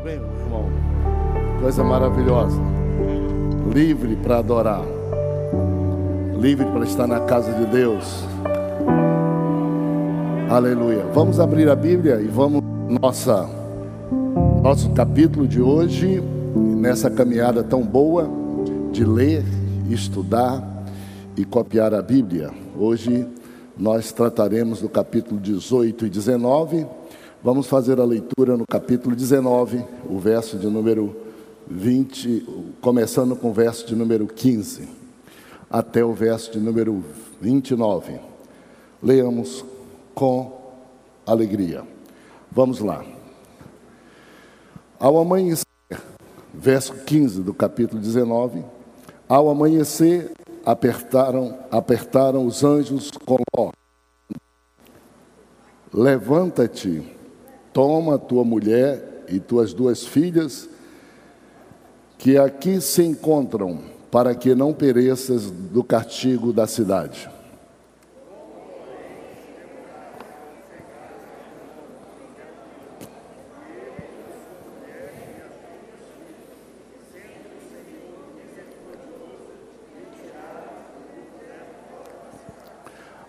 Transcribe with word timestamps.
Tudo 0.00 0.04
bem, 0.04 0.14
irmão? 0.14 0.64
Coisa 1.60 1.84
maravilhosa. 1.84 2.58
Livre 3.70 4.16
para 4.16 4.38
adorar. 4.38 4.82
Livre 6.40 6.64
para 6.64 6.84
estar 6.84 7.06
na 7.06 7.20
casa 7.20 7.52
de 7.52 7.66
Deus. 7.66 8.24
Aleluia. 10.48 11.04
Vamos 11.12 11.38
abrir 11.38 11.68
a 11.68 11.76
Bíblia 11.76 12.18
e 12.18 12.28
vamos 12.28 12.62
nossa 12.88 13.46
nosso 14.62 14.90
capítulo 14.92 15.46
de 15.46 15.60
hoje, 15.60 16.22
nessa 16.56 17.10
caminhada 17.10 17.62
tão 17.62 17.82
boa 17.82 18.26
de 18.90 19.04
ler, 19.04 19.44
estudar 19.90 20.66
e 21.36 21.44
copiar 21.44 21.92
a 21.92 22.00
Bíblia. 22.00 22.50
Hoje 22.74 23.26
nós 23.76 24.12
trataremos 24.12 24.80
do 24.80 24.88
capítulo 24.88 25.38
18 25.38 26.06
e 26.06 26.08
19 26.08 26.99
Vamos 27.42 27.66
fazer 27.66 27.98
a 27.98 28.04
leitura 28.04 28.54
no 28.54 28.66
capítulo 28.66 29.16
19, 29.16 29.82
o 30.06 30.18
verso 30.18 30.58
de 30.58 30.66
número 30.66 31.16
20, 31.66 32.76
começando 32.82 33.34
com 33.34 33.48
o 33.48 33.52
verso 33.54 33.86
de 33.86 33.96
número 33.96 34.26
15, 34.26 34.86
até 35.70 36.04
o 36.04 36.12
verso 36.12 36.52
de 36.52 36.60
número 36.60 37.02
29. 37.40 38.20
Leamos 39.02 39.64
com 40.14 40.52
alegria. 41.26 41.82
Vamos 42.52 42.80
lá. 42.80 43.02
Ao 44.98 45.16
amanhecer, 45.16 45.64
verso 46.52 46.92
15 46.92 47.40
do 47.40 47.54
capítulo 47.54 48.02
19, 48.02 48.62
ao 49.26 49.48
amanhecer, 49.48 50.30
apertaram, 50.62 51.58
apertaram 51.70 52.44
os 52.44 52.62
anjos 52.62 53.10
com. 53.24 53.72
Levanta-te 55.90 57.18
Toma 57.72 58.18
tua 58.18 58.44
mulher 58.44 59.24
e 59.28 59.38
tuas 59.38 59.72
duas 59.72 60.04
filhas, 60.04 60.68
que 62.18 62.36
aqui 62.36 62.80
se 62.80 63.02
encontram, 63.02 63.78
para 64.10 64.34
que 64.34 64.54
não 64.54 64.72
pereças 64.72 65.50
do 65.50 65.84
castigo 65.84 66.52
da 66.52 66.66
cidade. 66.66 67.30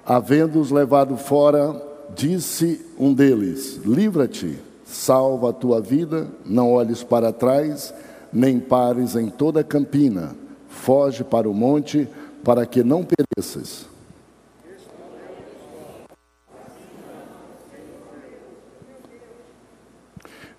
Havendo-os 0.04 0.72
levado 0.72 1.16
fora, 1.16 1.91
Disse 2.16 2.86
um 3.00 3.14
deles: 3.14 3.80
Livra-te, 3.86 4.58
salva 4.86 5.50
a 5.50 5.54
tua 5.54 5.82
vida, 5.82 6.28
não 6.46 6.72
olhes 6.72 7.04
para 7.04 7.32
trás, 7.32 7.94
nem 8.32 8.60
pares 8.60 9.16
em 9.16 9.30
toda 9.30 9.62
a 9.62 9.64
campina, 9.64 10.36
foge 10.68 11.24
para 11.24 11.50
o 11.50 11.54
monte, 11.54 12.08
para 12.44 12.66
que 12.66 12.84
não 12.84 13.04
pereças. 13.04 13.86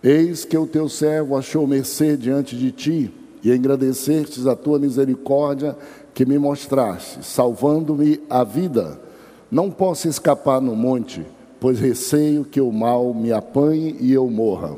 Eis 0.03 0.45
que 0.45 0.59
o 0.59 0.67
teu 0.67 0.89
servo 0.89 1.37
achou 1.37 1.65
mercê 1.67 2.17
diante 2.17 2.57
de 2.57 2.73
ti, 2.73 3.15
e 3.45 3.53
engrandecestes 3.53 4.47
a 4.47 4.57
tua 4.57 4.79
misericórdia 4.79 5.77
que 6.15 6.25
me 6.25 6.39
mostraste, 6.39 7.25
salvando-me 7.25 8.21
a 8.29 8.43
vida. 8.43 9.01
Não 9.51 9.71
posso 9.71 10.09
escapar 10.09 10.61
no 10.61 10.75
monte, 10.75 11.25
pois 11.63 11.79
receio 11.79 12.45
que 12.45 12.61
o 12.61 12.73
mal 12.73 13.15
me 13.15 13.33
apanhe 13.33 13.97
e 14.01 14.13
eu 14.13 14.29
morra. 14.29 14.77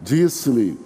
Disse-lhe: 0.00 0.78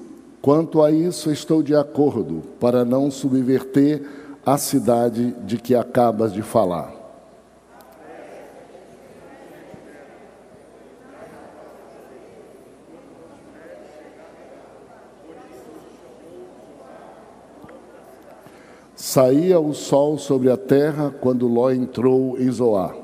Quanto 0.43 0.82
a 0.82 0.91
isso, 0.91 1.31
estou 1.31 1.62
de 1.62 1.76
acordo, 1.76 2.43
para 2.59 2.84
não 2.84 3.09
subverter 3.09 4.03
a 4.44 4.59
cidade 4.59 5.31
de 5.47 5.59
que 5.59 5.76
acabas 5.76 6.32
de 6.32 6.43
falar. 6.43 7.00
Saía 19.10 19.59
o 19.59 19.75
sol 19.75 20.19
sobre 20.19 20.53
a 20.53 20.56
terra 20.56 21.12
quando 21.21 21.48
Ló 21.48 21.72
entrou 21.72 22.38
em 22.38 22.48
Zoar. 22.48 22.94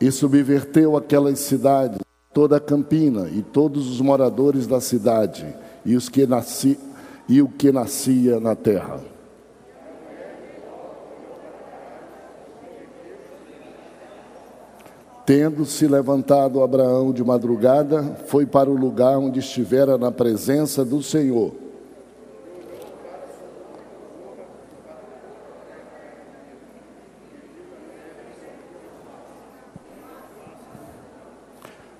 E 0.00 0.10
subverteu 0.10 0.96
aquelas 0.96 1.40
cidades, 1.40 1.98
toda 2.32 2.56
a 2.56 2.60
campina 2.60 3.28
e 3.28 3.42
todos 3.42 3.90
os 3.90 4.00
moradores 4.00 4.66
da 4.66 4.80
cidade 4.80 5.54
e, 5.84 5.94
os 5.94 6.08
que 6.08 6.26
nasci, 6.26 6.80
e 7.28 7.42
o 7.42 7.48
que 7.50 7.70
nascia 7.70 8.40
na 8.40 8.56
terra. 8.56 9.09
Tendo 15.32 15.64
se 15.64 15.86
levantado 15.86 16.60
Abraão 16.60 17.12
de 17.12 17.22
madrugada, 17.22 18.16
foi 18.26 18.44
para 18.44 18.68
o 18.68 18.74
lugar 18.74 19.16
onde 19.16 19.38
estivera 19.38 19.96
na 19.96 20.10
presença 20.10 20.84
do 20.84 21.00
Senhor. 21.04 21.52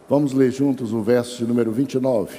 Vamos 0.08 0.32
ler 0.32 0.50
juntos 0.50 0.92
o 0.92 1.00
verso 1.00 1.36
de 1.36 1.46
número 1.46 1.70
29. 1.70 2.36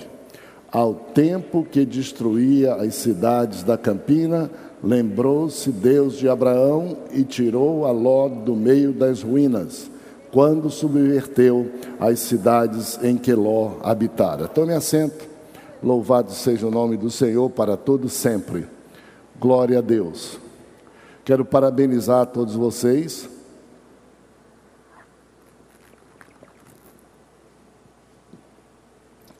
Ao 0.69 0.93
tempo 0.93 1.63
que 1.63 1.85
destruía 1.85 2.75
as 2.75 2.95
cidades 2.95 3.63
da 3.63 3.77
campina, 3.77 4.51
lembrou-se 4.83 5.71
Deus 5.71 6.17
de 6.17 6.27
Abraão 6.27 6.97
e 7.13 7.23
tirou 7.23 7.85
a 7.85 7.91
Ló 7.91 8.27
do 8.27 8.57
meio 8.57 8.91
das 8.91 9.23
ruínas 9.23 9.89
quando 10.31 10.69
subverteu 10.69 11.69
as 11.99 12.19
cidades 12.19 12.97
em 13.03 13.17
que 13.17 13.33
Ló 13.33 13.73
habitara. 13.83 14.47
Tome 14.47 14.73
assento. 14.73 15.29
Louvado 15.83 16.31
seja 16.31 16.67
o 16.67 16.71
nome 16.71 16.95
do 16.95 17.11
Senhor 17.11 17.49
para 17.49 17.75
todo 17.75 18.07
sempre. 18.07 18.67
Glória 19.39 19.79
a 19.79 19.81
Deus. 19.81 20.39
Quero 21.25 21.43
parabenizar 21.43 22.21
a 22.21 22.25
todos 22.25 22.55
vocês. 22.55 23.29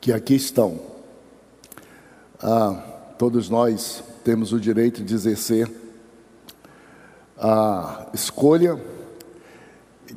Que 0.00 0.12
aqui 0.12 0.34
estão. 0.34 0.80
Ah, 2.42 2.82
todos 3.16 3.48
nós 3.48 4.02
temos 4.24 4.52
o 4.52 4.60
direito 4.60 5.02
de 5.02 5.14
exercer 5.14 5.70
a 7.38 8.08
escolha 8.12 8.78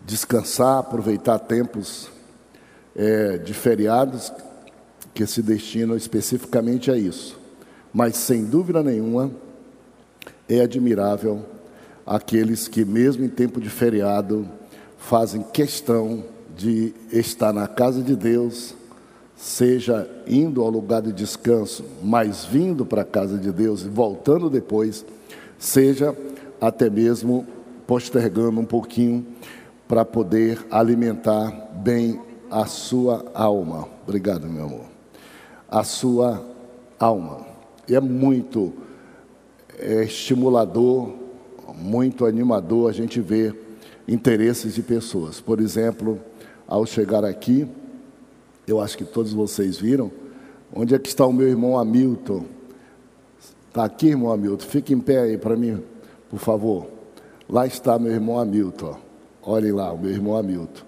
descansar, 0.05 0.79
aproveitar 0.79 1.39
tempos 1.39 2.09
é, 2.95 3.37
de 3.37 3.53
feriados 3.53 4.31
que 5.13 5.25
se 5.25 5.41
destinam 5.41 5.95
especificamente 5.95 6.91
a 6.91 6.97
isso. 6.97 7.39
Mas, 7.93 8.17
sem 8.17 8.43
dúvida 8.43 8.83
nenhuma, 8.83 9.31
é 10.49 10.61
admirável 10.61 11.45
aqueles 12.05 12.67
que, 12.67 12.83
mesmo 12.83 13.23
em 13.23 13.29
tempo 13.29 13.61
de 13.61 13.69
feriado, 13.69 14.47
fazem 14.97 15.41
questão 15.41 16.23
de 16.55 16.93
estar 17.11 17.53
na 17.53 17.67
casa 17.67 18.01
de 18.01 18.15
Deus, 18.15 18.75
seja 19.35 20.09
indo 20.27 20.61
ao 20.61 20.69
lugar 20.69 21.01
de 21.01 21.11
descanso, 21.11 21.83
mas 22.03 22.45
vindo 22.45 22.85
para 22.85 23.01
a 23.01 23.05
casa 23.05 23.37
de 23.37 23.51
Deus 23.51 23.83
e 23.83 23.87
voltando 23.87 24.49
depois, 24.49 25.05
seja 25.57 26.15
até 26.59 26.89
mesmo 26.89 27.45
postergando 27.85 28.59
um 28.59 28.65
pouquinho 28.65 29.25
para 29.87 30.03
poder 30.03 30.65
alimentar 30.71 31.51
bem 31.75 32.19
a 32.49 32.65
sua 32.65 33.25
alma. 33.33 33.87
Obrigado, 34.03 34.47
meu 34.47 34.65
amor. 34.65 34.85
A 35.69 35.83
sua 35.83 36.45
alma. 36.99 37.45
E 37.87 37.95
é 37.95 37.99
muito 37.99 38.73
é, 39.77 40.03
estimulador, 40.03 41.13
muito 41.75 42.25
animador 42.25 42.89
a 42.89 42.93
gente 42.93 43.19
ver 43.19 43.79
interesses 44.07 44.73
de 44.73 44.81
pessoas. 44.81 45.39
Por 45.39 45.59
exemplo, 45.59 46.19
ao 46.67 46.85
chegar 46.85 47.23
aqui, 47.23 47.67
eu 48.67 48.79
acho 48.79 48.97
que 48.97 49.03
todos 49.03 49.33
vocês 49.33 49.77
viram, 49.77 50.11
onde 50.73 50.95
é 50.95 50.99
que 50.99 51.07
está 51.07 51.25
o 51.25 51.33
meu 51.33 51.47
irmão 51.47 51.77
Hamilton? 51.77 52.45
Está 53.67 53.85
aqui, 53.85 54.07
irmão 54.07 54.31
Hamilton? 54.31 54.65
Fique 54.65 54.93
em 54.93 54.99
pé 54.99 55.19
aí 55.19 55.37
para 55.37 55.55
mim, 55.55 55.83
por 56.29 56.39
favor. 56.39 56.87
Lá 57.47 57.67
está 57.67 57.99
meu 57.99 58.11
irmão 58.11 58.39
Hamilton. 58.39 59.04
Olhem 59.45 59.71
lá, 59.71 59.93
o 59.93 59.97
meu 59.99 60.09
irmão 60.09 60.35
Hamilton. 60.35 60.81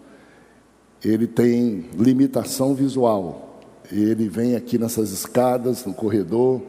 ele 1.06 1.28
tem 1.28 1.86
limitação 1.96 2.74
visual. 2.74 3.62
Ele 3.92 4.28
vem 4.28 4.56
aqui 4.56 4.80
nessas 4.80 5.12
escadas, 5.12 5.86
no 5.86 5.94
corredor, 5.94 6.62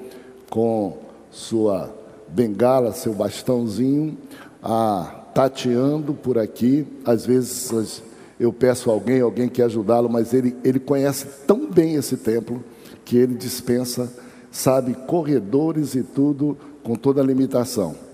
com 0.51 0.99
sua 1.31 1.93
bengala, 2.29 2.93
seu 2.93 3.15
bastãozinho, 3.15 4.19
a, 4.63 5.25
tateando 5.35 6.13
por 6.13 6.39
aqui. 6.39 6.87
Às 7.07 7.25
vezes 7.25 8.03
eu 8.39 8.53
peço 8.53 8.91
a 8.91 8.93
alguém, 8.93 9.23
alguém 9.23 9.49
quer 9.49 9.65
ajudá-lo, 9.65 10.11
mas 10.11 10.35
ele, 10.35 10.55
ele 10.63 10.79
conhece 10.79 11.27
tão 11.47 11.71
bem 11.71 11.95
esse 11.95 12.19
templo 12.19 12.63
que 13.03 13.17
ele 13.17 13.35
dispensa, 13.35 14.13
sabe, 14.51 14.93
corredores 15.07 15.95
e 15.95 16.03
tudo, 16.03 16.57
com 16.83 16.95
toda 16.95 17.23
a 17.23 17.25
limitação. 17.25 18.08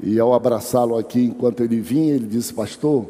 E 0.00 0.18
ao 0.18 0.34
abraçá-lo 0.34 0.96
aqui, 0.96 1.24
enquanto 1.24 1.62
ele 1.62 1.80
vinha, 1.80 2.14
ele 2.14 2.26
disse: 2.26 2.52
Pastor, 2.52 3.06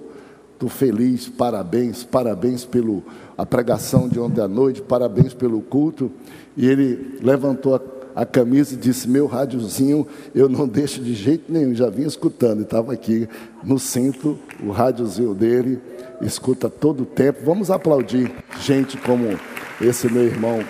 estou 0.52 0.68
feliz, 0.68 1.28
parabéns, 1.28 2.04
parabéns 2.04 2.64
pela 2.64 3.02
pregação 3.48 4.08
de 4.08 4.18
ontem 4.18 4.40
à 4.40 4.48
noite, 4.48 4.82
parabéns 4.82 5.34
pelo 5.34 5.60
culto. 5.60 6.10
E 6.56 6.66
ele 6.66 7.18
levantou 7.22 7.74
a 7.74 7.80
a 8.16 8.24
camisa 8.24 8.72
e 8.72 8.78
disse: 8.78 9.06
Meu 9.06 9.26
rádiozinho 9.26 10.06
eu 10.34 10.48
não 10.48 10.66
deixo 10.66 11.02
de 11.02 11.12
jeito 11.12 11.52
nenhum. 11.52 11.74
Já 11.74 11.90
vinha 11.90 12.08
escutando, 12.08 12.62
estava 12.62 12.94
aqui 12.94 13.28
no 13.62 13.78
cinto, 13.78 14.38
o 14.64 14.70
rádiozinho 14.70 15.34
dele, 15.34 15.78
escuta 16.22 16.70
todo 16.70 17.02
o 17.02 17.06
tempo. 17.06 17.40
Vamos 17.44 17.70
aplaudir 17.70 18.32
gente 18.58 18.96
como 18.96 19.38
esse 19.78 20.10
meu 20.10 20.24
irmão 20.24 20.60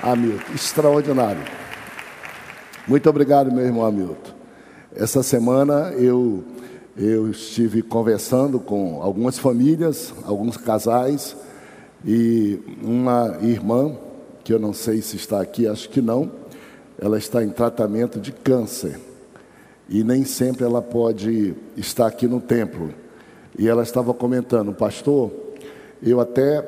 Hamilton, 0.00 0.54
extraordinário. 0.54 1.42
Muito 2.86 3.10
obrigado, 3.10 3.50
meu 3.50 3.64
irmão 3.64 3.84
Hamilton. 3.84 4.33
Essa 4.96 5.24
semana 5.24 5.92
eu, 5.96 6.44
eu 6.96 7.28
estive 7.28 7.82
conversando 7.82 8.60
com 8.60 9.02
algumas 9.02 9.36
famílias, 9.36 10.14
alguns 10.24 10.56
casais, 10.56 11.36
e 12.04 12.60
uma 12.80 13.38
irmã, 13.42 13.96
que 14.44 14.52
eu 14.52 14.58
não 14.60 14.72
sei 14.72 15.02
se 15.02 15.16
está 15.16 15.40
aqui, 15.40 15.66
acho 15.66 15.88
que 15.88 16.00
não, 16.00 16.30
ela 16.96 17.18
está 17.18 17.42
em 17.42 17.48
tratamento 17.48 18.20
de 18.20 18.30
câncer 18.30 19.00
e 19.88 20.04
nem 20.04 20.24
sempre 20.24 20.64
ela 20.64 20.80
pode 20.80 21.56
estar 21.76 22.06
aqui 22.06 22.28
no 22.28 22.40
templo. 22.40 22.94
E 23.58 23.66
ela 23.66 23.82
estava 23.82 24.14
comentando, 24.14 24.72
pastor, 24.72 25.32
eu 26.00 26.20
até 26.20 26.62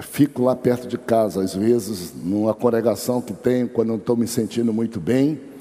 fico 0.00 0.42
lá 0.42 0.56
perto 0.56 0.88
de 0.88 0.96
casa, 0.96 1.42
às 1.42 1.54
vezes, 1.54 2.14
numa 2.14 2.54
congregação 2.54 3.20
que 3.20 3.34
tenho, 3.34 3.68
quando 3.68 3.88
não 3.88 3.96
estou 3.96 4.16
me 4.16 4.26
sentindo 4.26 4.72
muito 4.72 4.98
bem, 4.98 5.51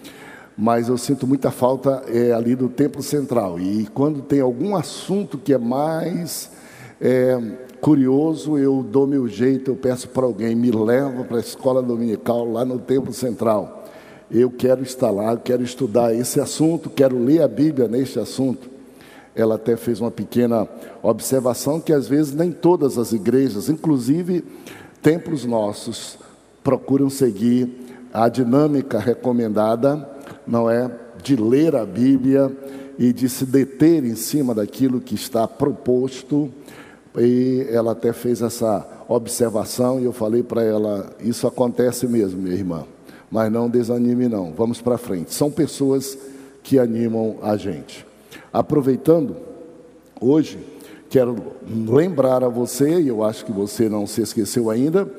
mas 0.58 0.88
eu 0.88 0.98
sinto 0.98 1.26
muita 1.26 1.52
falta 1.52 2.04
é, 2.08 2.32
ali 2.32 2.56
do 2.56 2.70
templo 2.70 3.02
central. 3.02 3.60
E 3.60 3.88
quando 3.88 4.22
tem 4.22 4.40
algum 4.40 4.76
assunto 4.76 5.38
que 5.38 5.54
é 5.54 5.58
mais 5.58 6.52
é, 7.00 7.40
curioso, 7.80 8.58
eu 8.58 8.84
dou 8.84 9.08
meu 9.08 9.28
jeito, 9.28 9.72
eu 9.72 9.76
peço 9.76 10.10
para 10.10 10.26
alguém, 10.26 10.56
me 10.56 10.72
leva 10.72 11.24
para 11.24 11.38
a 11.38 11.42
escola 11.42 11.82
dominical 11.82 12.52
lá 12.52 12.64
no 12.64 12.80
templo 12.80 13.14
central 13.14 13.82
eu 14.34 14.50
quero 14.50 14.82
estar 14.82 15.12
lá, 15.12 15.36
quero 15.36 15.62
estudar 15.62 16.16
esse 16.16 16.40
assunto, 16.40 16.90
quero 16.90 17.22
ler 17.22 17.42
a 17.42 17.48
Bíblia 17.48 17.88
neste 17.88 18.18
assunto. 18.18 18.70
Ela 19.36 19.56
até 19.56 19.76
fez 19.76 20.00
uma 20.00 20.12
pequena 20.12 20.68
observação 21.04 21.82
que 21.82 21.92
às 21.92 22.08
vezes 22.08 22.34
nem 22.34 22.52
todas 22.52 22.98
as 22.98 23.12
igrejas, 23.12 23.68
inclusive 23.68 24.44
templos 25.02 25.44
nossos, 25.44 26.18
procuram 26.64 27.10
seguir 27.10 27.70
a 28.14 28.30
dinâmica 28.30 29.00
recomendada, 29.00 30.10
não 30.46 30.70
é, 30.70 30.90
de 31.24 31.36
ler 31.36 31.76
a 31.76 31.86
Bíblia 31.86 32.52
e 32.98 33.14
de 33.14 33.30
se 33.30 33.46
deter 33.46 34.04
em 34.04 34.16
cima 34.16 34.54
daquilo 34.54 35.00
que 35.00 35.16
está 35.16 35.48
proposto. 35.48 36.52
E 37.18 37.68
ela 37.70 37.92
até 37.92 38.14
fez 38.14 38.42
essa 38.42 38.88
observação 39.08 40.00
e 40.00 40.06
eu 40.06 40.14
falei 40.14 40.44
para 40.44 40.64
ela: 40.64 41.10
isso 41.20 41.46
acontece 41.48 42.08
mesmo, 42.08 42.42
minha 42.42 42.56
irmã 42.56 42.86
mas 43.32 43.50
não 43.50 43.70
desanime 43.70 44.28
não. 44.28 44.52
Vamos 44.52 44.82
para 44.82 44.98
frente. 44.98 45.34
São 45.34 45.50
pessoas 45.50 46.18
que 46.62 46.78
animam 46.78 47.38
a 47.42 47.56
gente. 47.56 48.06
Aproveitando, 48.52 49.38
hoje 50.20 50.60
quero 51.10 51.36
lembrar 51.88 52.44
a 52.44 52.50
você, 52.50 53.00
e 53.00 53.08
eu 53.08 53.24
acho 53.24 53.46
que 53.46 53.52
você 53.52 53.88
não 53.88 54.06
se 54.06 54.22
esqueceu 54.22 54.70
ainda, 54.70 55.10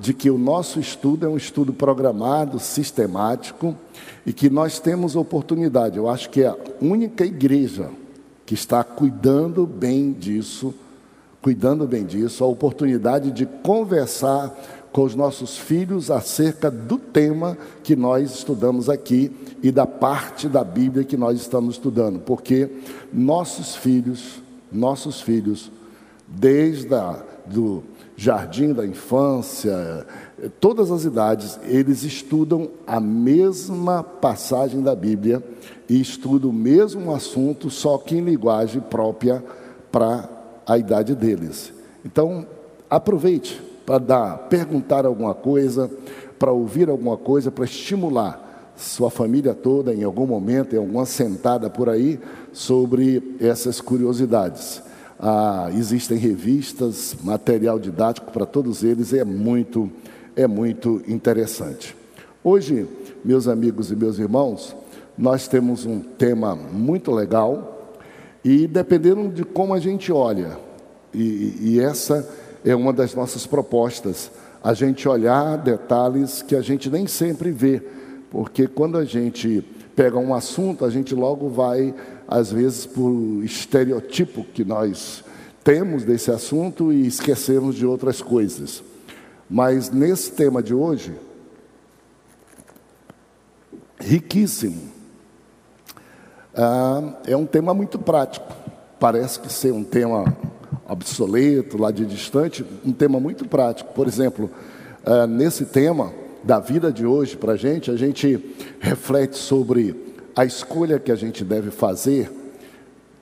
de 0.00 0.14
que 0.14 0.30
o 0.30 0.38
nosso 0.38 0.80
estudo 0.80 1.26
é 1.26 1.28
um 1.28 1.36
estudo 1.36 1.74
programado, 1.74 2.58
sistemático, 2.58 3.76
e 4.24 4.32
que 4.32 4.48
nós 4.48 4.80
temos 4.80 5.14
oportunidade. 5.14 5.98
Eu 5.98 6.08
acho 6.08 6.30
que 6.30 6.42
é 6.42 6.48
a 6.48 6.56
única 6.80 7.24
igreja 7.24 7.90
que 8.46 8.54
está 8.54 8.82
cuidando 8.82 9.66
bem 9.66 10.12
disso, 10.12 10.74
cuidando 11.42 11.86
bem 11.86 12.04
disso, 12.04 12.42
a 12.42 12.46
oportunidade 12.46 13.30
de 13.30 13.44
conversar 13.44 14.56
com 14.90 15.04
os 15.04 15.14
nossos 15.14 15.58
filhos 15.58 16.10
acerca 16.10 16.70
do 16.70 16.98
tema 16.98 17.56
que 17.84 17.94
nós 17.94 18.34
estudamos 18.34 18.88
aqui 18.88 19.30
e 19.62 19.70
da 19.70 19.86
parte 19.86 20.48
da 20.48 20.64
Bíblia 20.64 21.04
que 21.04 21.16
nós 21.16 21.38
estamos 21.38 21.74
estudando, 21.74 22.20
porque 22.20 22.70
nossos 23.12 23.76
filhos, 23.76 24.40
nossos 24.72 25.20
filhos, 25.20 25.70
desde 26.26 26.94
a, 26.94 27.22
do 27.46 27.84
jardim 28.20 28.74
da 28.74 28.86
infância, 28.86 30.06
todas 30.60 30.90
as 30.90 31.04
idades, 31.04 31.58
eles 31.62 32.02
estudam 32.02 32.68
a 32.86 33.00
mesma 33.00 34.02
passagem 34.02 34.82
da 34.82 34.94
Bíblia 34.94 35.42
e 35.88 35.98
estudam 35.98 36.50
o 36.50 36.52
mesmo 36.52 37.14
assunto, 37.14 37.70
só 37.70 37.96
que 37.96 38.18
em 38.18 38.20
linguagem 38.20 38.82
própria 38.82 39.42
para 39.90 40.28
a 40.66 40.76
idade 40.76 41.14
deles. 41.14 41.72
Então, 42.04 42.46
aproveite 42.90 43.58
para 43.86 43.96
dar, 43.96 44.36
perguntar 44.50 45.06
alguma 45.06 45.32
coisa, 45.32 45.90
para 46.38 46.52
ouvir 46.52 46.90
alguma 46.90 47.16
coisa, 47.16 47.50
para 47.50 47.64
estimular 47.64 48.74
sua 48.76 49.10
família 49.10 49.54
toda 49.54 49.94
em 49.94 50.04
algum 50.04 50.26
momento, 50.26 50.74
em 50.74 50.78
alguma 50.78 51.06
sentada 51.06 51.70
por 51.70 51.88
aí, 51.88 52.20
sobre 52.52 53.36
essas 53.40 53.80
curiosidades. 53.80 54.89
Ah, 55.22 55.68
existem 55.74 56.16
revistas, 56.16 57.14
material 57.22 57.78
didático 57.78 58.32
para 58.32 58.46
todos 58.46 58.82
eles, 58.82 59.12
é 59.12 59.22
muito, 59.22 59.90
é 60.34 60.46
muito 60.46 61.02
interessante. 61.06 61.94
Hoje, 62.42 62.88
meus 63.22 63.46
amigos 63.46 63.90
e 63.90 63.96
meus 63.96 64.18
irmãos, 64.18 64.74
nós 65.18 65.46
temos 65.46 65.84
um 65.84 66.00
tema 66.00 66.56
muito 66.56 67.12
legal 67.12 67.98
e 68.42 68.66
dependendo 68.66 69.28
de 69.28 69.44
como 69.44 69.74
a 69.74 69.78
gente 69.78 70.10
olha, 70.10 70.56
e, 71.12 71.54
e 71.60 71.80
essa 71.80 72.26
é 72.64 72.74
uma 72.74 72.90
das 72.90 73.14
nossas 73.14 73.46
propostas, 73.46 74.30
a 74.64 74.72
gente 74.72 75.06
olhar 75.06 75.58
detalhes 75.58 76.40
que 76.40 76.56
a 76.56 76.62
gente 76.62 76.88
nem 76.88 77.06
sempre 77.06 77.50
vê, 77.50 77.82
porque 78.30 78.66
quando 78.66 78.96
a 78.96 79.04
gente 79.04 79.62
pega 79.94 80.18
um 80.18 80.34
assunto, 80.34 80.84
a 80.84 80.90
gente 80.90 81.14
logo 81.14 81.48
vai, 81.48 81.94
às 82.26 82.52
vezes, 82.52 82.86
por 82.86 83.42
estereotipo 83.44 84.44
que 84.44 84.64
nós 84.64 85.24
temos 85.62 86.04
desse 86.04 86.30
assunto 86.30 86.92
e 86.92 87.06
esquecemos 87.06 87.74
de 87.74 87.84
outras 87.84 88.22
coisas. 88.22 88.82
Mas 89.48 89.90
nesse 89.90 90.32
tema 90.32 90.62
de 90.62 90.72
hoje, 90.72 91.14
riquíssimo, 93.98 94.80
ah, 96.54 97.14
é 97.26 97.36
um 97.36 97.46
tema 97.46 97.74
muito 97.74 97.98
prático. 97.98 98.46
Parece 98.98 99.40
que 99.40 99.52
ser 99.52 99.72
um 99.72 99.84
tema 99.84 100.24
obsoleto, 100.88 101.78
lá 101.78 101.90
de 101.90 102.04
distante, 102.04 102.64
um 102.84 102.92
tema 102.92 103.20
muito 103.20 103.46
prático. 103.46 103.92
Por 103.94 104.06
exemplo, 104.06 104.50
uh, 105.06 105.26
nesse 105.26 105.64
tema 105.64 106.12
da 106.42 106.58
vida 106.58 106.92
de 106.92 107.04
hoje 107.04 107.36
para 107.36 107.52
a 107.52 107.56
gente, 107.56 107.90
a 107.90 107.96
gente 107.96 108.54
reflete 108.80 109.36
sobre 109.36 109.94
a 110.34 110.44
escolha 110.44 110.98
que 110.98 111.12
a 111.12 111.16
gente 111.16 111.44
deve 111.44 111.70
fazer 111.70 112.30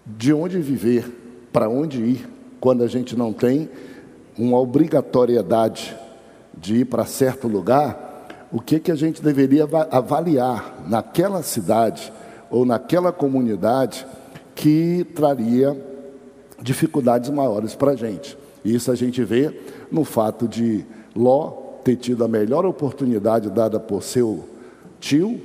de 0.06 0.32
onde 0.32 0.58
viver, 0.58 1.04
para 1.52 1.68
onde 1.68 2.00
ir, 2.00 2.28
quando 2.60 2.82
a 2.82 2.86
gente 2.86 3.16
não 3.16 3.32
tem 3.32 3.68
uma 4.38 4.58
obrigatoriedade 4.58 5.96
de 6.56 6.76
ir 6.76 6.84
para 6.84 7.04
certo 7.04 7.46
lugar, 7.46 8.48
o 8.50 8.60
que, 8.60 8.80
que 8.80 8.90
a 8.90 8.94
gente 8.94 9.22
deveria 9.22 9.68
avaliar 9.90 10.84
naquela 10.88 11.42
cidade 11.42 12.12
ou 12.50 12.64
naquela 12.64 13.12
comunidade 13.12 14.06
que 14.54 15.06
traria 15.14 15.76
dificuldades 16.60 17.30
maiores 17.30 17.74
para 17.74 17.92
a 17.92 17.96
gente. 17.96 18.36
Isso 18.64 18.90
a 18.90 18.94
gente 18.94 19.22
vê 19.22 19.56
no 19.90 20.04
fato 20.04 20.48
de 20.48 20.84
Ló 21.14 21.67
ter 21.88 21.96
tido 21.96 22.22
a 22.22 22.28
melhor 22.28 22.66
oportunidade 22.66 23.48
dada 23.48 23.80
por 23.80 24.02
seu 24.02 24.44
tio, 25.00 25.40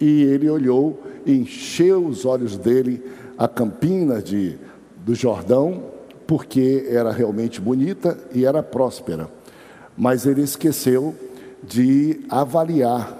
e 0.00 0.22
ele 0.22 0.48
olhou 0.48 0.98
e 1.26 1.32
encheu 1.32 2.06
os 2.06 2.24
olhos 2.24 2.56
dele 2.56 3.04
a 3.36 3.46
campina 3.46 4.22
de, 4.22 4.56
do 5.04 5.14
Jordão, 5.14 5.82
porque 6.26 6.86
era 6.88 7.12
realmente 7.12 7.60
bonita 7.60 8.18
e 8.32 8.46
era 8.46 8.62
próspera. 8.62 9.28
Mas 9.94 10.24
ele 10.24 10.40
esqueceu 10.40 11.14
de 11.62 12.20
avaliar 12.30 13.18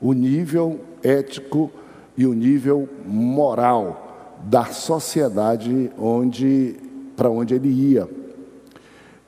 o 0.00 0.12
nível 0.12 0.80
ético 1.00 1.70
e 2.16 2.26
o 2.26 2.34
nível 2.34 2.88
moral 3.06 4.34
da 4.46 4.64
sociedade 4.64 5.92
onde 5.96 6.74
para 7.16 7.30
onde 7.30 7.54
ele 7.54 7.68
ia. 7.68 8.19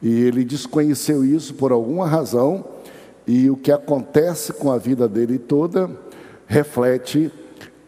E 0.02 0.22
ele 0.22 0.44
desconheceu 0.44 1.24
isso 1.24 1.54
por 1.54 1.70
alguma 1.70 2.06
razão, 2.06 2.64
e 3.26 3.48
o 3.48 3.56
que 3.56 3.70
acontece 3.70 4.52
com 4.52 4.72
a 4.72 4.78
vida 4.78 5.08
dele 5.08 5.38
toda 5.38 5.88
reflete 6.46 7.30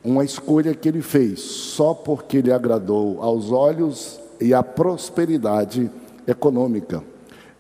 uma 0.04 0.24
escolha 0.24 0.74
que 0.74 0.88
ele 0.88 1.02
fez, 1.02 1.40
só 1.40 1.92
porque 1.92 2.36
ele 2.36 2.52
agradou 2.52 3.20
aos 3.20 3.50
olhos 3.50 4.20
e 4.40 4.54
à 4.54 4.62
prosperidade 4.62 5.90
econômica. 6.26 7.02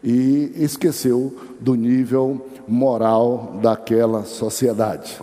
E 0.02 0.52
esqueceu 0.56 1.34
do 1.58 1.74
nível 1.74 2.46
moral 2.68 3.58
daquela 3.62 4.24
sociedade. 4.24 5.18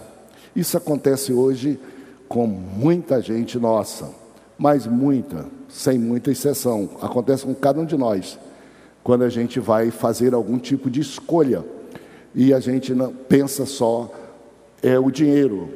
Isso 0.56 0.76
acontece 0.76 1.32
hoje 1.32 1.80
com 2.28 2.48
muita 2.48 3.22
gente 3.22 3.60
nossa, 3.60 4.10
mas 4.58 4.88
muita, 4.88 5.46
sem 5.70 6.00
muita 6.00 6.32
exceção. 6.32 6.90
Acontece 7.02 7.46
com 7.46 7.54
cada 7.54 7.80
um 7.80 7.86
de 7.86 7.96
nós, 7.96 8.40
quando 9.04 9.24
a 9.24 9.30
gente 9.30 9.60
vai 9.60 9.92
fazer 9.92 10.34
algum 10.34 10.58
tipo 10.58 10.90
de 10.90 11.00
escolha 11.02 11.64
e 12.34 12.54
a 12.54 12.60
gente 12.60 12.94
não 12.94 13.12
pensa 13.12 13.66
só 13.66 14.12
é 14.82 14.98
o 14.98 15.12
dinheiro, 15.12 15.70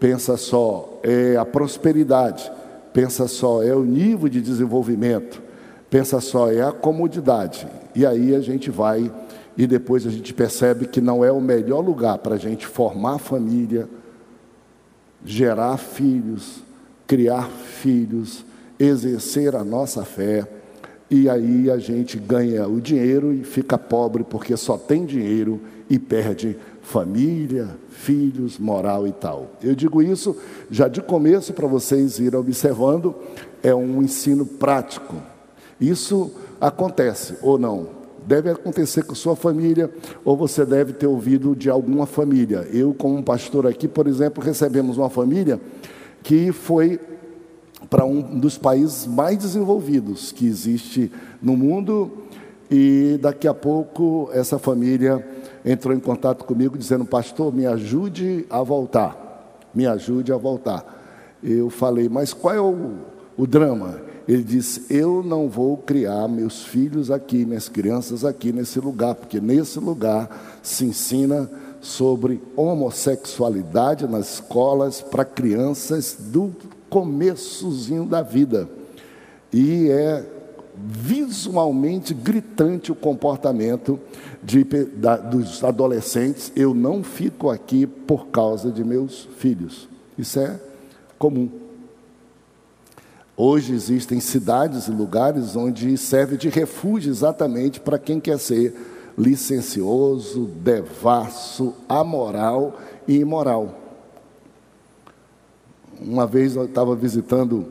pensa 0.00 0.36
só 0.36 1.00
é 1.02 1.36
a 1.36 1.44
prosperidade, 1.44 2.50
pensa 2.92 3.28
só 3.28 3.62
é 3.62 3.74
o 3.74 3.84
nível 3.84 4.28
de 4.28 4.40
desenvolvimento, 4.40 5.42
pensa 5.90 6.20
só 6.20 6.50
é 6.50 6.62
a 6.62 6.72
comodidade. 6.72 7.66
E 7.94 8.06
aí 8.06 8.34
a 8.34 8.40
gente 8.40 8.70
vai 8.70 9.12
e 9.56 9.66
depois 9.66 10.06
a 10.06 10.10
gente 10.10 10.32
percebe 10.32 10.86
que 10.86 11.00
não 11.00 11.24
é 11.24 11.32
o 11.32 11.40
melhor 11.40 11.80
lugar 11.80 12.18
para 12.18 12.36
a 12.36 12.38
gente 12.38 12.66
formar 12.66 13.18
família, 13.18 13.88
gerar 15.24 15.76
filhos, 15.76 16.62
criar 17.08 17.48
filhos, 17.48 18.44
exercer 18.78 19.56
a 19.56 19.64
nossa 19.64 20.04
fé. 20.04 20.46
E 21.10 21.28
aí 21.28 21.70
a 21.70 21.78
gente 21.78 22.18
ganha 22.18 22.68
o 22.68 22.80
dinheiro 22.80 23.32
e 23.32 23.42
fica 23.42 23.78
pobre 23.78 24.24
porque 24.24 24.56
só 24.56 24.76
tem 24.76 25.06
dinheiro 25.06 25.60
e 25.88 25.98
perde 25.98 26.56
família, 26.82 27.68
filhos, 27.90 28.58
moral 28.58 29.06
e 29.06 29.12
tal. 29.12 29.52
Eu 29.62 29.74
digo 29.74 30.02
isso 30.02 30.36
já 30.70 30.86
de 30.88 31.00
começo 31.00 31.52
para 31.52 31.66
vocês 31.66 32.18
irem 32.18 32.38
observando, 32.38 33.14
é 33.62 33.74
um 33.74 34.02
ensino 34.02 34.44
prático. 34.44 35.16
Isso 35.80 36.30
acontece 36.60 37.36
ou 37.42 37.58
não? 37.58 37.98
deve 38.28 38.50
acontecer 38.50 39.04
com 39.04 39.14
sua 39.14 39.34
família, 39.34 39.90
ou 40.22 40.36
você 40.36 40.66
deve 40.66 40.92
ter 40.92 41.06
ouvido 41.06 41.56
de 41.56 41.70
alguma 41.70 42.04
família. 42.04 42.68
Eu, 42.70 42.92
como 42.92 43.22
pastor 43.22 43.66
aqui, 43.66 43.88
por 43.88 44.06
exemplo, 44.06 44.44
recebemos 44.44 44.98
uma 44.98 45.08
família 45.08 45.58
que 46.22 46.52
foi 46.52 47.00
para 47.88 48.04
um 48.04 48.38
dos 48.38 48.58
países 48.58 49.06
mais 49.06 49.38
desenvolvidos 49.38 50.32
que 50.32 50.46
existe 50.46 51.10
no 51.42 51.56
mundo, 51.56 52.10
e 52.70 53.18
daqui 53.20 53.48
a 53.48 53.54
pouco 53.54 54.28
essa 54.32 54.58
família 54.58 55.26
entrou 55.64 55.94
em 55.94 56.00
contato 56.00 56.44
comigo 56.44 56.76
dizendo: 56.76 57.04
Pastor, 57.04 57.52
me 57.52 57.66
ajude 57.66 58.46
a 58.50 58.62
voltar, 58.62 59.58
me 59.74 59.86
ajude 59.86 60.32
a 60.32 60.36
voltar. 60.36 61.38
Eu 61.42 61.70
falei: 61.70 62.08
Mas 62.08 62.34
qual 62.34 62.54
é 62.54 62.60
o, 62.60 62.96
o 63.36 63.46
drama? 63.46 64.00
Ele 64.26 64.42
disse: 64.42 64.84
Eu 64.90 65.22
não 65.22 65.48
vou 65.48 65.78
criar 65.78 66.28
meus 66.28 66.62
filhos 66.62 67.10
aqui, 67.10 67.46
minhas 67.46 67.70
crianças 67.70 68.22
aqui 68.24 68.52
nesse 68.52 68.78
lugar, 68.78 69.14
porque 69.14 69.40
nesse 69.40 69.78
lugar 69.78 70.60
se 70.62 70.84
ensina 70.84 71.50
sobre 71.80 72.42
homossexualidade 72.54 74.06
nas 74.06 74.34
escolas 74.34 75.00
para 75.00 75.24
crianças 75.24 76.16
do 76.18 76.52
começozinho 76.88 78.04
da 78.04 78.22
vida. 78.22 78.68
E 79.52 79.88
é 79.90 80.24
visualmente 80.76 82.14
gritante 82.14 82.92
o 82.92 82.94
comportamento 82.94 83.98
de, 84.42 84.64
da, 84.64 85.16
dos 85.16 85.62
adolescentes. 85.64 86.52
Eu 86.54 86.74
não 86.74 87.02
fico 87.02 87.50
aqui 87.50 87.86
por 87.86 88.26
causa 88.28 88.70
de 88.70 88.84
meus 88.84 89.28
filhos. 89.38 89.88
Isso 90.16 90.38
é 90.38 90.58
comum. 91.18 91.48
Hoje 93.36 93.72
existem 93.72 94.18
cidades 94.18 94.88
e 94.88 94.90
lugares 94.90 95.54
onde 95.54 95.96
serve 95.96 96.36
de 96.36 96.48
refúgio 96.48 97.10
exatamente 97.10 97.78
para 97.78 97.98
quem 97.98 98.18
quer 98.18 98.38
ser 98.38 98.74
licencioso, 99.16 100.46
devasso, 100.46 101.74
amoral 101.88 102.78
e 103.06 103.16
imoral. 103.18 103.87
Uma 106.00 106.26
vez 106.26 106.54
eu 106.54 106.64
estava 106.64 106.94
visitando 106.94 107.66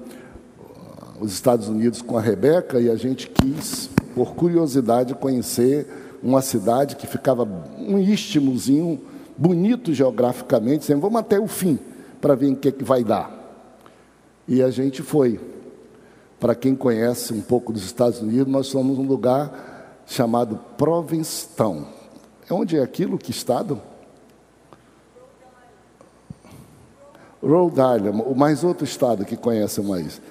uh, 0.59 1.21
os 1.21 1.31
Estados 1.31 1.67
Unidos 1.67 2.01
com 2.01 2.17
a 2.17 2.21
Rebeca 2.21 2.79
e 2.79 2.89
a 2.89 2.95
gente 2.95 3.29
quis, 3.29 3.89
por 4.13 4.35
curiosidade, 4.35 5.15
conhecer 5.15 5.87
uma 6.21 6.41
cidade 6.41 6.95
que 6.95 7.07
ficava 7.07 7.47
um 7.79 7.97
istmozinho 7.99 8.99
bonito 9.37 9.93
geograficamente, 9.93 10.79
dizendo, 10.79 11.01
vamos 11.01 11.19
até 11.19 11.39
o 11.39 11.47
fim 11.47 11.79
para 12.19 12.35
ver 12.35 12.49
em 12.49 12.55
que, 12.55 12.71
que 12.71 12.83
vai 12.83 13.03
dar. 13.03 13.31
E 14.47 14.61
a 14.61 14.69
gente 14.69 15.01
foi. 15.01 15.39
Para 16.39 16.53
quem 16.53 16.75
conhece 16.75 17.33
um 17.33 17.41
pouco 17.41 17.73
dos 17.73 17.83
Estados 17.83 18.21
Unidos, 18.21 18.51
nós 18.51 18.67
somos 18.67 18.99
um 18.99 19.07
lugar 19.07 20.03
chamado 20.05 20.59
Provincetown. 20.77 21.85
É 22.49 22.53
onde 22.53 22.77
é 22.77 22.83
aquilo? 22.83 23.17
Que 23.17 23.31
estado? 23.31 23.81
Rhode 27.41 27.79
Island, 27.79 28.23
o 28.25 28.35
mais 28.35 28.63
outro 28.63 28.83
estado 28.83 29.25
que 29.25 29.37
conhece 29.37 29.81
mais. 29.81 30.21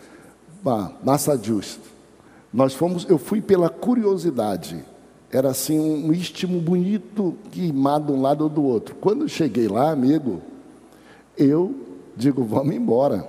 Massachusetts. 1.02 1.78
Nós 2.52 2.74
fomos, 2.74 3.06
eu 3.08 3.18
fui 3.18 3.40
pela 3.40 3.68
curiosidade. 3.68 4.84
Era 5.30 5.50
assim 5.50 5.78
um 5.78 6.12
istmo 6.12 6.60
bonito, 6.60 7.36
queimado 7.50 8.06
de 8.06 8.12
um 8.12 8.22
lado 8.22 8.42
ou 8.42 8.48
do 8.48 8.64
outro. 8.64 8.94
Quando 8.96 9.28
cheguei 9.28 9.68
lá, 9.68 9.90
amigo, 9.90 10.40
eu 11.36 11.74
digo, 12.16 12.42
vamos 12.42 12.74
embora. 12.74 13.28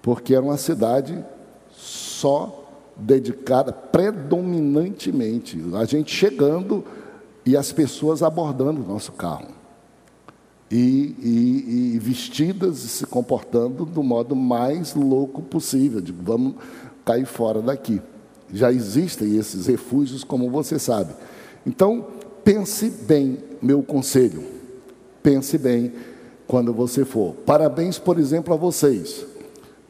Porque 0.00 0.34
era 0.34 0.44
uma 0.44 0.56
cidade 0.56 1.24
só 1.72 2.64
dedicada 2.96 3.72
predominantemente, 3.72 5.62
a 5.74 5.84
gente 5.84 6.14
chegando 6.14 6.84
e 7.44 7.56
as 7.56 7.72
pessoas 7.72 8.22
abordando 8.22 8.82
o 8.82 8.86
nosso 8.86 9.12
carro. 9.12 9.55
E, 10.70 11.14
e, 11.22 11.94
e, 11.94 11.98
vestidas 12.00 12.82
e 12.82 12.88
se 12.88 13.06
comportando 13.06 13.84
do 13.84 14.02
modo 14.02 14.34
mais 14.34 14.94
louco 14.94 15.40
possível. 15.40 16.00
Digo, 16.00 16.20
vamos 16.22 16.54
cair 17.04 17.24
fora 17.24 17.62
daqui. 17.62 18.02
Já 18.52 18.72
existem 18.72 19.36
esses 19.36 19.66
refúgios, 19.66 20.24
como 20.24 20.50
você 20.50 20.78
sabe. 20.78 21.14
Então, 21.64 22.06
pense 22.42 22.90
bem, 22.90 23.38
meu 23.62 23.82
conselho. 23.82 24.42
Pense 25.22 25.56
bem 25.56 25.92
quando 26.48 26.72
você 26.72 27.04
for. 27.04 27.34
Parabéns, 27.46 27.98
por 27.98 28.18
exemplo, 28.18 28.52
a 28.52 28.56
vocês 28.56 29.24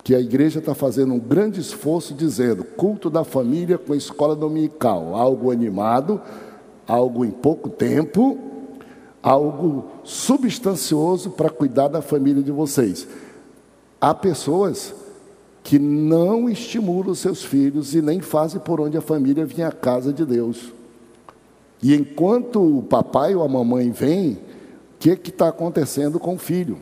que 0.07 0.15
a 0.15 0.21
igreja 0.21 0.61
está 0.61 0.73
fazendo 0.73 1.15
um 1.15 1.19
grande 1.19 1.61
esforço 1.61 2.15
dizendo 2.15 2.63
culto 2.63 3.11
da 3.11 3.25
família 3.25 3.77
com 3.77 3.93
escola 3.93 4.37
dominical, 4.37 5.17
algo 5.17 5.51
animado, 5.51 6.21
algo 6.87 7.25
em 7.25 7.33
pouco 7.33 7.69
tempo, 7.69 8.39
algo 9.29 9.87
substancioso 10.05 11.31
para 11.31 11.51
cuidar 11.51 11.89
da 11.89 12.01
família 12.01 12.43
de 12.43 12.53
vocês. 12.53 13.09
Há 14.01 14.15
pessoas 14.15 14.95
que 15.63 15.79
não 15.79 16.49
estimulam 16.49 17.15
seus 17.15 17.45
filhos 17.45 17.95
e 17.95 18.01
nem 18.01 18.21
fazem 18.21 18.61
por 18.61 18.81
onde 18.81 18.97
a 18.97 19.03
família 19.03 19.45
vem 19.45 19.65
à 19.65 19.73
casa 19.73 20.13
de 20.13 20.25
Deus. 20.25 20.73
E 21.83 21.95
enquanto 21.95 22.79
o 22.79 22.83
papai 22.83 23.35
ou 23.35 23.43
a 23.43 23.49
mamãe 23.49 23.91
vem, 23.91 24.33
o 24.33 24.99
que 24.99 25.31
está 25.31 25.49
acontecendo 25.49 26.21
com 26.21 26.35
o 26.35 26.39
filho? 26.39 26.79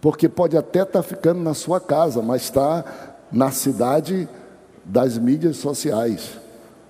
porque 0.00 0.28
pode 0.28 0.56
até 0.56 0.82
estar 0.82 0.92
tá 0.92 1.02
ficando 1.02 1.40
na 1.40 1.54
sua 1.54 1.80
casa, 1.80 2.22
mas 2.22 2.42
está 2.42 2.84
na 3.30 3.50
cidade 3.50 4.28
das 4.84 5.18
mídias 5.18 5.56
sociais, 5.56 6.38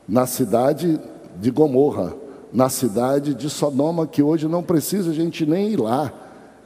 na 0.08 0.26
cidade 0.26 1.00
de 1.36 1.50
Gomorra, 1.50 2.14
na 2.52 2.69
cidade 2.69 3.35
de 3.35 3.50
Sodoma, 3.50 4.07
que 4.07 4.23
hoje 4.23 4.49
não 4.49 4.62
precisa 4.62 5.11
a 5.11 5.14
gente 5.14 5.45
nem 5.45 5.71
ir 5.71 5.81
lá. 5.81 6.12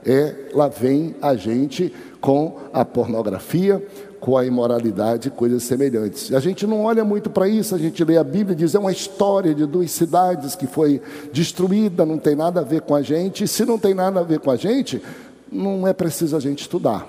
É, 0.05 0.51
lá 0.53 0.69
vem 0.69 1.15
a 1.23 1.35
gente 1.37 1.93
com 2.21 2.59
a 2.73 2.85
pornografia, 2.85 3.85
com 4.21 4.37
a 4.37 4.45
imoralidade, 4.47 5.31
coisas 5.31 5.65
semelhantes. 5.65 6.33
A 6.33 6.41
gente 6.41 6.67
não 6.67 6.85
olha 6.85 7.05
muito 7.05 7.29
para 7.29 7.49
isso, 7.49 7.75
a 7.75 7.79
gente 7.79 8.05
lê 8.05 8.17
a 8.17 8.25
Bíblia 8.25 8.53
e 8.53 8.57
diz 8.57 8.75
é 8.75 8.79
uma 8.79 8.93
história 8.93 9.55
de 9.55 9.67
duas 9.67 9.91
cidades 9.91 10.55
que 10.55 10.67
foi 10.67 11.01
destruída, 11.33 12.07
não 12.07 12.19
tem 12.19 12.37
nada 12.37 12.61
a 12.61 12.65
ver 12.65 12.83
com 12.83 12.95
a 12.95 13.03
gente. 13.03 13.45
E 13.45 13.49
se 13.49 13.65
não 13.65 13.79
tem 13.79 13.95
nada 13.95 14.21
a 14.21 14.23
ver 14.23 14.39
com 14.39 14.51
a 14.51 14.57
gente, 14.57 15.03
não 15.51 15.87
é 15.87 15.93
preciso 15.93 16.37
a 16.37 16.41
gente 16.41 16.61
estudar. 16.61 17.07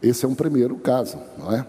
Esse 0.00 0.24
é 0.24 0.28
um 0.28 0.34
primeiro 0.34 0.76
caso, 0.76 1.18
não 1.38 1.52
é? 1.52 1.66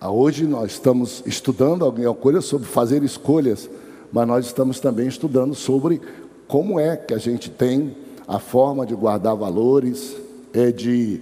Ah, 0.00 0.10
hoje 0.10 0.46
nós 0.46 0.72
estamos 0.72 1.22
estudando 1.24 1.84
alguma 1.84 2.14
coisa 2.14 2.40
sobre 2.40 2.68
fazer 2.68 3.02
escolhas, 3.02 3.70
mas 4.14 4.28
nós 4.28 4.46
estamos 4.46 4.78
também 4.78 5.08
estudando 5.08 5.56
sobre 5.56 6.00
como 6.46 6.78
é 6.78 6.96
que 6.96 7.12
a 7.12 7.18
gente 7.18 7.50
tem 7.50 7.96
a 8.28 8.38
forma 8.38 8.86
de 8.86 8.94
guardar 8.94 9.34
valores, 9.34 10.14
é 10.52 10.70
de, 10.70 11.20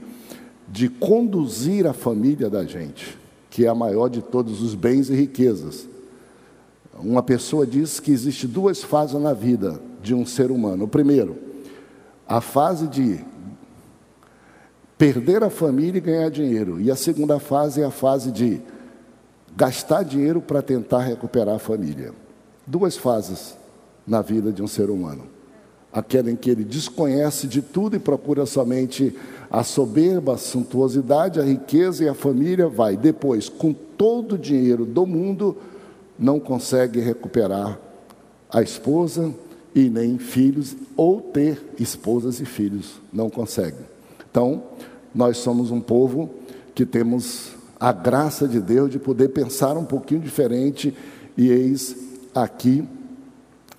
de 0.69 0.91
conduzir 0.91 1.87
a 1.87 1.95
família 1.95 2.51
da 2.51 2.65
gente, 2.65 3.17
que 3.49 3.65
é 3.65 3.69
a 3.71 3.75
maior 3.75 4.09
de 4.09 4.21
todos 4.21 4.61
os 4.61 4.75
bens 4.75 5.09
e 5.09 5.15
riquezas. 5.15 5.89
uma 6.99 7.23
pessoa 7.23 7.67
diz 7.67 7.99
que 7.99 8.11
existe 8.11 8.47
duas 8.47 8.83
fases 8.83 9.19
na 9.19 9.33
vida 9.33 9.81
de 10.03 10.15
um 10.15 10.27
ser 10.27 10.51
humano. 10.51 10.85
O 10.85 10.89
primeiro, 10.89 11.39
a 12.29 12.43
fase 12.43 12.87
de 12.89 13.25
perder 14.99 15.43
a 15.43 15.49
família 15.49 15.97
e 15.97 16.03
ganhar 16.03 16.29
dinheiro. 16.29 16.79
E 16.79 16.91
a 16.91 16.97
segunda 16.97 17.41
fase 17.41 17.81
é 17.81 17.87
a 17.87 17.91
fase 17.91 18.31
de 18.31 18.61
gastar 19.57 20.03
dinheiro 20.03 20.43
para 20.43 20.61
tentar 20.61 21.01
recuperar 21.01 21.55
a 21.55 21.59
família. 21.59 22.21
Duas 22.67 22.97
fases 22.97 23.57
na 24.07 24.23
vida 24.23 24.53
de 24.53 24.63
um 24.63 24.67
ser 24.67 24.91
humano. 24.91 25.25
Aquela 25.93 26.31
em 26.31 26.37
que 26.37 26.51
ele 26.51 26.65
desconhece 26.65 27.47
de 27.47 27.61
tudo 27.61 27.97
e 27.97 27.99
procura 27.99 28.47
somente 28.47 29.15
a 29.51 29.63
soberba, 29.63 30.35
a 30.35 30.39
suntuosidade, 30.39 31.39
a 31.39 31.45
riqueza 31.45 32.05
e 32.05 32.09
a 32.09 32.15
família, 32.15 32.69
vai. 32.69 32.97
Depois, 32.97 33.49
com 33.49 33.73
todo 33.73 34.37
o 34.37 34.39
dinheiro 34.39 34.87
do 34.87 35.07
mundo, 35.07 35.57
não 36.19 36.41
consegue 36.41 37.01
recuperar 37.01 37.79
a 38.51 38.63
esposa 38.63 39.35
e 39.75 39.91
nem 39.91 40.19
filhos, 40.19 40.77
ou 40.97 41.21
ter 41.21 41.63
esposas 41.79 42.41
e 42.41 42.45
filhos. 42.45 43.01
Não 43.13 43.29
consegue. 43.29 43.79
Então, 44.31 44.63
nós 45.15 45.39
somos 45.39 45.71
um 45.71 45.81
povo 45.81 46.31
que 46.75 46.87
temos 46.87 47.53
a 47.79 47.93
graça 47.93 48.47
de 48.47 48.61
Deus 48.61 48.91
de 48.91 48.99
poder 48.99 49.29
pensar 49.29 49.77
um 49.77 49.85
pouquinho 49.85 50.21
diferente, 50.21 50.95
e 51.37 51.49
eis 51.51 52.12
aqui 52.35 52.87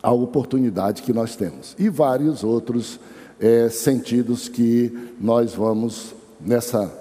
a 0.02 0.12
oportunidade 0.12 1.02
que 1.02 1.14
nós 1.14 1.36
temos. 1.36 1.76
E 1.80 1.90
vários 1.90 2.44
outros 2.44 3.00
é, 3.40 3.70
sentidos 3.70 4.48
que 4.48 5.14
nós 5.20 5.54
vamos 5.54 6.14
nessa 6.40 6.92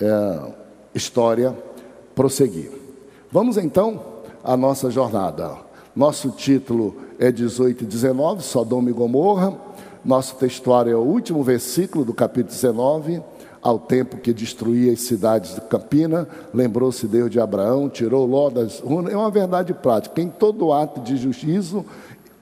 é, 0.00 0.52
história 0.94 1.56
prosseguir. 2.14 2.70
Vamos 3.30 3.56
então 3.56 4.00
à 4.42 4.56
nossa 4.56 4.90
jornada. 4.90 5.56
Nosso 5.94 6.30
título 6.30 6.96
é 7.18 7.30
18 7.32 7.84
e 7.84 7.86
19, 7.86 8.42
Sodoma 8.42 8.90
e 8.90 8.92
Gomorra. 8.92 9.56
Nosso 10.04 10.36
textuário 10.36 10.92
é 10.92 10.96
o 10.96 11.00
último 11.00 11.42
versículo 11.42 12.04
do 12.04 12.12
capítulo 12.12 12.52
19 12.52 13.22
ao 13.64 13.78
tempo 13.78 14.18
que 14.18 14.34
destruía 14.34 14.92
as 14.92 15.00
cidades 15.00 15.54
de 15.54 15.62
Campina, 15.62 16.28
lembrou-se 16.52 17.06
Deus 17.06 17.30
de 17.30 17.40
Abraão, 17.40 17.88
tirou 17.88 18.26
Ló 18.26 18.50
das 18.50 18.78
runas. 18.78 19.10
É 19.10 19.16
uma 19.16 19.30
verdade 19.30 19.72
prática. 19.72 20.20
Em 20.20 20.28
todo 20.28 20.70
ato 20.70 21.00
de 21.00 21.16
juízo, 21.16 21.82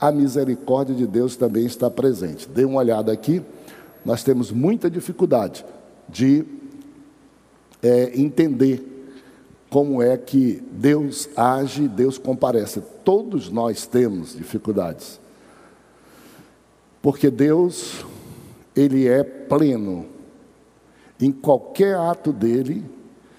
a 0.00 0.10
misericórdia 0.10 0.96
de 0.96 1.06
Deus 1.06 1.36
também 1.36 1.64
está 1.64 1.88
presente. 1.88 2.48
Dê 2.48 2.64
uma 2.64 2.80
olhada 2.80 3.12
aqui. 3.12 3.40
Nós 4.04 4.24
temos 4.24 4.50
muita 4.50 4.90
dificuldade 4.90 5.64
de 6.08 6.44
é, 7.80 8.10
entender 8.20 8.84
como 9.70 10.02
é 10.02 10.16
que 10.16 10.60
Deus 10.72 11.28
age, 11.36 11.86
Deus 11.86 12.18
comparece. 12.18 12.82
Todos 13.04 13.48
nós 13.48 13.86
temos 13.86 14.36
dificuldades. 14.36 15.20
Porque 17.00 17.30
Deus, 17.30 18.04
Ele 18.74 19.06
é 19.06 19.22
pleno, 19.22 20.11
em 21.22 21.30
qualquer 21.30 21.94
ato 21.94 22.32
dele, 22.32 22.84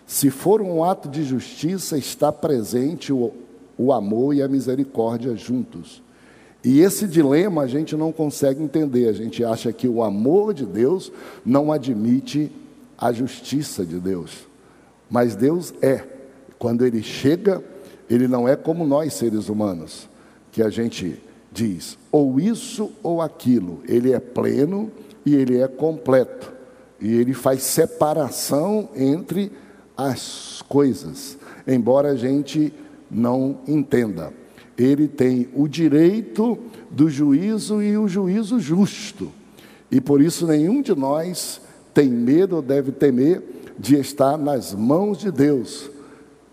se 0.08 0.30
for 0.30 0.62
um 0.62 0.86
ato 0.86 1.10
de 1.10 1.22
justiça, 1.22 1.98
está 1.98 2.32
presente 2.32 3.12
o, 3.12 3.34
o 3.78 3.92
amor 3.92 4.34
e 4.34 4.42
a 4.42 4.48
misericórdia 4.48 5.36
juntos. 5.36 6.02
E 6.64 6.80
esse 6.80 7.06
dilema 7.06 7.64
a 7.64 7.68
gente 7.68 7.94
não 7.98 8.14
consegue 8.14 8.64
entender. 8.64 9.10
A 9.10 9.12
gente 9.12 9.44
acha 9.44 9.74
que 9.74 9.86
o 9.86 10.02
amor 10.02 10.54
de 10.54 10.66
Deus 10.66 11.12
não 11.46 11.74
admite 11.74 12.50
a 12.98 13.12
justiça 13.12 13.86
de 13.86 14.00
Deus. 14.00 14.48
Mas 15.10 15.36
Deus 15.36 15.74
é. 15.82 16.06
Quando 16.58 16.86
ele 16.86 17.04
chega, 17.04 17.62
ele 18.10 18.30
não 18.30 18.48
é 18.48 18.56
como 18.56 18.88
nós 18.88 19.14
seres 19.14 19.50
humanos, 19.50 20.08
que 20.54 20.64
a 20.64 20.70
gente 20.70 21.22
diz 21.52 21.98
ou 22.10 22.40
isso 22.40 22.94
ou 23.04 23.22
aquilo. 23.22 23.82
Ele 23.86 24.14
é 24.14 24.22
pleno 24.22 24.90
e 25.26 25.36
ele 25.36 25.60
é 25.60 25.68
completo. 25.68 26.53
E 27.04 27.14
ele 27.14 27.34
faz 27.34 27.62
separação 27.64 28.88
entre 28.96 29.52
as 29.96 30.64
coisas, 30.70 31.38
embora 31.68 32.12
a 32.12 32.16
gente 32.16 32.74
não 33.12 33.60
entenda. 33.68 34.32
Ele 34.78 35.10
tem 35.10 35.50
o 35.54 35.68
direito 35.68 36.58
do 36.90 37.10
juízo 37.10 37.84
e 37.84 37.98
o 37.98 38.08
juízo 38.08 38.58
justo. 38.58 39.30
E 39.92 40.00
por 40.00 40.22
isso 40.22 40.48
nenhum 40.48 40.82
de 40.82 40.96
nós 40.96 41.60
tem 41.94 42.10
medo 42.10 42.56
ou 42.56 42.62
deve 42.62 42.94
temer 42.94 43.44
de 43.78 43.98
estar 43.98 44.38
nas 44.38 44.74
mãos 44.74 45.18
de 45.18 45.30
Deus, 45.30 45.92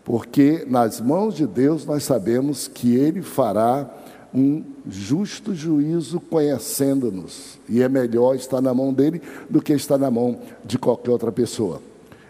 porque 0.05 0.67
nas 0.69 1.01
mãos 1.01 1.37
de 1.37 1.47
Deus 1.47 1.87
nós 1.87 2.03
sabemos 2.03 2.67
que 2.67 2.97
Ele 2.97 3.23
fará 3.23 3.89
um 4.35 4.63
justo 4.89 5.55
juízo 5.55 6.21
conhecendo-nos. 6.21 7.59
E 7.69 7.83
é 7.83 7.89
melhor 7.89 8.35
estar 8.35 8.61
na 8.61 8.73
mão 8.73 8.93
dele 8.93 9.21
do 9.49 9.61
que 9.61 9.73
estar 9.73 9.99
na 9.99 10.11
mão 10.11 10.39
de 10.65 10.79
qualquer 10.79 11.11
outra 11.11 11.33
pessoa. 11.33 11.83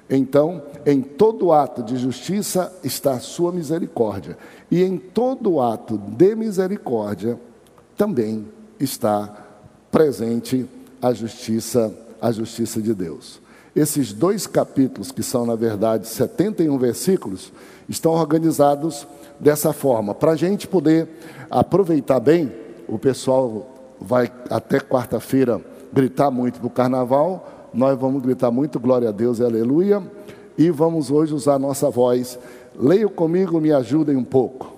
Então, 0.08 0.62
em 0.84 1.00
todo 1.00 1.52
ato 1.52 1.82
de 1.82 1.96
justiça 1.96 2.72
está 2.82 3.12
a 3.12 3.20
sua 3.20 3.52
misericórdia. 3.52 4.36
E 4.70 4.82
em 4.82 4.96
todo 4.96 5.60
ato 5.60 5.96
de 5.96 6.34
misericórdia 6.34 7.38
também 7.96 8.46
está 8.78 9.46
presente 9.90 10.66
a 11.00 11.12
justiça, 11.12 11.94
a 12.20 12.32
justiça 12.32 12.82
de 12.82 12.92
Deus. 12.92 13.40
Esses 13.74 14.12
dois 14.12 14.48
capítulos, 14.48 15.12
que 15.12 15.22
são 15.22 15.46
na 15.46 15.54
verdade 15.54 16.08
71 16.08 16.76
versículos, 16.76 17.52
estão 17.88 18.12
organizados 18.12 19.06
dessa 19.40 19.72
forma, 19.72 20.14
para 20.14 20.32
a 20.32 20.36
gente 20.36 20.68
poder 20.68 21.08
aproveitar 21.50 22.20
bem. 22.20 22.52
O 22.86 22.98
pessoal 22.98 23.96
vai 23.98 24.30
até 24.50 24.78
quarta-feira 24.78 25.60
gritar 25.92 26.30
muito 26.30 26.62
no 26.62 26.70
carnaval, 26.70 27.68
nós 27.72 27.98
vamos 27.98 28.22
gritar 28.22 28.50
muito 28.50 28.78
glória 28.78 29.08
a 29.08 29.12
Deus 29.12 29.38
e 29.38 29.44
aleluia, 29.44 30.02
e 30.56 30.70
vamos 30.70 31.10
hoje 31.10 31.34
usar 31.34 31.58
nossa 31.58 31.90
voz. 31.90 32.38
Leia 32.78 33.08
comigo, 33.08 33.60
me 33.60 33.72
ajudem 33.72 34.16
um 34.16 34.24
pouco. 34.24 34.76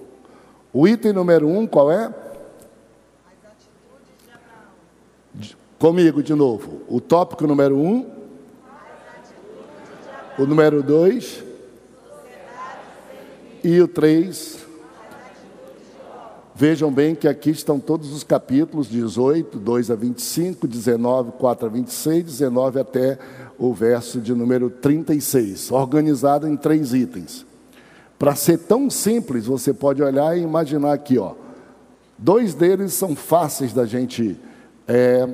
O 0.72 0.88
item 0.88 1.12
número 1.12 1.46
um, 1.46 1.66
qual 1.66 1.90
é? 1.92 2.12
Comigo 5.78 6.22
de 6.22 6.34
novo. 6.34 6.82
O 6.88 7.00
tópico 7.00 7.46
número 7.46 7.76
um. 7.76 8.08
O 10.38 10.46
número 10.46 10.82
dois. 10.82 11.44
E 13.64 13.80
o 13.80 13.86
três. 13.86 14.58
Vejam 16.52 16.92
bem 16.92 17.14
que 17.14 17.28
aqui 17.28 17.50
estão 17.50 17.78
todos 17.78 18.12
os 18.12 18.24
capítulos, 18.24 18.88
18, 18.88 19.56
2 19.56 19.90
a 19.90 19.94
25, 19.94 20.66
19, 20.66 21.32
4 21.38 21.66
a 21.66 21.68
26, 21.68 22.24
19 22.24 22.80
até 22.80 23.18
o 23.56 23.72
verso 23.72 24.20
de 24.20 24.34
número 24.34 24.68
36, 24.68 25.70
organizado 25.70 26.48
em 26.48 26.56
três 26.56 26.92
itens. 26.92 27.46
Para 28.18 28.34
ser 28.34 28.58
tão 28.58 28.90
simples, 28.90 29.46
você 29.46 29.72
pode 29.72 30.02
olhar 30.02 30.36
e 30.36 30.42
imaginar 30.42 30.92
aqui, 30.92 31.16
ó. 31.16 31.34
Dois 32.18 32.54
deles 32.54 32.92
são 32.92 33.14
fáceis 33.14 33.72
da 33.72 33.86
gente, 33.86 34.36
é, 34.88 35.28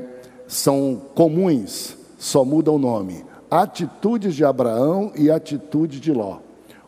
são 0.47 1.01
comuns, 1.15 1.97
só 2.19 2.45
muda 2.45 2.71
o 2.71 2.79
nome. 2.79 3.25
Atitudes 3.51 4.35
de 4.35 4.45
Abraão 4.45 5.13
e 5.17 5.31
atitude 5.31 5.99
de 5.99 6.13
Ló. 6.13 6.39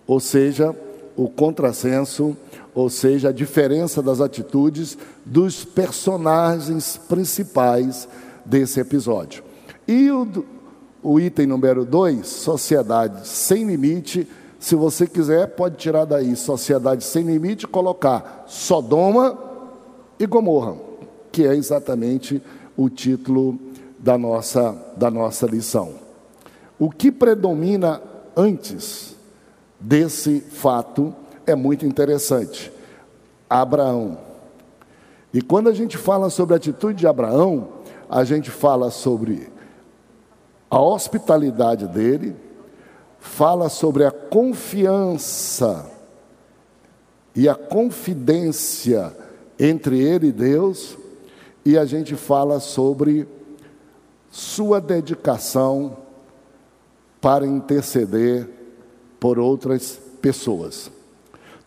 Ou 0.06 0.20
seja, 0.20 0.76
o 1.20 1.28
contrassenso 1.28 2.34
ou 2.74 2.88
seja, 2.88 3.28
a 3.28 3.32
diferença 3.32 4.02
das 4.02 4.22
atitudes 4.22 4.96
dos 5.22 5.64
personagens 5.66 6.96
principais 6.96 8.08
desse 8.44 8.80
episódio. 8.80 9.44
E 9.86 10.10
o, 10.10 10.26
o 11.02 11.20
item 11.20 11.46
número 11.46 11.84
dois, 11.84 12.26
sociedade 12.26 13.28
sem 13.28 13.64
limite. 13.64 14.26
Se 14.58 14.74
você 14.74 15.06
quiser, 15.06 15.48
pode 15.48 15.76
tirar 15.76 16.06
daí 16.06 16.34
sociedade 16.34 17.04
sem 17.04 17.24
limite 17.24 17.64
e 17.64 17.68
colocar 17.68 18.44
Sodoma 18.46 19.36
e 20.18 20.26
Gomorra, 20.26 20.76
que 21.30 21.46
é 21.46 21.54
exatamente 21.54 22.40
o 22.76 22.88
título 22.88 23.58
da 23.98 24.16
nossa, 24.16 24.74
da 24.96 25.10
nossa 25.10 25.44
lição. 25.46 25.94
O 26.78 26.88
que 26.88 27.12
predomina 27.12 28.00
antes 28.34 29.19
desse 29.80 30.40
fato 30.40 31.14
é 31.46 31.54
muito 31.54 31.86
interessante. 31.86 32.70
Abraão. 33.48 34.18
E 35.32 35.40
quando 35.40 35.68
a 35.68 35.72
gente 35.72 35.96
fala 35.96 36.28
sobre 36.28 36.54
a 36.54 36.56
atitude 36.56 36.98
de 36.98 37.06
Abraão, 37.06 37.68
a 38.08 38.24
gente 38.24 38.50
fala 38.50 38.90
sobre 38.90 39.48
a 40.68 40.80
hospitalidade 40.80 41.86
dele, 41.88 42.36
fala 43.18 43.68
sobre 43.68 44.04
a 44.04 44.10
confiança 44.10 45.90
e 47.34 47.48
a 47.48 47.54
confidência 47.54 49.16
entre 49.58 50.00
ele 50.00 50.28
e 50.28 50.32
Deus, 50.32 50.96
e 51.64 51.76
a 51.78 51.84
gente 51.84 52.16
fala 52.16 52.58
sobre 52.58 53.28
sua 54.30 54.80
dedicação 54.80 55.96
para 57.20 57.46
interceder 57.46 58.59
por 59.20 59.38
outras 59.38 60.00
pessoas. 60.20 60.90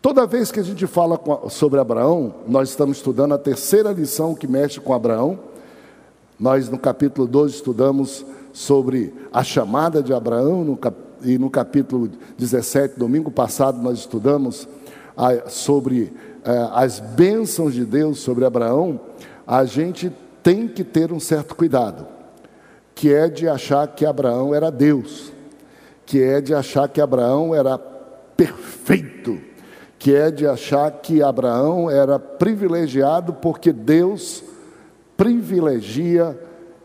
Toda 0.02 0.28
vez 0.28 0.52
que 0.52 0.60
a 0.60 0.64
gente 0.64 0.86
fala 0.86 1.18
sobre 1.50 1.80
Abraão, 1.80 2.36
nós 2.46 2.70
estamos 2.70 2.98
estudando 2.98 3.34
a 3.34 3.38
terceira 3.38 3.92
lição 3.94 4.36
que 4.36 4.48
mexe 4.48 4.82
com 4.82 4.94
Abraão. 4.94 5.40
Nós, 6.38 6.68
no 6.68 6.78
capítulo 6.78 7.26
12, 7.26 7.56
estudamos 7.56 8.26
sobre 8.52 9.14
a 9.32 9.44
chamada 9.44 10.04
de 10.04 10.14
Abraão, 10.14 10.78
e 11.24 11.38
no 11.38 11.50
capítulo 11.50 12.10
17, 12.38 13.00
domingo 13.00 13.32
passado, 13.32 13.82
nós 13.82 14.00
estudamos 14.00 14.68
sobre 15.48 16.12
eh, 16.44 16.70
as 16.74 17.00
bênçãos 17.00 17.74
de 17.74 17.86
Deus 17.86 18.20
sobre 18.20 18.46
Abraão. 18.46 19.00
A 19.48 19.64
gente 19.64 20.12
tem 20.42 20.68
que 20.68 20.84
ter 20.84 21.14
um 21.14 21.20
certo 21.20 21.56
cuidado, 21.56 22.06
que 22.94 23.14
é 23.14 23.30
de 23.30 23.48
achar 23.48 23.88
que 23.88 24.06
Abraão 24.06 24.54
era 24.54 24.70
Deus, 24.70 25.33
que 26.06 26.22
é 26.22 26.42
de 26.42 26.54
achar 26.54 26.88
que 26.88 27.02
Abraão 27.02 27.54
era 27.54 27.78
perfeito 27.78 29.54
que 30.04 30.14
é 30.14 30.30
de 30.30 30.46
achar 30.46 30.92
que 30.92 31.24
Abraão 31.24 31.90
era 31.90 32.20
privilegiado 32.20 33.32
porque 33.32 33.72
Deus 33.72 34.44
privilegia 35.16 36.38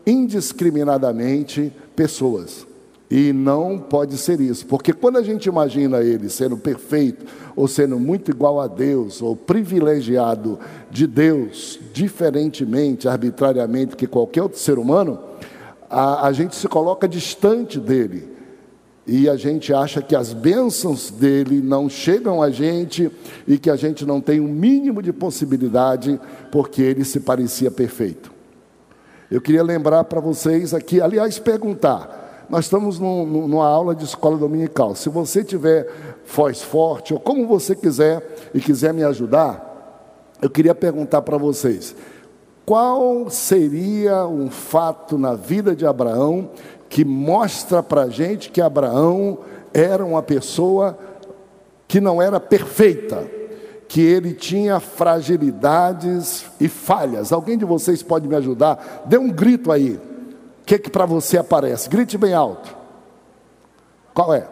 indiscriminadamente 0.07 1.69
pessoas. 1.97 2.65
E 3.11 3.33
não 3.33 3.77
pode 3.77 4.17
ser 4.17 4.39
isso, 4.39 4.65
porque 4.67 4.93
quando 4.93 5.17
a 5.17 5.21
gente 5.21 5.47
imagina 5.47 5.99
ele 5.99 6.29
sendo 6.29 6.55
perfeito, 6.55 7.25
ou 7.57 7.67
sendo 7.67 7.99
muito 7.99 8.31
igual 8.31 8.61
a 8.61 8.67
Deus, 8.67 9.21
ou 9.21 9.35
privilegiado 9.35 10.57
de 10.89 11.05
Deus, 11.05 11.77
diferentemente, 11.91 13.09
arbitrariamente 13.09 13.97
que 13.97 14.07
qualquer 14.07 14.43
outro 14.43 14.59
ser 14.59 14.79
humano, 14.79 15.19
a, 15.89 16.25
a 16.25 16.31
gente 16.31 16.55
se 16.55 16.69
coloca 16.69 17.05
distante 17.05 17.81
dele 17.81 18.38
e 19.09 19.27
a 19.27 19.35
gente 19.35 19.73
acha 19.73 20.03
que 20.03 20.15
as 20.15 20.33
bênçãos 20.33 21.09
dele 21.09 21.61
não 21.61 21.89
chegam 21.89 22.43
a 22.43 22.51
gente 22.51 23.11
e 23.47 23.57
que 23.57 23.69
a 23.69 23.75
gente 23.75 24.05
não 24.05 24.21
tem 24.21 24.39
o 24.39 24.43
um 24.43 24.47
mínimo 24.47 25.01
de 25.01 25.11
possibilidade 25.11 26.21
porque 26.51 26.81
ele 26.83 27.03
se 27.03 27.19
parecia 27.19 27.71
perfeito. 27.71 28.31
Eu 29.31 29.41
queria 29.41 29.63
lembrar 29.63 30.03
para 30.03 30.19
vocês 30.19 30.75
aqui, 30.75 31.01
aliás, 31.01 31.39
perguntar. 31.39 32.45
Nós 32.49 32.65
estamos 32.65 32.99
num, 32.99 33.25
numa 33.25 33.67
aula 33.67 33.95
de 33.95 34.03
escola 34.03 34.37
dominical. 34.37 34.95
Se 34.95 35.09
você 35.09 35.43
tiver 35.43 35.87
voz 36.31 36.61
forte 36.61 37.11
ou 37.11 37.19
como 37.19 37.47
você 37.47 37.75
quiser 37.75 38.23
e 38.53 38.59
quiser 38.59 38.93
me 38.93 39.03
ajudar, 39.03 40.35
eu 40.39 40.49
queria 40.51 40.75
perguntar 40.75 41.23
para 41.23 41.37
vocês: 41.37 41.95
qual 42.63 43.27
seria 43.29 44.27
um 44.27 44.51
fato 44.51 45.17
na 45.17 45.33
vida 45.33 45.75
de 45.75 45.85
Abraão 45.85 46.51
que 46.89 47.05
mostra 47.05 47.83
para 47.83 48.03
a 48.03 48.09
gente 48.09 48.49
que 48.49 48.59
Abraão 48.59 49.39
era 49.73 50.03
uma 50.03 50.23
pessoa 50.23 50.97
que 51.87 52.01
não 52.01 52.21
era 52.21 52.39
perfeita, 52.39 53.29
que 53.87 54.01
ele 54.01 54.33
tinha 54.33 54.79
fragilidades 54.79 56.45
e 56.59 56.67
falhas. 56.67 57.31
Alguém 57.31 57.57
de 57.57 57.65
vocês 57.65 58.01
pode 58.01 58.27
me 58.27 58.35
ajudar? 58.35 59.03
Dê 59.05 59.17
um 59.17 59.29
grito 59.29 59.71
aí. 59.71 59.93
O 60.61 60.65
que, 60.65 60.77
que 60.79 60.89
para 60.89 61.05
você 61.05 61.37
aparece? 61.37 61.89
Grite 61.89 62.17
bem 62.17 62.33
alto. 62.33 62.75
Qual 64.13 64.33
é? 64.33 64.47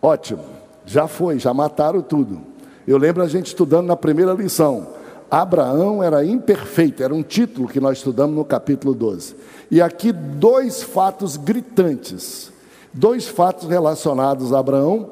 Ótimo, 0.00 0.44
já 0.86 1.08
foi, 1.08 1.38
já 1.38 1.52
mataram 1.52 2.00
tudo. 2.00 2.40
Eu 2.86 2.96
lembro 2.96 3.22
a 3.22 3.28
gente 3.28 3.46
estudando 3.46 3.86
na 3.86 3.96
primeira 3.96 4.32
lição. 4.32 4.97
Abraão 5.30 6.02
era 6.02 6.24
imperfeito, 6.24 7.02
era 7.02 7.14
um 7.14 7.22
título 7.22 7.68
que 7.68 7.80
nós 7.80 7.98
estudamos 7.98 8.34
no 8.34 8.44
capítulo 8.44 8.94
12. 8.94 9.36
E 9.70 9.82
aqui 9.82 10.12
dois 10.12 10.82
fatos 10.82 11.36
gritantes, 11.36 12.50
dois 12.92 13.28
fatos 13.28 13.68
relacionados 13.68 14.52
a 14.52 14.58
Abraão 14.58 15.10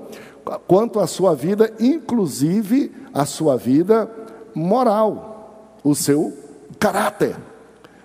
quanto 0.66 1.00
à 1.00 1.06
sua 1.06 1.34
vida, 1.34 1.72
inclusive 1.78 2.92
a 3.12 3.26
sua 3.26 3.56
vida 3.56 4.10
moral, 4.54 5.78
o 5.84 5.94
seu 5.94 6.32
caráter. 6.78 7.36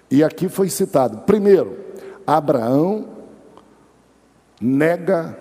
E 0.09 0.23
aqui 0.23 0.49
foi 0.49 0.69
citado: 0.69 1.19
primeiro, 1.19 1.77
Abraão 2.27 3.05
nega 4.59 5.37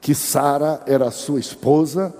que 0.00 0.14
Sara 0.14 0.82
era 0.86 1.10
sua 1.10 1.38
esposa 1.38 2.12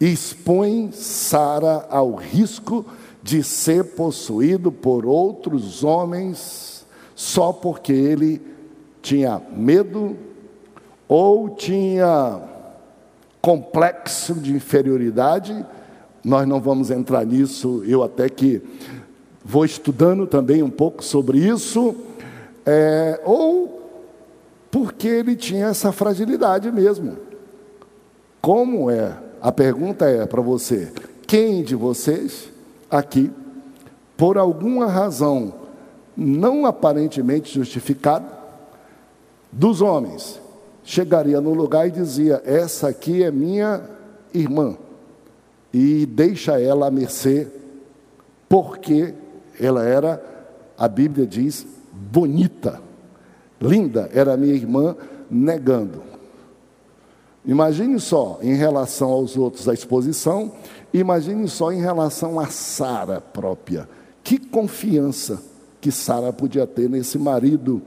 e 0.00 0.12
expõe 0.12 0.92
Sara 0.92 1.86
ao 1.90 2.14
risco 2.14 2.82
de 2.82 2.96
ser 3.42 3.82
possuído 3.84 4.70
por 4.70 5.04
outros 5.04 5.82
homens 5.82 6.86
só 7.14 7.52
porque 7.52 7.92
ele 7.92 8.40
tinha 9.02 9.40
medo 9.56 10.16
ou 11.08 11.50
tinha 11.50 12.40
complexo 13.40 14.34
de 14.34 14.52
inferioridade. 14.52 15.64
Nós 16.24 16.46
não 16.46 16.60
vamos 16.60 16.90
entrar 16.90 17.24
nisso, 17.24 17.82
eu 17.86 18.02
até 18.02 18.28
que 18.28 18.62
vou 19.44 19.64
estudando 19.64 20.26
também 20.26 20.62
um 20.62 20.70
pouco 20.70 21.04
sobre 21.04 21.38
isso, 21.38 21.94
é, 22.64 23.20
ou 23.24 23.76
porque 24.70 25.06
ele 25.06 25.36
tinha 25.36 25.66
essa 25.66 25.92
fragilidade 25.92 26.70
mesmo. 26.70 27.16
Como 28.42 28.90
é? 28.90 29.16
A 29.40 29.52
pergunta 29.52 30.04
é 30.04 30.26
para 30.26 30.42
você: 30.42 30.92
quem 31.26 31.62
de 31.62 31.74
vocês 31.74 32.55
aqui, 32.90 33.30
por 34.16 34.38
alguma 34.38 34.86
razão 34.86 35.52
não 36.16 36.64
aparentemente 36.64 37.52
justificada, 37.52 38.26
dos 39.52 39.82
homens, 39.82 40.40
chegaria 40.82 41.40
no 41.40 41.52
lugar 41.52 41.86
e 41.86 41.90
dizia: 41.90 42.42
Essa 42.44 42.88
aqui 42.88 43.22
é 43.22 43.30
minha 43.30 43.82
irmã, 44.32 44.76
e 45.72 46.06
deixa 46.06 46.60
ela 46.60 46.86
a 46.86 46.90
mercê, 46.90 47.48
porque 48.48 49.12
ela 49.60 49.84
era, 49.84 50.22
a 50.78 50.88
Bíblia 50.88 51.26
diz, 51.26 51.66
bonita, 51.92 52.80
linda, 53.60 54.08
era 54.12 54.36
minha 54.36 54.54
irmã, 54.54 54.96
negando. 55.30 56.02
Imagine 57.46 58.00
só, 58.00 58.38
em 58.42 58.54
relação 58.54 59.08
aos 59.08 59.36
outros, 59.36 59.68
a 59.68 59.74
exposição, 59.74 60.52
Imagine 60.92 61.46
só 61.48 61.72
em 61.72 61.80
relação 61.80 62.40
a 62.40 62.46
Sara 62.46 63.20
própria. 63.20 63.86
Que 64.24 64.38
confiança 64.38 65.42
que 65.80 65.92
Sara 65.92 66.32
podia 66.32 66.66
ter 66.66 66.88
nesse 66.88 67.18
marido, 67.18 67.82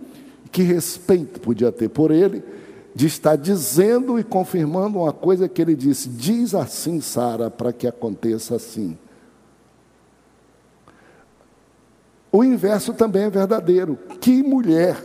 que 0.52 0.62
respeito 0.62 1.39
podia 1.39 1.72
ter 1.72 1.89
por 1.89 2.12
ele, 2.12 2.43
de 2.93 3.08
estar 3.08 3.36
dizendo 3.36 4.19
e 4.19 4.24
confirmando 4.24 5.00
uma 5.00 5.12
coisa 5.12 5.50
que 5.50 5.60
ele 5.60 5.76
disse: 5.76 6.08
diz 6.08 6.54
assim, 6.54 7.02
Sara, 7.02 7.50
para 7.50 7.74
que 7.74 7.88
aconteça 7.88 8.56
assim. 8.56 8.95
O 12.32 12.43
inverso 12.43 12.93
também 12.93 13.24
é 13.24 13.30
verdadeiro. 13.30 13.98
Que 14.22 14.43
mulher 14.43 15.04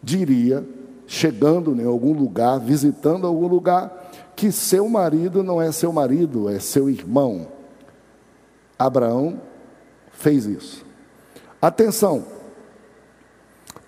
diria, 0.00 0.64
chegando 1.12 1.74
em 1.74 1.84
algum 1.84 2.12
lugar, 2.12 2.60
visitando 2.60 3.26
algum 3.26 3.48
lugar, 3.48 4.12
que 4.36 4.52
seu 4.52 4.88
marido 4.88 5.42
não 5.42 5.60
é 5.60 5.72
seu 5.72 5.92
marido, 5.92 6.48
é 6.48 6.60
seu 6.60 6.88
irmão. 6.88 7.48
Abraão 8.78 9.40
fez 10.12 10.46
isso. 10.46 10.86
Atenção, 11.60 12.24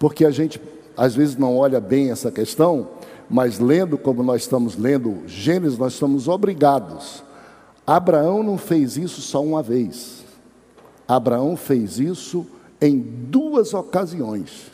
porque 0.00 0.24
a 0.24 0.32
gente 0.32 0.60
às 0.96 1.14
vezes 1.14 1.36
não 1.36 1.56
olha 1.56 1.80
bem 1.80 2.10
essa 2.10 2.28
questão, 2.28 2.88
mas 3.30 3.60
lendo 3.60 3.96
como 3.96 4.24
nós 4.24 4.42
estamos 4.42 4.76
lendo 4.76 5.22
Gênesis, 5.24 5.78
nós 5.78 5.92
estamos 5.92 6.26
obrigados. 6.26 7.22
Abraão 7.86 8.42
não 8.42 8.58
fez 8.58 8.96
isso 8.96 9.20
só 9.20 9.40
uma 9.40 9.62
vez. 9.62 10.24
Abraão 11.06 11.56
fez 11.56 12.00
isso 12.00 12.44
em 12.80 12.98
duas 12.98 13.74
ocasiões. 13.74 14.71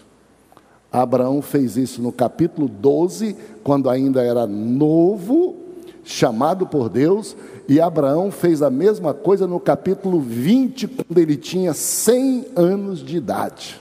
Abraão 0.91 1.43
fez 1.43 1.77
isso 1.77 2.01
no 2.01 2.11
capítulo 2.11 2.69
12, 2.69 3.37
quando 3.63 3.91
ainda 3.91 4.23
era 4.23 4.47
novo, 4.47 5.57
chamado 6.03 6.67
por 6.67 6.89
Deus, 6.89 7.37
e 7.69 7.81
Abraão 7.81 8.31
fez 8.31 8.63
a 8.63 8.71
mesma 8.71 9.13
coisa 9.13 9.47
no 9.47 9.61
capítulo 9.61 10.21
20, 10.21 10.89
quando 10.89 11.19
ele 11.19 11.37
tinha 11.37 11.75
100 11.75 12.47
anos 12.57 13.05
de 13.05 13.19
idade. 13.19 13.79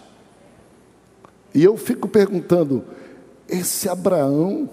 E 1.55 1.63
eu 1.63 1.77
fico 1.77 2.09
perguntando, 2.09 2.83
esse 3.47 3.87
Abraão, 3.87 4.69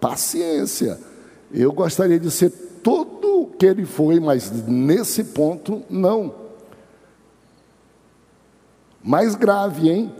paciência, 0.00 0.98
eu 1.54 1.72
gostaria 1.72 2.18
de 2.18 2.30
ser 2.30 2.50
tudo 2.82 3.42
o 3.42 3.46
que 3.46 3.66
ele 3.66 3.84
foi, 3.84 4.18
mas 4.18 4.50
nesse 4.66 5.22
ponto, 5.22 5.82
não. 5.88 6.34
Mais 9.02 9.36
grave, 9.36 9.88
hein? 9.88 10.12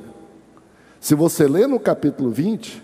Se 1.00 1.14
você 1.14 1.46
ler 1.46 1.68
no 1.68 1.78
capítulo 1.78 2.30
20, 2.30 2.82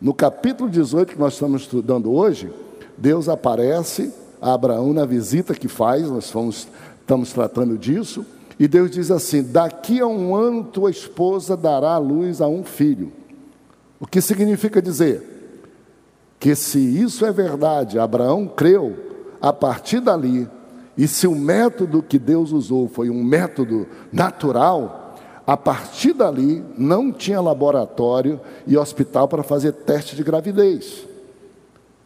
no 0.00 0.12
capítulo 0.12 0.68
18 0.68 1.14
que 1.14 1.18
nós 1.18 1.34
estamos 1.34 1.62
estudando 1.62 2.12
hoje, 2.12 2.52
Deus 2.96 3.28
aparece 3.28 4.12
a 4.40 4.54
Abraão 4.54 4.92
na 4.92 5.04
visita 5.04 5.54
que 5.54 5.68
faz, 5.68 6.08
nós 6.10 6.30
fomos, 6.30 6.68
estamos 7.00 7.32
tratando 7.32 7.78
disso, 7.78 8.26
e 8.58 8.66
Deus 8.66 8.90
diz 8.90 9.10
assim: 9.10 9.42
Daqui 9.42 10.00
a 10.00 10.06
um 10.06 10.34
ano 10.34 10.64
tua 10.64 10.90
esposa 10.90 11.56
dará 11.56 11.92
à 11.92 11.98
luz 11.98 12.40
a 12.40 12.48
um 12.48 12.64
filho. 12.64 13.12
O 14.00 14.06
que 14.06 14.20
significa 14.20 14.82
dizer? 14.82 15.32
que 16.42 16.56
se 16.56 16.80
isso 16.80 17.24
é 17.24 17.30
verdade, 17.30 18.00
Abraão 18.00 18.48
creu, 18.48 18.96
a 19.40 19.52
partir 19.52 20.00
dali, 20.00 20.48
e 20.98 21.06
se 21.06 21.24
o 21.28 21.36
método 21.36 22.02
que 22.02 22.18
Deus 22.18 22.50
usou 22.50 22.88
foi 22.88 23.08
um 23.08 23.22
método 23.22 23.86
natural, 24.12 25.01
a 25.52 25.56
partir 25.56 26.14
dali 26.14 26.64
não 26.78 27.12
tinha 27.12 27.38
laboratório 27.38 28.40
e 28.66 28.74
hospital 28.78 29.28
para 29.28 29.42
fazer 29.42 29.72
teste 29.72 30.16
de 30.16 30.22
gravidez. 30.22 31.06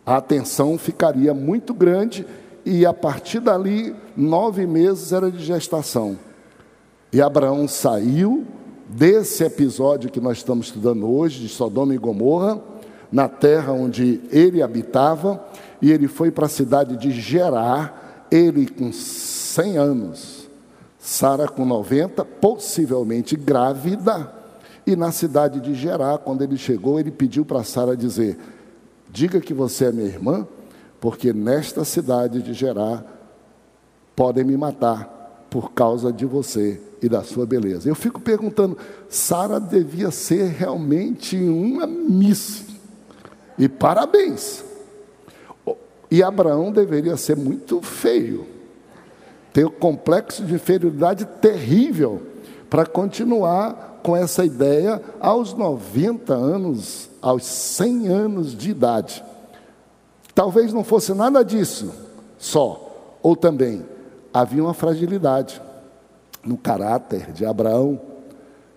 A 0.05 0.17
atenção 0.17 0.77
ficaria 0.77 1.33
muito 1.33 1.73
grande 1.73 2.27
e 2.65 2.85
a 2.85 2.93
partir 2.93 3.39
dali, 3.39 3.95
nove 4.17 4.67
meses 4.67 5.13
era 5.13 5.31
de 5.31 5.45
gestação. 5.45 6.19
E 7.13 7.23
Abraão 7.23 7.69
saiu 7.69 8.45
desse 8.89 9.45
episódio 9.45 10.11
que 10.11 10.21
nós 10.21 10.39
estamos 10.39 10.67
estudando 10.67 11.09
hoje, 11.09 11.43
de 11.43 11.49
Sodoma 11.49 11.95
e 11.95 11.99
Gomorra, 11.99 12.61
na 13.13 13.29
terra 13.29 13.73
onde 13.73 14.23
ele 14.33 14.61
habitava, 14.61 15.41
e 15.81 15.93
ele 15.93 16.09
foi 16.09 16.33
para 16.33 16.47
a 16.47 16.49
cidade 16.49 16.97
de 16.97 17.13
Gerar, 17.13 18.27
ele 18.29 18.67
com 18.67 18.93
100 18.93 19.77
anos, 19.77 20.36
Sara 21.07 21.47
com 21.47 21.65
90, 21.65 22.25
possivelmente 22.25 23.37
grávida, 23.37 24.29
e 24.85 24.97
na 24.97 25.13
cidade 25.13 25.61
de 25.61 25.73
Gerar, 25.73 26.19
quando 26.19 26.43
ele 26.43 26.57
chegou, 26.57 26.99
ele 26.99 27.13
pediu 27.13 27.45
para 27.45 27.63
Sara 27.63 27.97
dizer: 27.97 28.37
Diga 29.09 29.41
que 29.41 29.55
você 29.55 29.85
é 29.85 29.93
minha 29.93 30.09
irmã, 30.09 30.45
porque 31.01 31.33
nesta 31.33 31.85
cidade 31.85 32.43
de 32.43 32.53
Gerar 32.53 33.05
podem 34.17 34.43
me 34.43 34.57
matar 34.57 35.47
por 35.49 35.71
causa 35.71 36.13
de 36.13 36.27
você 36.27 36.81
e 37.01 37.09
da 37.09 37.23
sua 37.23 37.47
beleza. 37.47 37.89
Eu 37.89 37.95
fico 37.95 38.21
perguntando, 38.21 38.77
Sara 39.09 39.61
devia 39.61 40.11
ser 40.11 40.49
realmente 40.49 41.37
uma 41.37 41.87
miss. 41.87 42.65
E 43.57 43.69
parabéns. 43.69 44.65
E 46.11 46.21
Abraão 46.21 46.73
deveria 46.73 47.17
ser 47.17 47.37
muito 47.37 47.81
feio. 47.81 48.56
Ter 49.57 49.65
um 49.65 49.71
complexo 49.71 50.45
de 50.45 50.53
inferioridade 50.53 51.25
terrível 51.41 52.21
para 52.69 52.85
continuar 52.85 54.01
com 54.03 54.15
essa 54.15 54.45
ideia 54.45 55.01
aos 55.19 55.55
90 55.55 56.35
anos, 56.35 57.09
aos 57.23 57.47
100 57.47 58.09
anos 58.09 58.55
de 58.55 58.71
idade. 58.71 59.25
Talvez 60.35 60.75
não 60.75 60.85
fosse 60.85 61.15
nada 61.15 61.43
disso 61.43 61.91
só, 62.37 63.17
ou 63.23 63.35
também 63.35 63.83
havia 64.31 64.63
uma 64.63 64.75
fragilidade 64.75 65.59
no 66.45 66.59
caráter 66.59 67.33
de 67.33 67.47
Abraão, 67.47 67.99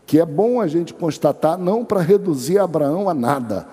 que 0.08 0.18
é 0.18 0.26
bom 0.26 0.62
a 0.62 0.68
gente 0.68 0.94
constatar, 0.94 1.58
não 1.58 1.84
para 1.84 2.00
reduzir 2.00 2.58
Abraão 2.58 3.10
a 3.10 3.14
nada, 3.14 3.68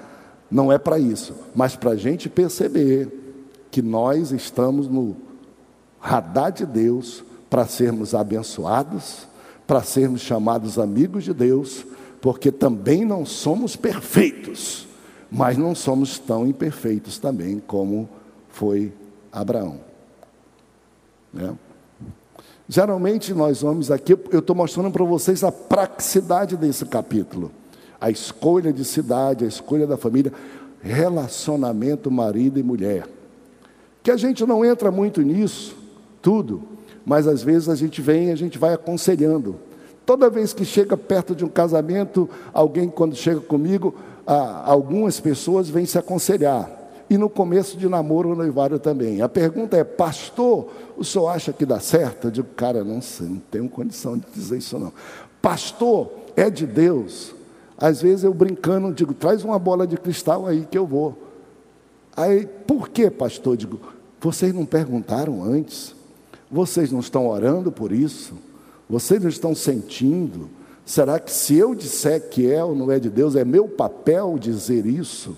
não 0.50 0.72
é 0.72 0.76
para 0.76 0.98
isso, 0.98 1.36
mas 1.54 1.76
para 1.76 1.92
a 1.92 1.96
gente 1.96 2.28
perceber 2.28 3.66
que 3.70 3.80
nós 3.80 4.32
estamos 4.32 4.88
no 4.88 5.24
radar 6.06 6.52
de 6.52 6.64
Deus 6.64 7.24
para 7.50 7.66
sermos 7.66 8.14
abençoados, 8.14 9.26
para 9.66 9.82
sermos 9.82 10.20
chamados 10.20 10.78
amigos 10.78 11.24
de 11.24 11.34
Deus, 11.34 11.84
porque 12.20 12.52
também 12.52 13.04
não 13.04 13.26
somos 13.26 13.74
perfeitos, 13.74 14.86
mas 15.28 15.58
não 15.58 15.74
somos 15.74 16.16
tão 16.16 16.46
imperfeitos 16.46 17.18
também 17.18 17.60
como 17.66 18.08
foi 18.48 18.92
Abraão. 19.32 19.80
Né? 21.34 21.52
Geralmente 22.68 23.34
nós 23.34 23.62
vamos 23.62 23.90
aqui, 23.90 24.16
eu 24.30 24.38
estou 24.38 24.54
mostrando 24.54 24.92
para 24.92 25.04
vocês 25.04 25.42
a 25.42 25.50
praxicidade 25.50 26.56
desse 26.56 26.86
capítulo. 26.86 27.50
A 28.00 28.10
escolha 28.10 28.72
de 28.72 28.84
cidade, 28.84 29.44
a 29.44 29.48
escolha 29.48 29.86
da 29.88 29.96
família, 29.96 30.32
relacionamento 30.80 32.10
marido 32.12 32.60
e 32.60 32.62
mulher. 32.62 33.08
Que 34.04 34.10
a 34.12 34.16
gente 34.16 34.46
não 34.46 34.64
entra 34.64 34.90
muito 34.92 35.20
nisso, 35.22 35.85
tudo, 36.26 36.60
mas 37.04 37.28
às 37.28 37.40
vezes 37.40 37.68
a 37.68 37.76
gente 37.76 38.02
vem, 38.02 38.32
a 38.32 38.34
gente 38.34 38.58
vai 38.58 38.74
aconselhando. 38.74 39.54
Toda 40.04 40.28
vez 40.28 40.52
que 40.52 40.64
chega 40.64 40.96
perto 40.96 41.36
de 41.36 41.44
um 41.44 41.48
casamento, 41.48 42.28
alguém 42.52 42.88
quando 42.88 43.14
chega 43.14 43.38
comigo, 43.38 43.94
algumas 44.26 45.20
pessoas 45.20 45.68
vêm 45.70 45.86
se 45.86 45.96
aconselhar 45.96 46.68
e 47.08 47.16
no 47.16 47.30
começo 47.30 47.76
de 47.76 47.88
namoro 47.88 48.30
ou 48.30 48.34
noivário 48.34 48.80
também. 48.80 49.22
A 49.22 49.28
pergunta 49.28 49.76
é, 49.76 49.84
pastor, 49.84 50.66
o 50.96 51.04
senhor 51.04 51.28
acha 51.28 51.52
que 51.52 51.64
dá 51.64 51.78
certo? 51.78 52.26
Eu 52.26 52.30
digo, 52.32 52.48
cara, 52.56 52.82
não 52.82 53.00
sei, 53.00 53.28
não 53.28 53.42
tenho 53.48 53.68
condição 53.68 54.18
de 54.18 54.26
dizer 54.34 54.58
isso 54.58 54.76
não. 54.80 54.92
Pastor, 55.40 56.10
é 56.34 56.50
de 56.50 56.66
Deus? 56.66 57.36
Às 57.78 58.02
vezes 58.02 58.24
eu 58.24 58.34
brincando, 58.34 58.92
digo, 58.92 59.14
traz 59.14 59.44
uma 59.44 59.60
bola 59.60 59.86
de 59.86 59.96
cristal 59.96 60.44
aí 60.44 60.66
que 60.68 60.76
eu 60.76 60.88
vou. 60.88 61.16
Aí, 62.16 62.48
por 62.66 62.88
que, 62.88 63.08
pastor? 63.08 63.56
Digo, 63.56 63.78
vocês 64.20 64.52
não 64.52 64.64
perguntaram 64.66 65.44
antes? 65.44 65.94
Vocês 66.50 66.92
não 66.92 67.00
estão 67.00 67.28
orando 67.28 67.72
por 67.72 67.92
isso? 67.92 68.34
Vocês 68.88 69.20
não 69.22 69.28
estão 69.28 69.54
sentindo? 69.54 70.48
Será 70.84 71.18
que 71.18 71.32
se 71.32 71.56
eu 71.56 71.74
disser 71.74 72.28
que 72.28 72.50
é 72.50 72.62
ou 72.62 72.74
não 72.74 72.90
é 72.92 73.00
de 73.00 73.10
Deus, 73.10 73.34
é 73.34 73.44
meu 73.44 73.66
papel 73.66 74.38
dizer 74.38 74.86
isso? 74.86 75.36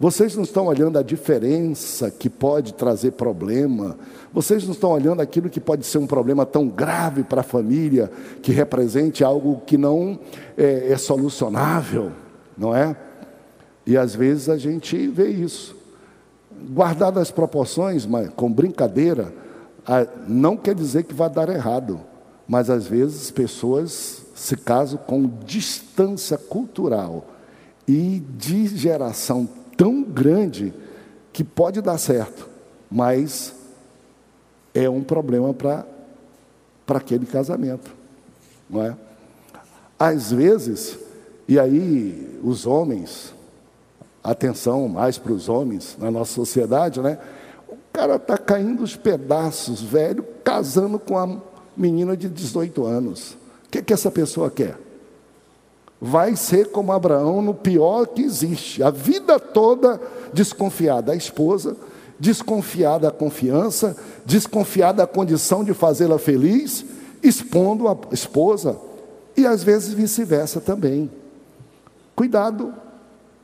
Vocês 0.00 0.34
não 0.34 0.44
estão 0.44 0.64
olhando 0.64 0.98
a 0.98 1.02
diferença 1.02 2.10
que 2.10 2.30
pode 2.30 2.72
trazer 2.72 3.10
problema. 3.12 3.98
Vocês 4.32 4.64
não 4.64 4.72
estão 4.72 4.92
olhando 4.92 5.20
aquilo 5.20 5.50
que 5.50 5.60
pode 5.60 5.84
ser 5.84 5.98
um 5.98 6.06
problema 6.06 6.46
tão 6.46 6.66
grave 6.66 7.22
para 7.22 7.42
a 7.42 7.44
família, 7.44 8.10
que 8.40 8.50
represente 8.50 9.22
algo 9.22 9.60
que 9.66 9.76
não 9.76 10.18
é, 10.56 10.90
é 10.90 10.96
solucionável, 10.96 12.12
não 12.56 12.74
é? 12.74 12.96
E 13.86 13.94
às 13.94 14.14
vezes 14.14 14.48
a 14.48 14.56
gente 14.56 15.06
vê 15.08 15.28
isso. 15.28 15.76
Guardadas 16.72 17.24
as 17.24 17.30
proporções, 17.30 18.06
mas 18.06 18.30
com 18.30 18.50
brincadeira, 18.50 19.30
não 20.28 20.56
quer 20.56 20.74
dizer 20.74 21.04
que 21.04 21.14
vai 21.14 21.28
dar 21.28 21.48
errado, 21.48 22.00
mas 22.46 22.70
às 22.70 22.86
vezes 22.86 23.30
pessoas 23.30 24.22
se 24.34 24.56
casam 24.56 24.98
com 24.98 25.26
distância 25.44 26.38
cultural 26.38 27.26
e 27.86 28.20
de 28.36 28.66
geração 28.68 29.48
tão 29.76 30.02
grande 30.02 30.72
que 31.32 31.42
pode 31.42 31.80
dar 31.80 31.98
certo, 31.98 32.48
mas 32.90 33.54
é 34.74 34.88
um 34.88 35.02
problema 35.02 35.52
para 35.52 35.86
aquele 36.88 37.26
casamento, 37.26 37.90
não 38.68 38.82
é? 38.82 38.96
Às 39.98 40.32
vezes, 40.32 40.98
e 41.46 41.58
aí 41.58 42.38
os 42.42 42.66
homens, 42.66 43.34
atenção 44.22 44.88
mais 44.88 45.18
para 45.18 45.32
os 45.32 45.48
homens 45.48 45.96
na 45.98 46.10
nossa 46.10 46.32
sociedade, 46.32 47.00
né? 47.00 47.18
Cara 48.00 48.16
está 48.16 48.38
caindo 48.38 48.82
os 48.82 48.96
pedaços, 48.96 49.82
velho, 49.82 50.24
casando 50.42 50.98
com 50.98 51.18
a 51.18 51.36
menina 51.76 52.16
de 52.16 52.30
18 52.30 52.86
anos. 52.86 53.32
O 53.66 53.70
que, 53.70 53.82
que 53.82 53.92
essa 53.92 54.10
pessoa 54.10 54.50
quer? 54.50 54.78
vai 56.00 56.34
ser 56.34 56.70
como 56.70 56.92
Abraão 56.92 57.42
no 57.42 57.52
pior 57.52 58.06
que 58.06 58.22
existe, 58.22 58.82
a 58.82 58.90
vida 58.90 59.38
toda 59.38 60.00
desconfiada 60.32 61.08
da 61.08 61.14
esposa, 61.14 61.76
desconfiada 62.18 63.10
da 63.10 63.10
confiança, 63.10 63.94
desconfiada 64.24 65.02
da 65.02 65.06
condição 65.06 65.62
de 65.62 65.74
fazê-la 65.74 66.18
feliz, 66.18 66.86
expondo 67.22 67.86
a 67.86 67.98
esposa 68.12 68.78
e 69.36 69.46
às 69.46 69.62
vezes 69.62 69.92
vice-versa 69.92 70.58
também. 70.58 71.10
Cuidado 72.16 72.72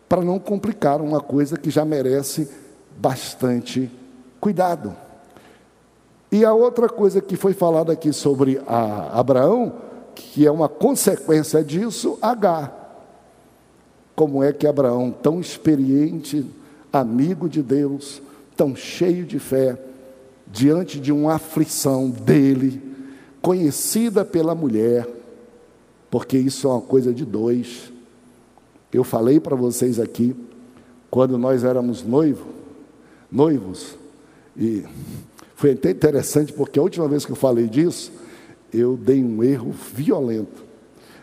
para 0.09 0.23
não 0.23 0.39
complicar 0.39 1.03
uma 1.03 1.21
coisa 1.21 1.59
que 1.59 1.69
já 1.69 1.85
merece 1.85 2.49
bastante 2.97 3.91
cuidado. 4.41 4.95
E 6.31 6.45
a 6.45 6.53
outra 6.53 6.89
coisa 6.89 7.21
que 7.21 7.37
foi 7.37 7.53
falada 7.53 7.93
aqui 7.93 8.13
sobre 8.13 8.61
Abraão 8.67 9.87
que 10.17 10.47
é 10.47 10.51
uma 10.51 10.69
consequência 10.69 11.63
disso, 11.63 12.19
H. 12.23 12.73
Como 14.15 14.43
é 14.43 14.53
que 14.53 14.67
Abraão, 14.67 15.11
tão 15.11 15.41
experiente, 15.41 16.45
amigo 16.91 17.49
de 17.49 17.63
Deus, 17.63 18.23
tão 18.57 18.75
cheio 18.75 19.27
de 19.27 19.39
fé, 19.39 19.79
diante 20.47 20.99
de 20.99 21.13
uma 21.13 21.35
aflição 21.35 22.09
dele, 22.09 22.83
conhecida 23.43 24.25
pela 24.25 24.55
mulher, 24.55 25.07
porque 26.11 26.39
isso 26.39 26.67
é 26.67 26.71
uma 26.71 26.81
coisa 26.81 27.13
de 27.13 27.25
dois. 27.25 27.93
Eu 28.91 29.05
falei 29.05 29.39
para 29.39 29.55
vocês 29.55 30.01
aqui, 30.01 30.35
quando 31.11 31.37
nós 31.37 31.63
éramos 31.63 32.03
noivo, 32.03 32.47
noivos, 33.31 33.99
e 34.59 34.85
foi 35.55 35.73
até 35.73 35.91
interessante, 35.91 36.53
porque 36.53 36.79
a 36.79 36.83
última 36.83 37.09
vez 37.09 37.25
que 37.25 37.33
eu 37.33 37.37
falei 37.37 37.67
disso, 37.67 38.13
eu 38.73 38.97
dei 38.97 39.23
um 39.23 39.43
erro 39.43 39.71
violento. 39.71 40.65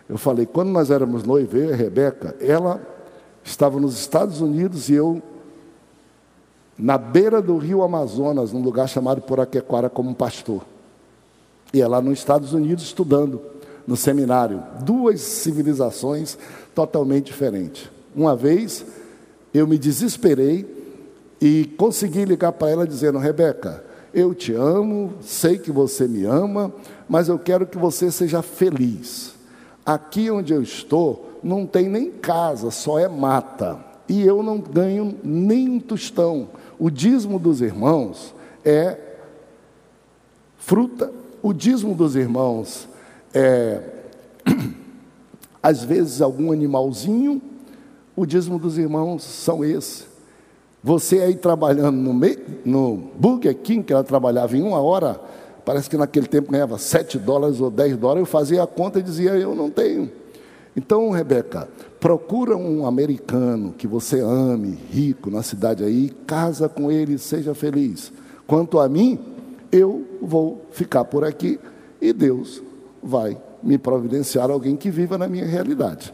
Eu 0.10 0.18
falei, 0.18 0.46
quando 0.46 0.70
nós 0.70 0.92
éramos 0.92 1.24
noivos, 1.24 1.54
eu 1.54 1.70
e 1.70 1.74
a 1.74 1.76
Rebeca, 1.76 2.36
ela 2.40 2.82
estava 3.44 3.80
nos 3.80 3.98
Estados 4.00 4.42
Unidos 4.42 4.90
e 4.90 4.94
eu 4.94 5.22
na 6.78 6.98
beira 6.98 7.42
do 7.42 7.58
rio 7.58 7.84
Amazonas, 7.84 8.52
num 8.52 8.62
lugar 8.62 8.90
chamado 8.90 9.22
Poraquequara, 9.22 9.90
como 9.90 10.16
pastor. 10.16 10.64
E 11.72 11.82
ela 11.82 12.02
nos 12.02 12.20
Estados 12.20 12.54
Unidos 12.54 12.84
estudando 12.84 13.40
no 13.86 13.96
seminário. 13.96 14.64
Duas 14.84 15.22
civilizações 15.22 16.38
totalmente 16.74 17.28
diferentes. 17.28 17.90
Uma 18.16 18.36
vez 18.36 18.86
eu 19.54 19.68
me 19.68 19.78
desesperei 19.78 20.73
e 21.42 21.66
consegui 21.78 22.26
ligar 22.26 22.52
para 22.54 22.70
ela 22.70 22.88
dizendo: 22.88 23.18
Rebeca, 23.18 23.84
eu 24.14 24.34
te 24.34 24.54
amo, 24.54 25.14
sei 25.22 25.58
que 25.58 25.72
você 25.72 26.08
me 26.08 26.24
ama, 26.26 26.72
mas 27.10 27.28
eu 27.28 27.40
quero 27.40 27.66
que 27.66 27.78
você 27.78 28.12
seja 28.12 28.42
feliz. 28.42 29.34
Aqui 29.86 30.30
onde 30.30 30.54
eu 30.54 30.62
estou, 30.62 31.40
não 31.44 31.66
tem 31.66 31.90
nem 31.90 32.12
casa, 32.12 32.72
só 32.72 33.00
é 33.00 33.08
mata. 33.08 33.80
E 34.08 34.22
eu 34.22 34.44
não 34.44 34.60
ganho 34.60 35.18
nem 35.24 35.68
um 35.70 35.80
tostão. 35.80 36.50
O 36.78 36.90
dízimo 36.90 37.40
dos 37.40 37.62
irmãos 37.62 38.34
é 38.64 38.98
fruta, 40.58 41.12
o 41.42 41.52
dízimo 41.52 41.96
dos 41.96 42.16
irmãos 42.16 42.88
é, 43.34 43.82
às 45.62 45.84
vezes, 45.84 46.22
algum 46.22 46.52
animalzinho, 46.52 47.42
o 48.16 48.26
dízimo 48.26 48.60
dos 48.60 48.78
irmãos 48.78 49.24
são 49.24 49.66
esses. 49.66 50.13
Você 50.84 51.20
aí 51.20 51.36
trabalhando 51.36 51.96
no, 51.96 52.14
no 52.66 52.98
Burger 53.16 53.56
King, 53.56 53.84
que 53.84 53.94
ela 53.94 54.04
trabalhava 54.04 54.58
em 54.58 54.62
uma 54.62 54.82
hora, 54.82 55.18
parece 55.64 55.90
que 55.90 55.96
naquele 55.96 56.28
tempo 56.28 56.52
ganhava 56.52 56.78
7 56.78 57.18
dólares 57.18 57.62
ou 57.62 57.72
10 57.72 57.96
dólares, 57.96 58.22
eu 58.22 58.26
fazia 58.26 58.64
a 58.64 58.68
conta 58.68 59.00
e 59.00 59.02
dizia, 59.02 59.32
eu 59.32 59.56
não 59.56 59.70
tenho. 59.70 60.12
Então, 60.76 61.10
Rebeca, 61.12 61.70
procura 62.02 62.58
um 62.58 62.86
americano 62.86 63.74
que 63.78 63.88
você 63.88 64.20
ame, 64.20 64.78
rico, 64.92 65.30
na 65.30 65.42
cidade 65.42 65.86
aí, 65.86 66.10
casa 66.28 66.68
com 66.68 66.92
ele, 66.92 67.18
seja 67.18 67.54
feliz. 67.54 68.12
Quanto 68.46 68.78
a 68.80 68.90
mim, 68.90 69.18
eu 69.72 70.06
vou 70.22 70.66
ficar 70.72 71.06
por 71.06 71.24
aqui 71.24 71.60
e 72.02 72.12
Deus 72.12 72.62
vai 73.02 73.38
me 73.62 73.78
providenciar 73.78 74.52
alguém 74.52 74.76
que 74.76 74.92
viva 74.92 75.18
na 75.18 75.30
minha 75.30 75.46
realidade. 75.46 76.14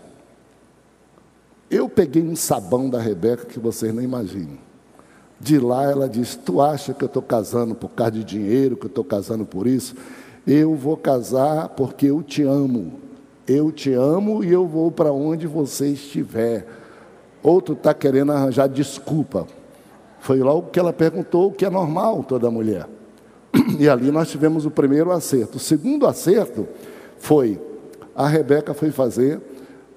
Eu 1.70 1.88
peguei 1.88 2.24
um 2.24 2.36
sabão 2.36 2.90
da 2.90 3.00
Rebeca 3.00 3.46
que 3.46 3.60
vocês 3.60 3.94
não 3.94 4.02
imaginam. 4.02 4.58
De 5.40 5.60
lá 5.60 5.84
ela 5.84 6.10
disse: 6.10 6.38
Tu 6.40 6.60
acha 6.60 6.94
que 6.94 7.04
eu 7.04 7.08
estou 7.08 7.22
casando 7.22 7.76
por 7.76 7.90
causa 7.90 8.14
de 8.14 8.24
dinheiro, 8.24 8.76
que 8.76 8.86
eu 8.86 8.90
estou 8.90 9.04
casando 9.04 9.46
por 9.46 9.68
isso? 9.68 9.96
Eu 10.48 10.74
vou 10.76 10.98
casar 10.98 11.70
porque 11.70 12.08
eu 12.08 12.24
te 12.24 12.42
amo. 12.42 12.94
Eu 13.48 13.72
te 13.72 13.94
amo 13.94 14.44
e 14.44 14.52
eu 14.52 14.68
vou 14.68 14.92
para 14.92 15.12
onde 15.12 15.48
você 15.48 15.90
estiver. 15.90 16.68
Outro 17.42 17.74
está 17.74 17.94
querendo 17.94 18.32
arranjar 18.32 18.68
desculpa. 18.68 19.48
Foi 20.20 20.40
logo 20.40 20.70
que 20.70 20.80
ela 20.80 20.92
perguntou 20.92 21.48
o 21.48 21.52
que 21.52 21.66
é 21.66 21.70
normal 21.70 22.24
toda 22.24 22.52
mulher. 22.52 22.88
E 23.80 23.88
ali 23.88 24.12
nós 24.12 24.30
tivemos 24.30 24.66
o 24.66 24.72
primeiro 24.72 25.12
acerto. 25.12 25.58
O 25.58 25.60
segundo 25.60 26.06
acerto 26.06 26.68
foi: 27.18 27.62
a 28.16 28.28
Rebeca 28.28 28.74
foi 28.74 28.92
fazer 28.92 29.40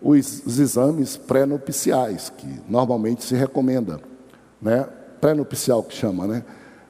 os, 0.03 0.43
os 0.45 0.59
exames 0.59 1.17
pré-nupciais, 1.17 2.31
que 2.37 2.61
normalmente 2.69 3.25
se 3.25 3.35
recomenda, 3.35 4.01
né? 4.61 4.87
Pré-nupcial 5.21 5.83
que 5.83 5.95
chama, 5.95 6.27
né? 6.27 6.45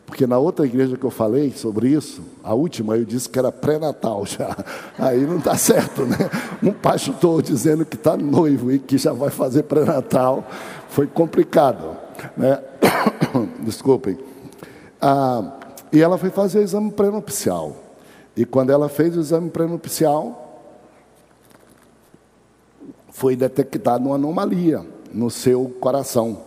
Porque 0.07 0.27
na 0.27 0.39
outra 0.39 0.67
igreja 0.67 0.97
que 0.97 1.05
eu 1.05 1.11
falei 1.11 1.53
sobre 1.53 1.89
isso, 1.89 2.23
a 2.45 2.53
última, 2.53 2.97
eu 2.97 3.05
disse 3.05 3.29
que 3.29 3.39
era 3.39 3.51
pré-natal 3.51 4.25
já. 4.27 4.55
Aí 4.99 5.25
não 5.27 5.39
está 5.39 5.57
certo, 5.57 6.05
né? 6.05 6.19
Um 6.63 6.73
pastor 6.73 7.41
dizendo 7.43 7.85
que 7.85 7.97
está 7.97 8.17
noivo 8.17 8.71
e 8.71 8.79
que 8.79 8.99
já 8.99 9.13
vai 9.13 9.31
fazer 9.31 9.63
pré-natal. 9.63 10.47
Foi 10.91 11.07
complicado, 11.07 11.97
né? 12.37 12.61
Desculpem. 13.65 14.19
Ah, 15.01 15.59
e 15.91 16.01
ela 16.01 16.19
foi 16.19 16.31
fazer 16.31 16.59
o 16.59 16.63
exame 16.63 16.91
pré-nupcial. 16.91 17.77
E 18.37 18.45
quando 18.45 18.71
ela 18.71 18.89
fez 18.89 19.17
o 19.17 19.21
exame 19.21 19.51
pré-nupcial, 19.51 20.42
foi 23.13 23.37
detectada 23.37 24.05
uma 24.05 24.17
anomalia 24.17 24.85
no 25.13 25.31
seu 25.31 25.69
coração. 25.79 26.41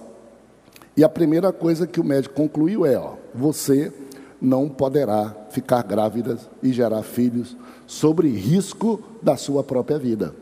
E 0.98 1.04
a 1.04 1.10
primeira 1.10 1.54
coisa 1.54 1.86
que 1.86 2.02
o 2.02 2.04
médico 2.04 2.36
concluiu 2.36 2.86
é: 2.86 2.98
ó, 2.98 3.14
você 3.34 3.94
não 4.42 4.68
poderá 4.68 5.34
ficar 5.52 5.84
grávida 5.84 6.38
e 6.62 6.74
gerar 6.74 7.04
filhos 7.04 7.56
sobre 7.86 8.30
risco 8.30 9.02
da 9.22 9.38
sua 9.38 9.64
própria 9.64 10.00
vida. 10.00 10.34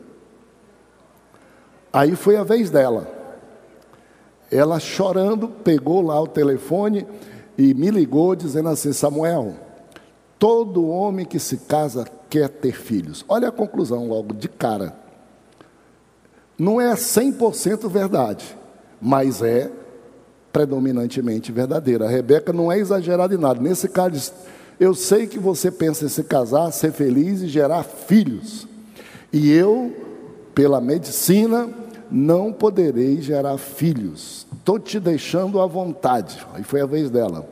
Aí 1.92 2.16
foi 2.16 2.36
a 2.36 2.42
vez 2.42 2.70
dela. 2.70 3.06
Ela 4.50 4.80
chorando, 4.80 5.48
pegou 5.48 6.00
lá 6.00 6.20
o 6.20 6.26
telefone 6.26 7.06
e 7.56 7.74
me 7.74 7.90
ligou 7.90 8.34
dizendo 8.34 8.70
assim: 8.70 8.94
Samuel, 8.94 9.54
todo 10.38 10.88
homem 10.88 11.26
que 11.26 11.38
se 11.38 11.58
casa 11.58 12.06
quer 12.30 12.48
ter 12.48 12.72
filhos. 12.72 13.24
Olha 13.28 13.48
a 13.48 13.52
conclusão 13.52 14.08
logo 14.08 14.32
de 14.32 14.48
cara 14.48 15.03
não 16.58 16.80
é 16.80 16.94
100% 16.94 17.88
verdade, 17.88 18.56
mas 19.00 19.42
é 19.42 19.70
predominantemente 20.52 21.50
verdadeira. 21.50 22.06
A 22.06 22.08
Rebeca 22.08 22.52
não 22.52 22.70
é 22.70 22.78
exagerada 22.78 23.34
em 23.34 23.38
nada. 23.38 23.60
Nesse 23.60 23.88
caso, 23.88 24.32
eu 24.78 24.94
sei 24.94 25.26
que 25.26 25.38
você 25.38 25.70
pensa 25.70 26.04
em 26.04 26.08
se 26.08 26.22
casar, 26.22 26.70
ser 26.70 26.92
feliz 26.92 27.42
e 27.42 27.48
gerar 27.48 27.82
filhos. 27.82 28.68
E 29.32 29.50
eu, 29.52 29.92
pela 30.54 30.80
medicina, 30.80 31.68
não 32.08 32.52
poderei 32.52 33.20
gerar 33.20 33.58
filhos. 33.58 34.46
Estou 34.56 34.78
te 34.78 35.00
deixando 35.00 35.60
à 35.60 35.66
vontade. 35.66 36.46
Aí 36.54 36.62
foi 36.62 36.80
a 36.80 36.86
vez 36.86 37.10
dela. 37.10 37.48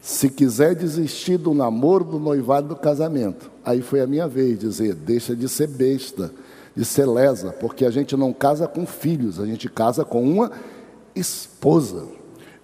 Se 0.00 0.30
quiser 0.30 0.74
desistir 0.74 1.36
do 1.36 1.52
namoro, 1.52 2.04
do 2.04 2.18
noivado, 2.18 2.68
do 2.68 2.76
casamento. 2.76 3.50
Aí 3.62 3.82
foi 3.82 4.00
a 4.00 4.06
minha 4.06 4.26
vez 4.26 4.58
dizer: 4.58 4.94
deixa 4.94 5.36
de 5.36 5.48
ser 5.48 5.66
besta 5.66 6.30
de 6.76 6.84
ser 6.84 7.06
lesa, 7.06 7.52
porque 7.52 7.86
a 7.86 7.90
gente 7.90 8.14
não 8.16 8.34
casa 8.34 8.68
com 8.68 8.84
filhos, 8.84 9.40
a 9.40 9.46
gente 9.46 9.68
casa 9.68 10.04
com 10.04 10.22
uma 10.22 10.52
esposa. 11.14 12.04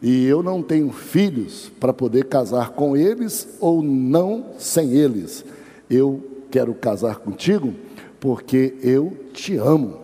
E 0.03 0.27
eu 0.27 0.43
não 0.43 0.63
tenho 0.63 0.93
filhos 0.93 1.73
para 1.81 1.93
poder 1.95 2.27
casar 2.27 2.71
com 2.71 2.95
eles 2.95 3.49
ou 3.59 3.83
não 3.83 4.47
sem 4.59 4.93
eles. 4.93 5.45
Eu 5.89 6.23
quero 6.51 6.75
casar 6.75 7.17
contigo 7.21 7.73
porque 8.21 8.75
eu 8.83 9.17
te 9.33 9.57
amo. 9.57 10.01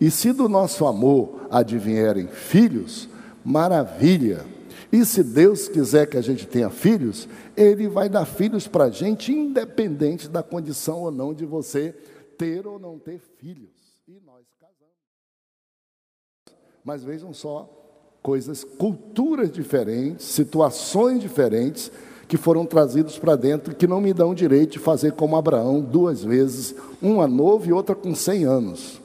E 0.00 0.10
se 0.10 0.32
do 0.32 0.48
nosso 0.48 0.84
amor 0.84 1.46
advierem 1.48 2.26
filhos, 2.26 3.08
maravilha. 3.44 4.44
E 4.90 5.04
se 5.04 5.22
Deus 5.22 5.68
quiser 5.68 6.06
que 6.06 6.16
a 6.16 6.20
gente 6.20 6.46
tenha 6.46 6.68
filhos, 6.68 7.28
Ele 7.56 7.86
vai 7.88 8.08
dar 8.08 8.24
filhos 8.24 8.66
para 8.66 8.84
a 8.84 8.90
gente, 8.90 9.32
independente 9.32 10.28
da 10.28 10.42
condição 10.42 11.02
ou 11.02 11.10
não 11.10 11.32
de 11.32 11.46
você 11.46 11.94
ter 12.38 12.66
ou 12.66 12.78
não 12.78 12.98
ter 12.98 13.18
filhos. 13.18 13.70
E 14.08 14.20
nós 14.24 14.44
casamos. 14.58 14.94
Mas 16.84 17.04
vejam 17.04 17.32
só, 17.32 17.68
coisas, 18.22 18.64
culturas 18.64 19.50
diferentes, 19.50 20.26
situações 20.26 21.20
diferentes 21.20 21.90
que 22.26 22.36
foram 22.36 22.64
trazidos 22.64 23.18
para 23.18 23.36
dentro 23.36 23.74
que 23.74 23.86
não 23.86 24.00
me 24.00 24.12
dão 24.12 24.34
direito 24.34 24.72
de 24.72 24.78
fazer 24.78 25.12
como 25.12 25.36
Abraão 25.36 25.80
duas 25.80 26.24
vezes, 26.24 26.74
uma 27.00 27.26
novo 27.26 27.68
e 27.68 27.72
outra 27.72 27.94
com 27.94 28.14
100 28.14 28.44
anos. 28.44 29.00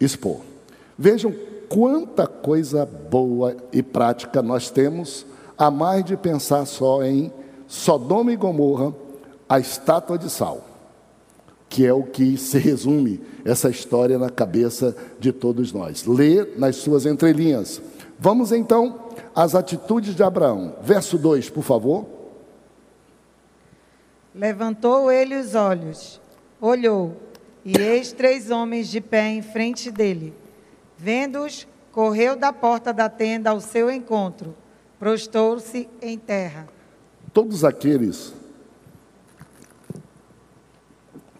Expor. 0.00 0.40
Vejam 0.98 1.34
quanta 1.68 2.26
coisa 2.26 2.84
boa 2.84 3.56
e 3.72 3.82
prática 3.82 4.42
nós 4.42 4.70
temos, 4.70 5.24
a 5.56 5.70
mais 5.70 6.04
de 6.04 6.16
pensar 6.16 6.66
só 6.66 7.02
em 7.02 7.32
Sodoma 7.66 8.32
e 8.32 8.36
Gomorra, 8.36 8.94
a 9.48 9.58
estátua 9.58 10.18
de 10.18 10.28
sal 10.28 10.75
que 11.68 11.84
é 11.84 11.92
o 11.92 12.02
que 12.02 12.36
se 12.36 12.58
resume 12.58 13.20
essa 13.44 13.68
história 13.68 14.18
na 14.18 14.30
cabeça 14.30 14.96
de 15.18 15.32
todos 15.32 15.72
nós. 15.72 16.06
Lê 16.06 16.44
nas 16.56 16.76
suas 16.76 17.06
entrelinhas. 17.06 17.80
Vamos 18.18 18.52
então 18.52 19.00
às 19.34 19.54
atitudes 19.54 20.14
de 20.14 20.22
Abraão. 20.22 20.76
Verso 20.82 21.18
2, 21.18 21.50
por 21.50 21.62
favor. 21.62 22.06
Levantou 24.34 25.10
ele 25.10 25.34
os 25.34 25.54
olhos, 25.54 26.20
olhou, 26.60 27.16
e 27.64 27.76
eis 27.78 28.12
três 28.12 28.50
homens 28.50 28.88
de 28.88 29.00
pé 29.00 29.28
em 29.28 29.42
frente 29.42 29.90
dele. 29.90 30.34
Vendo-os, 30.96 31.66
correu 31.90 32.36
da 32.36 32.52
porta 32.52 32.92
da 32.92 33.08
tenda 33.08 33.50
ao 33.50 33.60
seu 33.60 33.90
encontro, 33.90 34.54
prostou-se 34.98 35.88
em 36.02 36.18
terra. 36.18 36.68
Todos 37.32 37.64
aqueles 37.64 38.34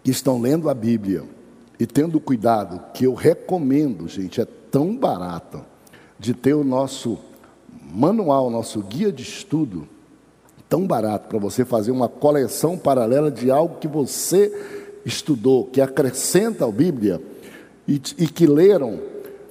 que 0.06 0.12
estão 0.12 0.40
lendo 0.40 0.70
a 0.70 0.74
Bíblia 0.74 1.24
e 1.80 1.84
tendo 1.84 2.20
cuidado, 2.20 2.80
que 2.94 3.04
eu 3.04 3.12
recomendo, 3.12 4.06
gente, 4.06 4.40
é 4.40 4.44
tão 4.70 4.96
barato, 4.96 5.64
de 6.16 6.32
ter 6.32 6.54
o 6.54 6.62
nosso 6.62 7.18
manual, 7.92 8.48
nosso 8.48 8.80
guia 8.82 9.10
de 9.10 9.24
estudo, 9.24 9.88
tão 10.68 10.86
barato 10.86 11.26
para 11.26 11.40
você 11.40 11.64
fazer 11.64 11.90
uma 11.90 12.08
coleção 12.08 12.78
paralela 12.78 13.32
de 13.32 13.50
algo 13.50 13.80
que 13.80 13.88
você 13.88 14.52
estudou, 15.04 15.64
que 15.64 15.80
acrescenta 15.80 16.64
a 16.64 16.70
Bíblia 16.70 17.20
e, 17.88 18.00
e 18.16 18.28
que 18.28 18.46
leram, 18.46 19.00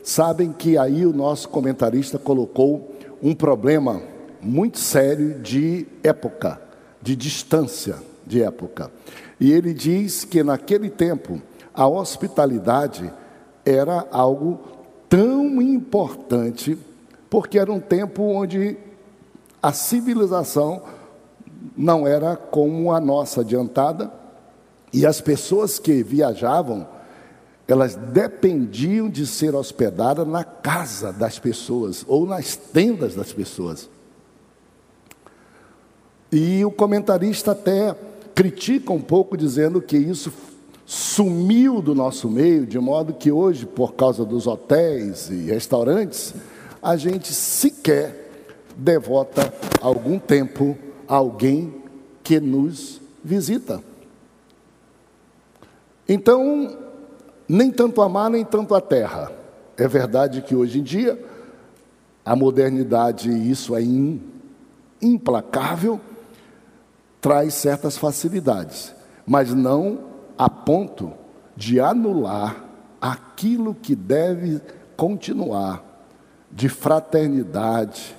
sabem 0.02 0.54
que 0.54 0.78
aí 0.78 1.06
o 1.06 1.12
nosso 1.12 1.50
comentarista 1.50 2.18
colocou 2.18 2.96
um 3.22 3.36
problema 3.36 4.02
muito 4.42 4.80
sério 4.80 5.38
de 5.38 5.86
época, 6.02 6.62
de 7.02 7.14
distância 7.14 7.98
de 8.26 8.42
época. 8.42 8.90
E 9.40 9.52
ele 9.52 9.74
diz 9.74 10.24
que 10.24 10.44
naquele 10.44 10.90
tempo 10.90 11.42
a 11.74 11.88
hospitalidade 11.88 13.12
era 13.66 14.08
algo 14.12 14.60
tão 15.10 15.62
importante 15.62 16.78
porque 17.30 17.60
era 17.60 17.72
um 17.72 17.80
tempo 17.80 18.24
onde 18.24 18.78
a 19.62 19.74
civilização 19.74 20.84
não 21.76 22.08
era 22.08 22.36
como 22.36 22.92
a 22.94 23.00
nossa 23.00 23.42
adiantada, 23.42 24.12
e 24.94 25.06
as 25.06 25.20
pessoas 25.20 25.78
que 25.78 26.04
viajavam, 26.04 26.88
elas 27.68 27.96
dependiam 27.96 29.10
de 29.10 29.26
ser 29.26 29.56
hospedadas 29.56 30.26
na 30.28 30.44
casa 30.44 31.12
das 31.12 31.38
pessoas 31.38 32.06
ou 32.08 32.26
nas 32.26 32.56
tendas 32.56 33.16
das 33.16 33.34
pessoas. 33.34 33.90
E 36.32 36.64
o 36.64 36.72
comentarista 36.72 37.52
até 37.52 37.96
critica 38.36 38.92
um 38.92 39.02
pouco, 39.02 39.38
dizendo 39.38 39.82
que 39.82 39.98
isso 39.98 40.32
sumiu 40.86 41.82
do 41.82 41.96
nosso 41.96 42.30
meio, 42.30 42.68
de 42.68 42.78
modo 42.78 43.14
que 43.14 43.32
hoje, 43.32 43.66
por 43.66 43.94
causa 43.94 44.24
dos 44.26 44.46
hotéis 44.46 45.30
e 45.30 45.46
restaurantes, 45.46 46.36
a 46.84 46.98
gente 46.98 47.34
sequer 47.34 48.24
devota 48.78 49.52
algum 49.82 50.20
tempo 50.20 50.78
a 51.08 51.16
alguém 51.16 51.74
que 52.22 52.40
nos 52.40 53.02
visita. 53.24 53.82
Então, 56.08 56.78
nem 57.48 57.72
tanto 57.72 58.02
a 58.02 58.10
mar, 58.10 58.30
nem 58.30 58.44
tanto 58.44 58.76
a 58.76 58.82
terra. 58.82 59.32
É 59.78 59.88
verdade 59.88 60.42
que 60.42 60.56
hoje 60.56 60.80
em 60.80 60.84
dia 60.84 61.20
a 62.24 62.36
modernidade, 62.36 63.30
isso 63.30 63.76
é 63.76 63.82
implacável, 65.02 66.00
traz 67.26 67.56
certas 67.56 67.98
facilidades, 67.98 68.94
mas 69.26 69.52
não 69.52 69.98
a 70.38 70.48
ponto 70.48 71.12
de 71.58 71.80
anular 71.80 72.64
aquilo 73.02 73.74
que 73.74 73.96
deve 73.96 74.62
continuar 74.96 75.84
de 76.52 76.70
fraternidade 76.70 78.16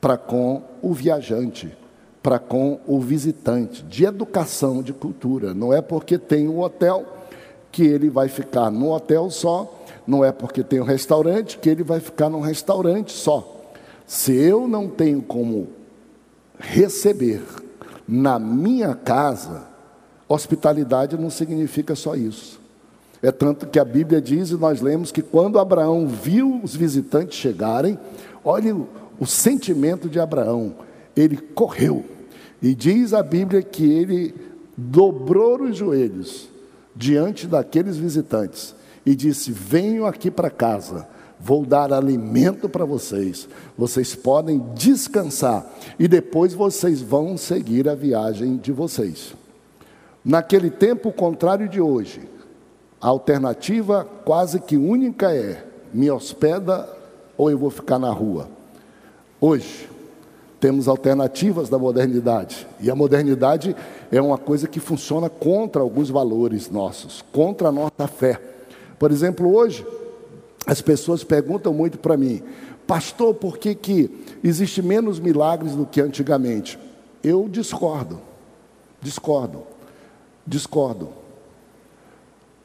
para 0.00 0.16
com 0.16 0.62
o 0.80 0.94
viajante, 0.94 1.76
para 2.22 2.38
com 2.38 2.80
o 2.86 2.98
visitante, 2.98 3.82
de 3.82 4.06
educação, 4.06 4.82
de 4.82 4.94
cultura. 4.94 5.52
Não 5.52 5.70
é 5.70 5.82
porque 5.82 6.16
tem 6.16 6.48
um 6.48 6.60
hotel 6.60 7.04
que 7.70 7.82
ele 7.82 8.08
vai 8.08 8.28
ficar 8.28 8.70
no 8.70 8.90
hotel 8.90 9.28
só, 9.28 9.70
não 10.06 10.24
é 10.24 10.32
porque 10.32 10.62
tem 10.62 10.80
um 10.80 10.84
restaurante 10.84 11.58
que 11.58 11.68
ele 11.68 11.82
vai 11.82 12.00
ficar 12.00 12.30
num 12.30 12.40
restaurante 12.40 13.12
só. 13.12 13.70
Se 14.06 14.34
eu 14.34 14.66
não 14.66 14.88
tenho 14.88 15.20
como 15.20 15.68
receber 16.58 17.42
na 18.06 18.38
minha 18.38 18.94
casa, 18.94 19.70
Hospitalidade 20.28 21.18
não 21.18 21.28
significa 21.28 21.94
só 21.94 22.14
isso. 22.14 22.60
É 23.22 23.30
tanto 23.30 23.66
que 23.66 23.78
a 23.78 23.84
Bíblia 23.84 24.20
diz, 24.20 24.50
e 24.50 24.54
nós 24.54 24.80
lemos, 24.80 25.12
que 25.12 25.22
quando 25.22 25.58
Abraão 25.58 26.08
viu 26.08 26.60
os 26.62 26.74
visitantes 26.74 27.38
chegarem, 27.38 27.98
olhe 28.42 28.72
o, 28.72 28.88
o 29.20 29.26
sentimento 29.26 30.08
de 30.08 30.18
Abraão, 30.18 30.74
ele 31.14 31.36
correu. 31.36 32.04
E 32.60 32.74
diz 32.74 33.12
a 33.12 33.22
Bíblia 33.22 33.62
que 33.62 33.84
ele 33.84 34.34
dobrou 34.76 35.62
os 35.62 35.76
joelhos 35.76 36.48
diante 36.96 37.46
daqueles 37.46 37.96
visitantes 37.96 38.74
e 39.04 39.14
disse: 39.14 39.52
Venham 39.52 40.06
aqui 40.06 40.30
para 40.30 40.50
casa, 40.50 41.06
vou 41.42 41.66
dar 41.66 41.92
alimento 41.92 42.68
para 42.68 42.84
vocês, 42.84 43.48
vocês 43.76 44.14
podem 44.14 44.60
descansar 44.74 45.66
e 45.98 46.06
depois 46.06 46.54
vocês 46.54 47.02
vão 47.02 47.36
seguir 47.36 47.88
a 47.88 47.96
viagem 47.96 48.56
de 48.56 48.70
vocês. 48.70 49.34
Naquele 50.24 50.70
tempo, 50.70 51.08
o 51.08 51.12
contrário 51.12 51.68
de 51.68 51.80
hoje, 51.80 52.20
a 53.00 53.08
alternativa 53.08 54.06
quase 54.24 54.60
que 54.60 54.76
única 54.76 55.34
é: 55.34 55.64
me 55.92 56.08
hospeda 56.08 56.88
ou 57.36 57.50
eu 57.50 57.58
vou 57.58 57.70
ficar 57.70 57.98
na 57.98 58.10
rua. 58.10 58.48
Hoje, 59.40 59.90
temos 60.60 60.86
alternativas 60.86 61.68
da 61.68 61.76
modernidade, 61.76 62.68
e 62.78 62.88
a 62.88 62.94
modernidade 62.94 63.74
é 64.12 64.22
uma 64.22 64.38
coisa 64.38 64.68
que 64.68 64.78
funciona 64.78 65.28
contra 65.28 65.82
alguns 65.82 66.08
valores 66.08 66.70
nossos, 66.70 67.20
contra 67.32 67.70
a 67.70 67.72
nossa 67.72 68.06
fé. 68.06 68.40
Por 68.96 69.10
exemplo, 69.10 69.52
hoje, 69.52 69.84
as 70.66 70.80
pessoas 70.80 71.24
perguntam 71.24 71.72
muito 71.72 71.98
para 71.98 72.16
mim, 72.16 72.42
pastor, 72.86 73.34
por 73.34 73.58
que, 73.58 73.74
que 73.74 74.10
existe 74.42 74.82
menos 74.82 75.18
milagres 75.18 75.72
do 75.72 75.86
que 75.86 76.00
antigamente? 76.00 76.78
Eu 77.22 77.48
discordo, 77.48 78.20
discordo. 79.00 79.72
Discordo 80.46 81.10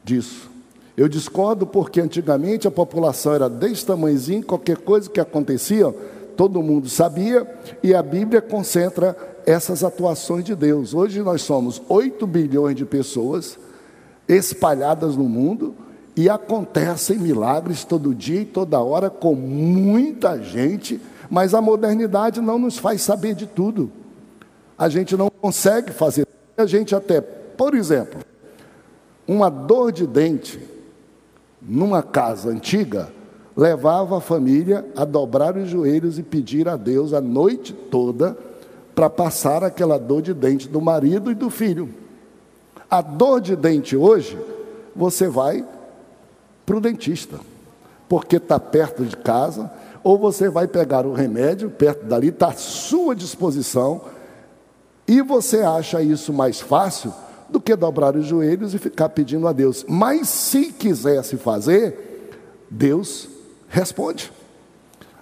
disso. 0.02 0.50
Eu 0.96 1.08
discordo 1.08 1.64
porque 1.64 2.00
antigamente 2.00 2.66
a 2.66 2.72
população 2.72 3.34
era 3.34 3.48
desse 3.48 3.86
tamanhozinho, 3.86 4.44
qualquer 4.44 4.78
coisa 4.78 5.08
que 5.08 5.20
acontecia, 5.20 5.94
todo 6.36 6.62
mundo 6.62 6.88
sabia, 6.88 7.46
e 7.82 7.94
a 7.94 8.02
Bíblia 8.02 8.42
concentra 8.42 9.16
essas 9.46 9.84
atuações 9.84 10.44
de 10.44 10.56
Deus. 10.56 10.94
Hoje 10.94 11.22
nós 11.22 11.42
somos 11.42 11.80
8 11.88 12.26
bilhões 12.26 12.74
de 12.74 12.84
pessoas 12.84 13.56
espalhadas 14.26 15.16
no 15.16 15.28
mundo 15.28 15.74
e 16.18 16.28
acontecem 16.28 17.16
milagres 17.16 17.84
todo 17.84 18.12
dia 18.12 18.40
e 18.40 18.44
toda 18.44 18.80
hora 18.80 19.08
com 19.08 19.36
muita 19.36 20.42
gente, 20.42 21.00
mas 21.30 21.54
a 21.54 21.62
modernidade 21.62 22.40
não 22.40 22.58
nos 22.58 22.76
faz 22.76 23.02
saber 23.02 23.36
de 23.36 23.46
tudo. 23.46 23.88
A 24.76 24.88
gente 24.88 25.16
não 25.16 25.30
consegue 25.30 25.92
fazer, 25.92 26.26
a 26.56 26.66
gente 26.66 26.92
até 26.92 27.20
por 27.20 27.76
exemplo, 27.76 28.20
uma 29.28 29.48
dor 29.48 29.92
de 29.92 30.08
dente 30.08 30.60
numa 31.62 32.02
casa 32.02 32.50
antiga 32.50 33.12
levava 33.56 34.18
a 34.18 34.20
família 34.20 34.84
a 34.96 35.04
dobrar 35.04 35.56
os 35.56 35.68
joelhos 35.68 36.18
e 36.18 36.24
pedir 36.24 36.68
a 36.68 36.74
Deus 36.74 37.12
a 37.12 37.20
noite 37.20 37.72
toda 37.72 38.36
para 38.92 39.08
passar 39.08 39.62
aquela 39.62 39.98
dor 39.98 40.22
de 40.22 40.34
dente 40.34 40.68
do 40.68 40.80
marido 40.80 41.30
e 41.30 41.34
do 41.36 41.48
filho. 41.48 41.88
A 42.90 43.00
dor 43.00 43.40
de 43.40 43.54
dente 43.54 43.96
hoje, 43.96 44.36
você 44.96 45.28
vai 45.28 45.64
para 46.68 46.76
o 46.76 46.80
dentista, 46.82 47.40
porque 48.10 48.36
está 48.36 48.60
perto 48.60 49.02
de 49.02 49.16
casa, 49.16 49.72
ou 50.04 50.18
você 50.18 50.50
vai 50.50 50.68
pegar 50.68 51.06
o 51.06 51.14
remédio 51.14 51.70
perto 51.70 52.04
dali, 52.04 52.28
está 52.28 52.48
à 52.48 52.52
sua 52.52 53.16
disposição, 53.16 54.02
e 55.06 55.22
você 55.22 55.62
acha 55.62 56.02
isso 56.02 56.30
mais 56.30 56.60
fácil 56.60 57.10
do 57.48 57.58
que 57.58 57.74
dobrar 57.74 58.14
os 58.14 58.26
joelhos 58.26 58.74
e 58.74 58.78
ficar 58.78 59.08
pedindo 59.08 59.48
a 59.48 59.52
Deus. 59.54 59.82
Mas 59.88 60.28
se 60.28 60.70
quisesse 60.70 61.38
fazer, 61.38 62.36
Deus 62.70 63.30
responde. 63.70 64.30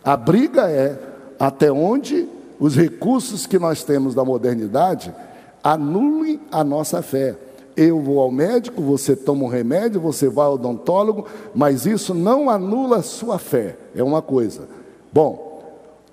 A 0.02 0.16
briga 0.16 0.68
é 0.68 0.98
até 1.38 1.70
onde 1.70 2.28
os 2.58 2.74
recursos 2.74 3.46
que 3.46 3.56
nós 3.56 3.84
temos 3.84 4.16
da 4.16 4.24
modernidade 4.24 5.14
anulem 5.62 6.40
a 6.50 6.64
nossa 6.64 7.02
fé. 7.02 7.36
Eu 7.76 8.00
vou 8.00 8.20
ao 8.20 8.30
médico, 8.30 8.80
você 8.80 9.14
toma 9.14 9.44
um 9.44 9.48
remédio, 9.48 10.00
você 10.00 10.28
vai 10.28 10.46
ao 10.46 10.54
odontólogo, 10.54 11.26
mas 11.54 11.84
isso 11.84 12.14
não 12.14 12.48
anula 12.48 12.98
a 12.98 13.02
sua 13.02 13.38
fé. 13.38 13.76
É 13.94 14.02
uma 14.02 14.22
coisa. 14.22 14.66
Bom, 15.12 15.46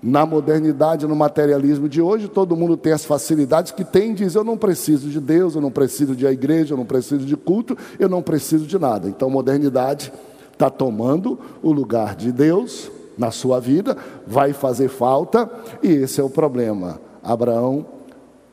na 0.01 0.25
modernidade, 0.25 1.07
no 1.07 1.15
materialismo 1.15 1.87
de 1.87 2.01
hoje, 2.01 2.27
todo 2.27 2.57
mundo 2.57 2.75
tem 2.75 2.91
as 2.91 3.05
facilidades 3.05 3.71
que 3.71 3.85
tem, 3.85 4.13
diz: 4.13 4.35
eu 4.35 4.43
não 4.43 4.57
preciso 4.57 5.07
de 5.07 5.21
Deus, 5.21 5.55
eu 5.55 5.61
não 5.61 5.71
preciso 5.71 6.13
de 6.13 6.27
a 6.27 6.31
igreja, 6.33 6.73
eu 6.73 6.77
não 6.77 6.85
preciso 6.85 7.25
de 7.25 7.37
culto, 7.37 7.77
eu 7.97 8.09
não 8.09 8.21
preciso 8.21 8.65
de 8.65 8.77
nada. 8.77 9.07
Então, 9.07 9.29
modernidade 9.29 10.11
está 10.51 10.69
tomando 10.69 11.39
o 11.61 11.71
lugar 11.71 12.15
de 12.15 12.33
Deus 12.33 12.91
na 13.17 13.31
sua 13.31 13.61
vida, 13.61 13.95
vai 14.27 14.51
fazer 14.51 14.89
falta, 14.89 15.49
e 15.81 15.87
esse 15.87 16.19
é 16.19 16.23
o 16.23 16.29
problema. 16.29 16.99
Abraão 17.23 17.85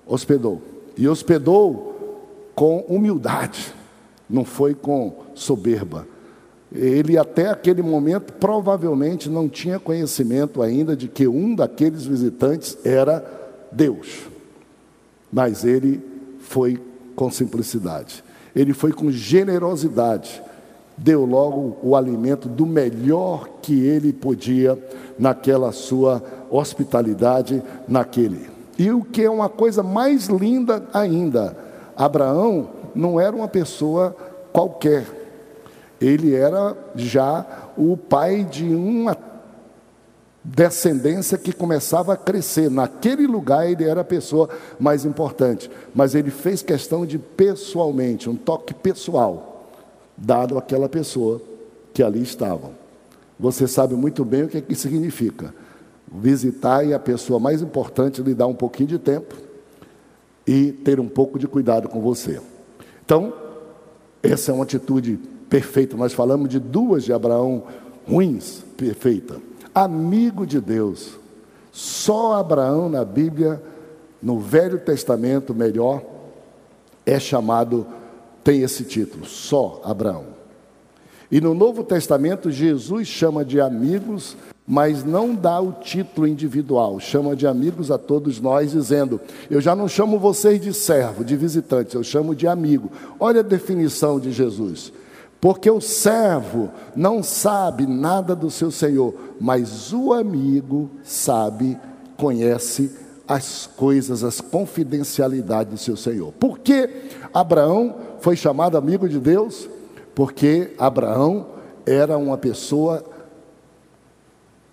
hospedou, 0.07 0.63
e 0.97 1.09
hospedou 1.09 1.90
com 2.55 2.79
humildade, 2.89 3.75
não 4.29 4.45
foi 4.45 4.75
com 4.75 5.15
soberba. 5.35 6.07
Ele, 6.73 7.19
até 7.19 7.49
aquele 7.49 7.83
momento, 7.83 8.33
provavelmente 8.35 9.29
não 9.29 9.49
tinha 9.49 9.81
conhecimento 9.81 10.63
ainda 10.63 10.95
de 10.95 11.09
que 11.09 11.27
um 11.27 11.55
daqueles 11.55 12.05
visitantes 12.05 12.79
era 12.85 13.25
Deus. 13.73 14.21
Mas 15.33 15.65
ele 15.65 16.01
foi 16.41 16.81
com 17.17 17.31
simplicidade, 17.31 18.25
ele 18.55 18.73
foi 18.73 18.93
com 18.93 19.11
generosidade, 19.11 20.43
deu 20.97 21.25
logo 21.25 21.77
o 21.83 21.97
alimento 21.97 22.49
do 22.49 22.67
melhor 22.67 23.49
que 23.63 23.85
ele 23.85 24.13
podia 24.13 24.79
naquela 25.19 25.73
sua 25.73 26.23
hospitalidade, 26.51 27.63
naquele. 27.89 28.49
E 28.79 28.91
o 28.91 29.03
que 29.03 29.23
é 29.23 29.31
uma 29.31 29.49
coisa 29.49 29.83
mais 29.83 30.27
linda 30.27 30.89
ainda, 30.93 31.57
Abraão 32.01 32.71
não 32.95 33.21
era 33.21 33.37
uma 33.37 33.47
pessoa 33.47 34.17
qualquer, 34.55 35.07
ele 36.01 36.35
era 36.35 36.75
já 36.97 37.45
o 37.77 37.95
pai 37.95 38.43
de 38.43 38.65
uma 38.75 39.15
descendência 40.43 41.37
que 41.37 41.53
começava 41.53 42.15
a 42.15 42.17
crescer. 42.17 42.71
Naquele 42.71 43.27
lugar 43.27 43.71
ele 43.71 43.85
era 43.85 44.01
a 44.01 44.05
pessoa 44.05 44.49
mais 44.79 45.05
importante, 45.05 45.71
mas 45.95 46.15
ele 46.15 46.31
fez 46.31 46.63
questão 46.63 47.05
de 47.05 47.19
pessoalmente, 47.19 48.31
um 48.31 48.35
toque 48.35 48.73
pessoal, 48.73 49.69
dado 50.17 50.57
àquela 50.57 50.89
pessoa 50.89 51.39
que 51.93 52.03
ali 52.03 52.23
estava. 52.23 52.71
você 53.39 53.69
sabe 53.69 53.95
muito 53.95 54.25
bem 54.25 54.45
o 54.45 54.49
que, 54.49 54.57
é 54.57 54.63
que 54.63 54.75
significa. 54.75 55.55
Visitar 56.11 56.83
e 56.83 56.95
a 56.95 56.99
pessoa 56.99 57.39
mais 57.39 57.61
importante 57.61 58.23
lhe 58.23 58.35
dar 58.35 58.47
um 58.47 58.55
pouquinho 58.55 58.89
de 58.89 58.99
tempo 58.99 59.50
e 60.51 60.73
ter 60.73 60.99
um 60.99 61.07
pouco 61.07 61.39
de 61.39 61.47
cuidado 61.47 61.89
com 61.89 62.01
você. 62.01 62.41
Então, 63.05 63.33
essa 64.21 64.51
é 64.51 64.55
uma 64.55 64.65
atitude 64.65 65.17
perfeita. 65.49 65.97
Nós 65.97 66.13
falamos 66.13 66.49
de 66.49 66.59
duas 66.59 67.05
de 67.05 67.13
Abraão 67.13 67.63
ruins, 68.05 68.65
perfeita. 68.77 69.37
Amigo 69.73 70.45
de 70.45 70.61
Deus. 70.61 71.13
Só 71.71 72.33
Abraão 72.33 72.89
na 72.89 73.05
Bíblia, 73.05 73.63
no 74.21 74.41
Velho 74.41 74.81
Testamento, 74.81 75.55
melhor, 75.55 76.03
é 77.07 77.21
chamado, 77.21 77.87
tem 78.43 78.63
esse 78.63 78.83
título, 78.83 79.27
só 79.27 79.81
Abraão. 79.85 80.25
E 81.31 81.41
no 81.41 81.55
Novo 81.55 81.85
Testamento, 81.85 82.51
Jesus 82.51 83.07
chama 83.07 83.45
de 83.45 83.61
amigos, 83.61 84.37
mas 84.71 85.03
não 85.03 85.35
dá 85.35 85.61
o 85.61 85.73
título 85.73 86.29
individual, 86.29 87.01
chama 87.01 87.35
de 87.35 87.45
amigos 87.45 87.91
a 87.91 87.99
todos 87.99 88.41
nós, 88.41 88.71
dizendo: 88.71 89.21
Eu 89.51 89.61
já 89.61 89.75
não 89.75 89.89
chamo 89.89 90.17
vocês 90.17 90.61
de 90.61 90.73
servo, 90.73 91.25
de 91.25 91.35
visitante, 91.35 91.97
eu 91.97 92.05
chamo 92.05 92.37
de 92.37 92.47
amigo. 92.47 92.89
Olha 93.19 93.41
a 93.41 93.43
definição 93.43 94.21
de 94.21 94.31
Jesus. 94.31 94.93
Porque 95.41 95.69
o 95.69 95.81
servo 95.81 96.71
não 96.95 97.21
sabe 97.21 97.85
nada 97.85 98.37
do 98.37 98.49
seu 98.49 98.71
senhor, 98.71 99.13
mas 99.41 99.93
o 99.93 100.13
amigo 100.13 100.89
sabe, 101.03 101.77
conhece 102.17 102.93
as 103.27 103.67
coisas, 103.67 104.23
as 104.23 104.41
confidencialidades 104.41 105.73
do 105.73 105.79
seu 105.79 105.97
senhor. 105.97 106.33
Por 106.39 106.61
que 106.61 106.89
Abraão 107.35 107.97
foi 108.21 108.37
chamado 108.37 108.79
amigo 108.79 109.09
de 109.09 109.19
Deus? 109.19 109.69
Porque 110.15 110.75
Abraão 110.79 111.47
era 111.85 112.17
uma 112.17 112.39
pessoa 112.39 113.03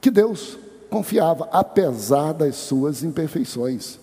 que 0.07 0.11
Deus 0.11 0.57
confiava, 0.89 1.49
apesar 1.51 2.31
das 2.31 2.55
suas 2.55 3.03
imperfeições. 3.03 3.99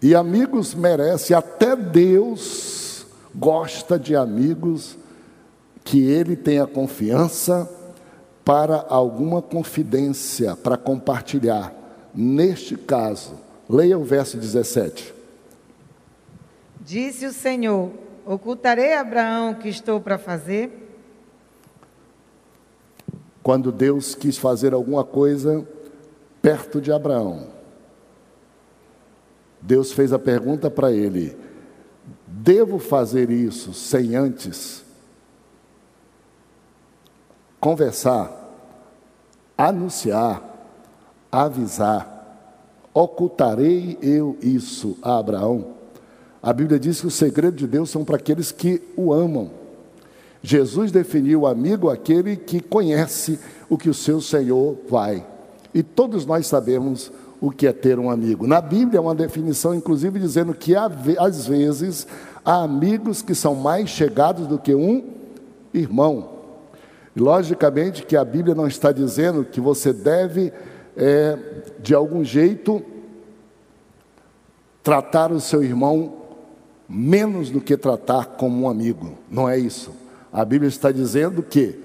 E 0.00 0.14
amigos 0.14 0.74
merece, 0.74 1.34
até 1.34 1.76
Deus 1.76 3.04
gosta 3.34 3.98
de 3.98 4.16
amigos 4.16 4.96
que 5.84 6.02
ele 6.02 6.34
tenha 6.34 6.66
confiança 6.66 7.70
para 8.42 8.86
alguma 8.88 9.42
confidência, 9.42 10.56
para 10.56 10.78
compartilhar. 10.78 11.70
Neste 12.14 12.74
caso, 12.74 13.34
leia 13.68 13.98
o 13.98 14.04
verso 14.04 14.38
17. 14.38 15.12
Disse 16.80 17.26
o 17.26 17.32
Senhor: 17.34 17.90
Ocultarei 18.24 18.94
a 18.94 19.02
Abraão 19.02 19.50
o 19.50 19.56
que 19.56 19.68
estou 19.68 20.00
para 20.00 20.16
fazer? 20.16 20.83
Quando 23.44 23.70
Deus 23.70 24.14
quis 24.14 24.38
fazer 24.38 24.72
alguma 24.72 25.04
coisa 25.04 25.68
perto 26.40 26.80
de 26.80 26.90
Abraão, 26.90 27.46
Deus 29.60 29.92
fez 29.92 30.14
a 30.14 30.18
pergunta 30.18 30.70
para 30.70 30.90
ele: 30.90 31.36
Devo 32.26 32.78
fazer 32.78 33.30
isso 33.30 33.74
sem 33.74 34.16
antes 34.16 34.82
conversar, 37.60 38.32
anunciar, 39.58 40.42
avisar. 41.30 42.12
Ocultarei 42.94 43.98
eu 44.00 44.38
isso 44.40 44.96
a 45.02 45.18
Abraão? 45.18 45.74
A 46.42 46.50
Bíblia 46.50 46.78
diz 46.78 47.00
que 47.00 47.08
o 47.08 47.10
segredo 47.10 47.56
de 47.58 47.66
Deus 47.66 47.90
são 47.90 48.06
para 48.06 48.16
aqueles 48.16 48.50
que 48.50 48.80
o 48.96 49.12
amam. 49.12 49.63
Jesus 50.46 50.92
definiu 50.92 51.46
amigo 51.46 51.88
aquele 51.88 52.36
que 52.36 52.60
conhece 52.60 53.40
o 53.66 53.78
que 53.78 53.88
o 53.88 53.94
seu 53.94 54.20
Senhor 54.20 54.76
vai. 54.86 55.26
E 55.72 55.82
todos 55.82 56.26
nós 56.26 56.46
sabemos 56.46 57.10
o 57.40 57.50
que 57.50 57.66
é 57.66 57.72
ter 57.72 57.98
um 57.98 58.10
amigo. 58.10 58.46
Na 58.46 58.60
Bíblia 58.60 58.98
é 58.98 59.00
uma 59.00 59.14
definição, 59.14 59.74
inclusive, 59.74 60.20
dizendo 60.20 60.52
que 60.52 60.76
às 60.76 61.46
vezes 61.46 62.06
há 62.44 62.62
amigos 62.62 63.22
que 63.22 63.34
são 63.34 63.54
mais 63.54 63.88
chegados 63.88 64.46
do 64.46 64.58
que 64.58 64.74
um 64.74 65.14
irmão. 65.72 66.28
Logicamente 67.16 68.04
que 68.04 68.14
a 68.14 68.24
Bíblia 68.24 68.54
não 68.54 68.66
está 68.66 68.92
dizendo 68.92 69.46
que 69.46 69.62
você 69.62 69.94
deve, 69.94 70.52
é, 70.94 71.38
de 71.80 71.94
algum 71.94 72.22
jeito, 72.22 72.82
tratar 74.82 75.32
o 75.32 75.40
seu 75.40 75.64
irmão 75.64 76.16
menos 76.86 77.48
do 77.48 77.62
que 77.62 77.78
tratar 77.78 78.26
como 78.36 78.64
um 78.64 78.68
amigo. 78.68 79.12
Não 79.30 79.48
é 79.48 79.58
isso. 79.58 80.03
A 80.34 80.44
Bíblia 80.44 80.68
está 80.68 80.90
dizendo 80.90 81.44
que 81.44 81.78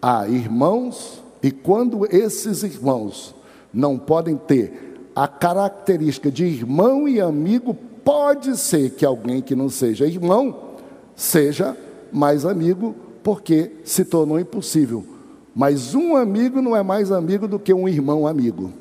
há 0.00 0.28
irmãos, 0.28 1.20
e 1.42 1.50
quando 1.50 2.06
esses 2.06 2.62
irmãos 2.62 3.34
não 3.74 3.98
podem 3.98 4.36
ter 4.36 5.10
a 5.12 5.26
característica 5.26 6.30
de 6.30 6.44
irmão 6.44 7.08
e 7.08 7.20
amigo, 7.20 7.76
pode 8.04 8.56
ser 8.56 8.90
que 8.90 9.04
alguém 9.04 9.42
que 9.42 9.56
não 9.56 9.68
seja 9.68 10.06
irmão 10.06 10.76
seja 11.16 11.76
mais 12.12 12.44
amigo 12.44 12.94
porque 13.24 13.72
se 13.82 14.04
tornou 14.04 14.38
impossível. 14.38 15.04
Mas 15.52 15.92
um 15.92 16.14
amigo 16.14 16.62
não 16.62 16.76
é 16.76 16.84
mais 16.84 17.10
amigo 17.10 17.48
do 17.48 17.58
que 17.58 17.74
um 17.74 17.88
irmão 17.88 18.24
amigo. 18.24 18.72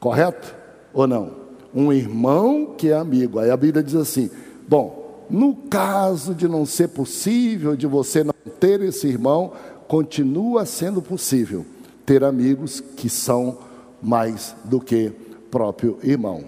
Correto 0.00 0.56
ou 0.92 1.06
não? 1.06 1.30
Um 1.72 1.92
irmão 1.92 2.74
que 2.76 2.88
é 2.88 2.96
amigo. 2.96 3.38
Aí 3.38 3.48
a 3.48 3.56
Bíblia 3.56 3.84
diz 3.84 3.94
assim: 3.94 4.28
bom, 4.66 5.05
no 5.28 5.54
caso 5.54 6.34
de 6.34 6.46
não 6.46 6.64
ser 6.64 6.88
possível, 6.88 7.76
de 7.76 7.86
você 7.86 8.22
não 8.22 8.34
ter 8.60 8.80
esse 8.82 9.06
irmão, 9.06 9.52
continua 9.88 10.64
sendo 10.66 11.02
possível 11.02 11.64
ter 12.04 12.22
amigos 12.22 12.80
que 12.80 13.08
são 13.08 13.58
mais 14.02 14.54
do 14.64 14.80
que 14.80 15.12
próprio 15.50 15.98
irmão. 16.02 16.44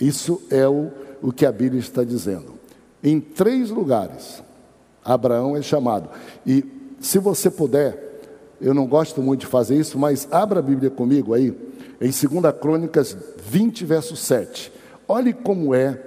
Isso 0.00 0.40
é 0.50 0.66
o, 0.66 0.90
o 1.20 1.32
que 1.32 1.44
a 1.44 1.52
Bíblia 1.52 1.80
está 1.80 2.02
dizendo. 2.02 2.54
Em 3.02 3.20
três 3.20 3.70
lugares, 3.70 4.42
Abraão 5.04 5.56
é 5.56 5.62
chamado. 5.62 6.08
E 6.46 6.64
se 7.00 7.18
você 7.18 7.50
puder, 7.50 8.20
eu 8.60 8.74
não 8.74 8.86
gosto 8.86 9.22
muito 9.22 9.40
de 9.40 9.46
fazer 9.46 9.76
isso, 9.76 9.98
mas 9.98 10.28
abra 10.30 10.60
a 10.60 10.62
Bíblia 10.62 10.90
comigo 10.90 11.34
aí, 11.34 11.54
em 12.00 12.10
2 12.10 12.20
Crônicas 12.60 13.16
20, 13.44 13.84
verso 13.84 14.16
7. 14.16 14.72
Olhe 15.08 15.32
como 15.32 15.74
é, 15.74 16.00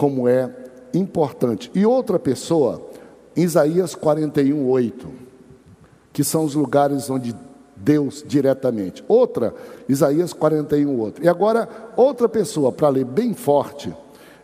como 0.00 0.26
é 0.26 0.50
importante. 0.94 1.70
E 1.74 1.84
outra 1.84 2.18
pessoa, 2.18 2.88
Isaías 3.36 3.94
41, 3.94 4.66
8, 4.66 5.08
que 6.10 6.24
são 6.24 6.42
os 6.42 6.54
lugares 6.54 7.10
onde 7.10 7.36
Deus 7.76 8.24
diretamente. 8.26 9.04
Outra, 9.06 9.54
Isaías 9.86 10.32
41, 10.32 10.98
outro. 10.98 11.22
E 11.22 11.28
agora, 11.28 11.68
outra 11.98 12.30
pessoa, 12.30 12.72
para 12.72 12.88
ler 12.88 13.04
bem 13.04 13.34
forte, 13.34 13.94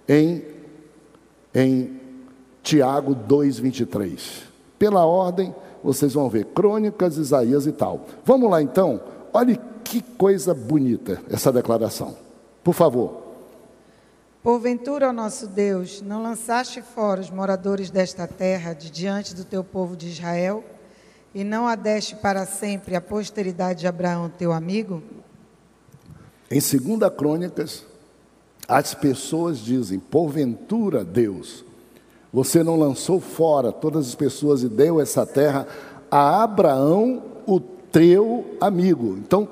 em, 0.07 0.45
em 1.55 1.99
Tiago 2.63 3.17
2,23. 3.17 4.43
Pela 4.79 5.07
ordem, 5.07 5.55
vocês 5.83 6.13
vão 6.13 6.29
ver 6.29 6.45
Crônicas, 6.55 7.17
Isaías 7.17 7.67
e 7.67 7.73
tal. 7.73 8.05
Vamos 8.27 8.51
lá 8.51 8.61
então? 8.61 9.01
Olhe 9.33 9.59
que 9.83 10.03
coisa 10.03 10.53
bonita 10.53 11.19
essa 11.31 11.51
declaração. 11.51 12.15
Por 12.63 12.75
favor. 12.75 13.26
Porventura, 14.47 15.09
ó 15.09 15.13
nosso 15.13 15.49
Deus, 15.49 16.01
não 16.01 16.23
lançaste 16.23 16.81
fora 16.81 17.21
os 17.21 17.31
moradores 17.31 17.91
desta 17.91 18.29
terra 18.29 18.75
de 18.75 18.93
diante 18.93 19.35
do 19.35 19.45
teu 19.45 19.65
povo 19.65 19.97
de 19.97 20.07
Israel, 20.07 20.63
e 21.35 21.43
não 21.43 21.67
adeste 21.67 22.15
para 22.15 22.47
sempre 22.47 22.95
a 22.95 23.01
posteridade 23.01 23.81
de 23.81 23.89
Abraão, 23.89 24.31
teu 24.31 24.53
amigo? 24.53 25.03
Em 26.49 26.61
2 26.61 27.13
Crônicas, 27.19 27.85
as 28.69 28.95
pessoas 28.95 29.59
dizem: 29.59 29.99
Porventura, 29.99 31.05
Deus, 31.05 31.65
você 32.33 32.63
não 32.63 32.77
lançou 32.77 33.19
fora 33.19 33.73
todas 33.73 34.07
as 34.07 34.15
pessoas 34.15 34.63
e 34.63 34.69
deu 34.69 35.01
essa 35.01 35.27
terra 35.27 35.67
a 36.09 36.45
Abraão, 36.45 37.21
o 37.49 37.59
teu 37.59 38.57
amigo. 38.61 39.17
Então, 39.19 39.49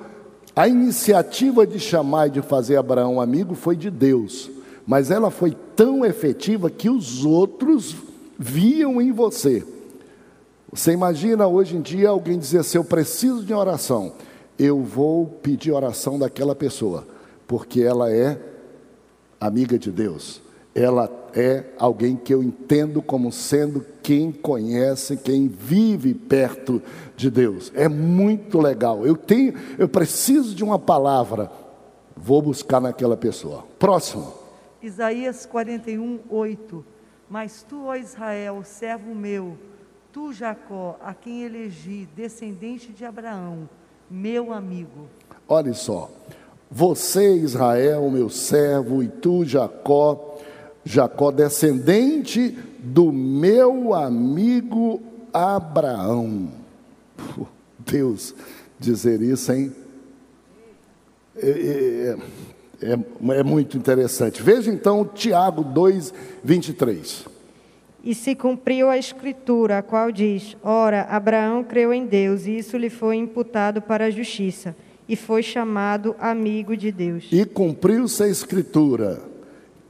a 0.55 0.69
iniciativa 0.69 1.67
de 1.67 1.81
chamar 1.81 2.29
e 2.29 2.31
de 2.31 2.43
fazer 2.43 2.77
Abraão 2.77 3.21
amigo 3.21 3.57
foi 3.57 3.75
de 3.75 3.91
Deus, 3.91 4.54
mas 4.87 5.11
ela 5.11 5.31
foi 5.31 5.57
tão 5.75 6.05
efetiva 6.05 6.71
que 6.71 6.89
os 6.91 7.25
outros 7.25 7.97
viam 8.39 9.01
em 9.01 9.13
você. 9.13 9.65
Você 10.73 10.93
imagina 10.93 11.47
hoje 11.47 11.77
em 11.77 11.81
dia 11.81 12.09
alguém 12.09 12.39
dizer 12.39 12.59
assim: 12.59 12.79
Eu 12.79 12.85
preciso 12.85 13.45
de 13.45 13.55
oração. 13.55 14.13
Eu 14.59 14.83
vou 14.83 15.27
pedir 15.27 15.73
oração 15.73 16.19
daquela 16.19 16.55
pessoa, 16.55 17.07
porque 17.47 17.81
ela 17.83 18.13
é 18.13 18.39
amiga 19.41 19.79
de 19.79 19.91
Deus 19.91 20.45
ela 20.75 21.09
é 21.35 21.65
alguém 21.79 22.17
que 22.17 22.35
eu 22.35 22.43
entendo 22.43 23.01
como 23.01 23.31
sendo 23.31 23.85
quem 24.03 24.33
conhece, 24.33 25.17
quem 25.17 25.47
vive 25.47 26.13
perto 26.13 26.83
de 27.17 27.31
Deus. 27.31 27.71
É 27.75 27.89
muito 27.89 28.59
legal. 28.59 29.07
Eu 29.07 29.17
tenho, 29.17 29.55
eu 29.79 29.89
preciso 29.89 30.55
de 30.55 30.65
uma 30.65 30.79
palavra, 30.79 31.51
vou 32.17 32.43
buscar 32.43 32.81
naquela 32.81 33.17
pessoa. 33.17 33.65
Próximo. 33.79 34.44
Isaías 34.85 35.47
41, 35.47 36.21
8. 36.29 36.85
Mas 37.29 37.65
tu, 37.69 37.87
ó 37.87 37.97
Israel, 37.97 38.63
servo 38.65 39.15
meu, 39.15 39.57
Tu, 40.15 40.33
Jacó, 40.33 40.97
a 41.03 41.13
quem 41.13 41.43
elegi, 41.43 42.09
descendente 42.15 42.93
de 42.93 43.05
Abraão, 43.05 43.69
meu 44.09 44.53
amigo. 44.53 45.09
Olha 45.49 45.75
só. 45.75 46.09
Você, 46.71 47.35
Israel, 47.35 48.09
meu 48.11 48.31
servo, 48.31 49.03
e 49.03 49.09
tu, 49.09 49.45
Jacó, 49.45 50.39
Jacó, 50.85 51.33
descendente 51.33 52.57
do 52.79 53.11
meu 53.11 53.93
amigo 53.93 55.03
Abraão. 55.33 56.49
Deus 57.81 58.37
dizer 58.79 59.21
isso, 59.21 59.51
hein? 59.51 59.75
É, 61.35 61.49
é, 61.51 62.17
é, 62.85 63.39
é 63.39 63.43
muito 63.43 63.77
interessante. 63.77 64.43
Veja 64.43 64.71
então 64.71 65.05
Tiago 65.05 65.65
2, 65.65 66.13
23. 66.43 67.27
E 68.05 68.15
se 68.15 68.35
cumpriu 68.35 68.91
a 68.91 68.99
escritura, 68.99 69.79
a 69.79 69.83
qual 69.83 70.13
diz: 70.13 70.57
Ora, 70.63 71.03
Abraão 71.03 71.65
creu 71.65 71.93
em 71.93 72.05
Deus, 72.05 72.47
e 72.47 72.59
isso 72.59 72.77
lhe 72.77 72.91
foi 72.91 73.17
imputado 73.17 73.81
para 73.81 74.05
a 74.05 74.11
justiça, 74.11 74.77
e 75.09 75.17
foi 75.17 75.43
chamado 75.43 76.15
amigo 76.19 76.77
de 76.77 76.93
Deus. 76.93 77.25
E 77.33 77.47
cumpriu-se 77.47 78.23
a 78.23 78.29
escritura. 78.29 79.23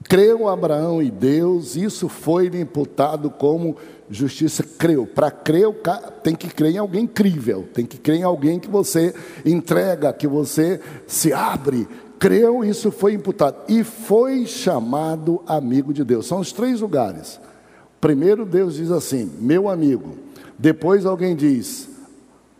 Creu 0.04 0.48
Abraão 0.48 1.02
em 1.02 1.08
Deus, 1.08 1.76
isso 1.76 2.08
foi 2.08 2.48
lhe 2.48 2.60
imputado 2.60 3.30
como 3.30 3.76
justiça. 4.10 4.62
Creu. 4.62 5.06
Para 5.06 5.30
crer, 5.30 5.66
tem 6.22 6.34
que 6.34 6.48
crer 6.48 6.74
em 6.74 6.78
alguém 6.78 7.06
crível, 7.06 7.66
tem 7.72 7.86
que 7.86 7.98
crer 7.98 8.18
em 8.18 8.22
alguém 8.22 8.60
que 8.60 8.68
você 8.68 9.14
entrega, 9.44 10.12
que 10.12 10.28
você 10.28 10.80
se 11.06 11.32
abre. 11.32 11.88
Creu, 12.18 12.64
isso 12.64 12.90
foi 12.90 13.14
imputado. 13.14 13.56
E 13.68 13.84
foi 13.84 14.46
chamado 14.46 15.42
amigo 15.46 15.92
de 15.92 16.04
Deus. 16.04 16.26
São 16.26 16.40
os 16.40 16.52
três 16.52 16.80
lugares. 16.80 17.40
Primeiro, 18.00 18.44
Deus 18.44 18.74
diz 18.74 18.90
assim: 18.90 19.30
meu 19.40 19.68
amigo. 19.68 20.16
Depois, 20.58 21.04
alguém 21.04 21.34
diz: 21.34 21.88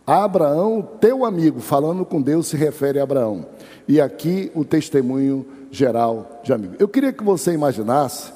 Abraão, 0.05 0.87
teu 0.99 1.25
amigo, 1.25 1.59
falando 1.59 2.05
com 2.05 2.21
Deus, 2.21 2.47
se 2.47 2.57
refere 2.57 2.99
a 2.99 3.03
Abraão. 3.03 3.45
E 3.87 3.99
aqui 3.99 4.51
o 4.53 4.63
testemunho 4.63 5.45
geral 5.71 6.41
de 6.43 6.53
amigo. 6.53 6.75
Eu 6.79 6.87
queria 6.87 7.11
que 7.11 7.23
você 7.23 7.53
imaginasse 7.53 8.31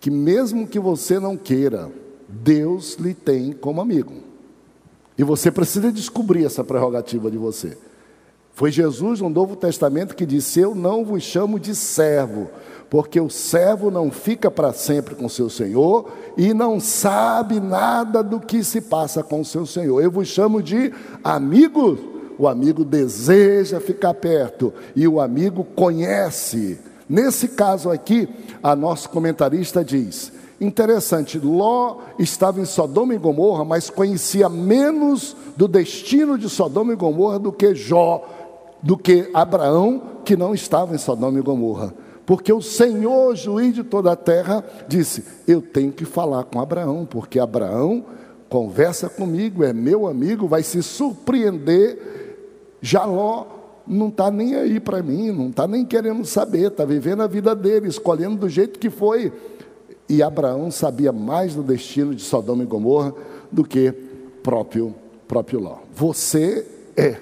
que, 0.00 0.10
mesmo 0.10 0.66
que 0.66 0.78
você 0.78 1.18
não 1.18 1.36
queira, 1.36 1.90
Deus 2.28 2.94
lhe 2.94 3.14
tem 3.14 3.52
como 3.52 3.80
amigo. 3.80 4.14
E 5.16 5.22
você 5.22 5.50
precisa 5.50 5.92
descobrir 5.92 6.44
essa 6.44 6.64
prerrogativa 6.64 7.30
de 7.30 7.36
você. 7.36 7.76
Foi 8.54 8.70
Jesus 8.70 9.20
no 9.20 9.28
Novo 9.28 9.56
Testamento 9.56 10.14
que 10.14 10.26
disse: 10.26 10.60
Eu 10.60 10.74
não 10.74 11.04
vos 11.04 11.22
chamo 11.22 11.58
de 11.58 11.74
servo, 11.74 12.50
porque 12.90 13.20
o 13.20 13.30
servo 13.30 13.90
não 13.90 14.10
fica 14.10 14.50
para 14.50 14.72
sempre 14.72 15.14
com 15.14 15.28
seu 15.28 15.48
senhor 15.48 16.10
e 16.36 16.52
não 16.52 16.78
sabe 16.78 17.60
nada 17.60 18.22
do 18.22 18.38
que 18.38 18.62
se 18.62 18.80
passa 18.82 19.22
com 19.22 19.42
seu 19.42 19.64
senhor. 19.64 20.02
Eu 20.02 20.10
vos 20.10 20.28
chamo 20.28 20.62
de 20.62 20.92
amigo. 21.24 22.10
O 22.38 22.48
amigo 22.48 22.84
deseja 22.84 23.78
ficar 23.78 24.14
perto 24.14 24.72
e 24.96 25.06
o 25.06 25.20
amigo 25.20 25.64
conhece. 25.76 26.78
Nesse 27.08 27.48
caso 27.48 27.90
aqui, 27.90 28.28
a 28.62 28.74
nossa 28.74 29.08
comentarista 29.08 29.84
diz: 29.84 30.32
interessante, 30.60 31.38
Ló 31.38 31.98
estava 32.18 32.60
em 32.60 32.64
Sodoma 32.64 33.14
e 33.14 33.18
Gomorra, 33.18 33.64
mas 33.64 33.90
conhecia 33.90 34.48
menos 34.48 35.36
do 35.56 35.66
destino 35.66 36.38
de 36.38 36.48
Sodoma 36.48 36.92
e 36.92 36.96
Gomorra 36.96 37.38
do 37.38 37.52
que 37.52 37.74
Jó, 37.74 38.24
do 38.82 38.96
que 38.96 39.30
Abraão, 39.32 40.02
que 40.24 40.36
não 40.36 40.54
estava 40.54 40.94
em 40.94 40.98
Sodoma 40.98 41.38
e 41.38 41.42
Gomorra. 41.42 41.94
Porque 42.26 42.52
o 42.52 42.62
Senhor, 42.62 43.34
juiz 43.36 43.74
de 43.74 43.84
toda 43.84 44.12
a 44.12 44.16
terra, 44.16 44.64
disse: 44.88 45.24
Eu 45.46 45.60
tenho 45.60 45.92
que 45.92 46.04
falar 46.04 46.44
com 46.44 46.60
Abraão, 46.60 47.06
porque 47.08 47.38
Abraão 47.38 48.04
conversa 48.48 49.08
comigo, 49.08 49.64
é 49.64 49.72
meu 49.72 50.06
amigo, 50.06 50.46
vai 50.46 50.62
se 50.62 50.82
surpreender. 50.82 52.36
Jaló 52.80 53.46
não 53.86 54.08
está 54.08 54.30
nem 54.30 54.54
aí 54.54 54.78
para 54.78 55.02
mim, 55.02 55.30
não 55.32 55.48
está 55.48 55.66
nem 55.66 55.84
querendo 55.84 56.24
saber, 56.24 56.68
está 56.68 56.84
vivendo 56.84 57.22
a 57.22 57.26
vida 57.26 57.54
dele, 57.54 57.88
escolhendo 57.88 58.36
do 58.36 58.48
jeito 58.48 58.78
que 58.78 58.90
foi. 58.90 59.32
E 60.08 60.22
Abraão 60.22 60.70
sabia 60.70 61.12
mais 61.12 61.54
do 61.54 61.62
destino 61.62 62.14
de 62.14 62.22
Sodoma 62.22 62.62
e 62.62 62.66
Gomorra 62.66 63.14
do 63.50 63.64
que 63.64 63.92
próprio 64.42 64.94
próprio 65.26 65.60
Ló. 65.60 65.78
Você 65.94 66.66
é, 66.94 67.16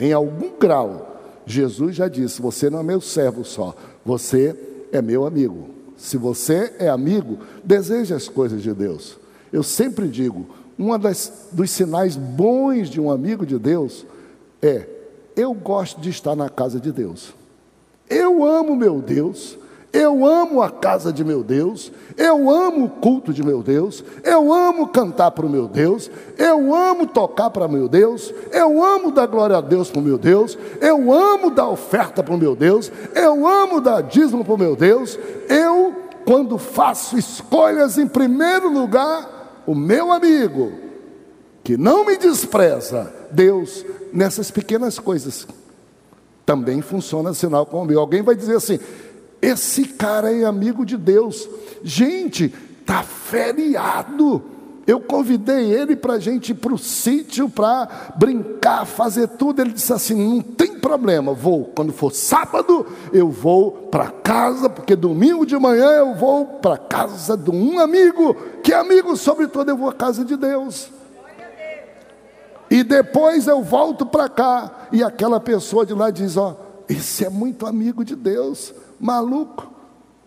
em 0.00 0.12
algum 0.12 0.58
grau, 0.58 1.20
Jesus 1.44 1.94
já 1.94 2.08
disse: 2.08 2.40
Você 2.40 2.70
não 2.70 2.80
é 2.80 2.82
meu 2.82 3.00
servo 3.00 3.44
só, 3.44 3.74
você 4.04 4.56
é 4.90 5.02
meu 5.02 5.26
amigo. 5.26 5.68
Se 5.96 6.16
você 6.16 6.72
é 6.78 6.88
amigo, 6.88 7.38
deseje 7.62 8.14
as 8.14 8.26
coisas 8.26 8.62
de 8.62 8.72
Deus. 8.72 9.18
Eu 9.52 9.62
sempre 9.62 10.08
digo: 10.08 10.46
um 10.78 10.88
dos 11.52 11.70
sinais 11.70 12.16
bons 12.16 12.88
de 12.88 12.98
um 12.98 13.10
amigo 13.10 13.44
de 13.44 13.58
Deus 13.58 14.06
é: 14.62 14.86
eu 15.36 15.52
gosto 15.52 16.00
de 16.00 16.08
estar 16.08 16.34
na 16.34 16.48
casa 16.48 16.80
de 16.80 16.90
Deus. 16.90 17.34
Eu 18.08 18.42
amo 18.44 18.74
meu 18.74 19.00
Deus, 19.00 19.58
eu 19.92 20.24
amo 20.24 20.62
a 20.62 20.70
casa 20.70 21.12
de 21.12 21.24
meu 21.24 21.42
Deus, 21.42 21.90
eu 22.16 22.48
amo 22.48 22.84
o 22.84 22.88
culto 22.88 23.32
de 23.32 23.42
meu 23.42 23.60
Deus, 23.62 24.04
eu 24.22 24.52
amo 24.52 24.88
cantar 24.88 25.32
para 25.32 25.44
o 25.44 25.50
meu 25.50 25.66
Deus, 25.66 26.08
eu 26.38 26.72
amo 26.74 27.06
tocar 27.08 27.50
para 27.50 27.66
meu 27.66 27.88
Deus, 27.88 28.32
eu 28.52 28.82
amo 28.84 29.10
dar 29.10 29.26
glória 29.26 29.56
a 29.56 29.60
Deus 29.60 29.90
para 29.90 30.00
o 30.00 30.04
meu 30.04 30.16
Deus, 30.16 30.56
eu 30.80 31.12
amo 31.12 31.50
dar 31.50 31.68
oferta 31.68 32.22
para 32.22 32.34
o 32.34 32.38
meu 32.38 32.54
Deus, 32.54 32.90
eu 33.14 33.46
amo 33.46 33.80
dar 33.80 34.02
dízimo 34.02 34.44
para 34.44 34.54
o 34.54 34.58
meu 34.58 34.76
Deus. 34.76 35.18
Eu, 35.48 35.94
quando 36.24 36.56
faço 36.56 37.18
escolhas, 37.18 37.98
em 37.98 38.06
primeiro 38.06 38.72
lugar, 38.72 39.62
o 39.66 39.74
meu 39.74 40.12
amigo, 40.12 40.72
que 41.64 41.76
não 41.76 42.04
me 42.04 42.16
despreza, 42.16 43.12
Deus, 43.30 43.84
nessas 44.12 44.52
pequenas 44.52 45.00
coisas, 45.00 45.48
também 46.46 46.80
funciona 46.80 47.34
sinal 47.34 47.66
com 47.66 47.82
o 47.82 47.84
meu. 47.84 48.00
Alguém 48.00 48.22
vai 48.22 48.34
dizer 48.34 48.56
assim: 48.56 48.78
esse 49.40 49.84
cara 49.84 50.32
é 50.32 50.44
amigo 50.44 50.84
de 50.84 50.96
Deus. 50.96 51.48
Gente, 51.82 52.52
tá 52.84 53.02
feriado. 53.02 54.42
Eu 54.86 55.00
convidei 55.00 55.72
ele 55.72 55.94
para 55.94 56.14
a 56.14 56.18
gente 56.18 56.50
ir 56.50 56.54
para 56.54 56.74
o 56.74 56.78
sítio 56.78 57.48
para 57.48 58.12
brincar, 58.16 58.84
fazer 58.84 59.28
tudo. 59.28 59.60
Ele 59.60 59.72
disse 59.72 59.92
assim: 59.92 60.14
não 60.14 60.42
tem 60.42 60.78
problema, 60.78 61.32
vou. 61.32 61.66
Quando 61.76 61.92
for 61.92 62.12
sábado, 62.12 62.86
eu 63.12 63.30
vou 63.30 63.70
para 63.90 64.10
casa, 64.10 64.68
porque 64.68 64.96
domingo 64.96 65.46
de 65.46 65.56
manhã 65.56 65.90
eu 65.90 66.14
vou 66.14 66.44
para 66.44 66.76
casa 66.76 67.36
de 67.36 67.50
um 67.50 67.78
amigo, 67.78 68.34
que 68.62 68.72
é 68.72 68.76
amigo, 68.76 69.16
sobretudo, 69.16 69.70
eu 69.70 69.76
vou 69.76 69.88
à 69.88 69.92
casa 69.92 70.24
de 70.24 70.36
Deus. 70.36 70.90
E 72.68 72.82
depois 72.82 73.46
eu 73.46 73.62
volto 73.62 74.04
para 74.06 74.28
cá, 74.28 74.88
e 74.92 75.02
aquela 75.02 75.38
pessoa 75.38 75.86
de 75.86 75.94
lá 75.94 76.10
diz: 76.10 76.36
Ó, 76.36 76.56
esse 76.88 77.24
é 77.24 77.30
muito 77.30 77.64
amigo 77.66 78.04
de 78.04 78.16
Deus 78.16 78.74
maluco. 79.00 79.70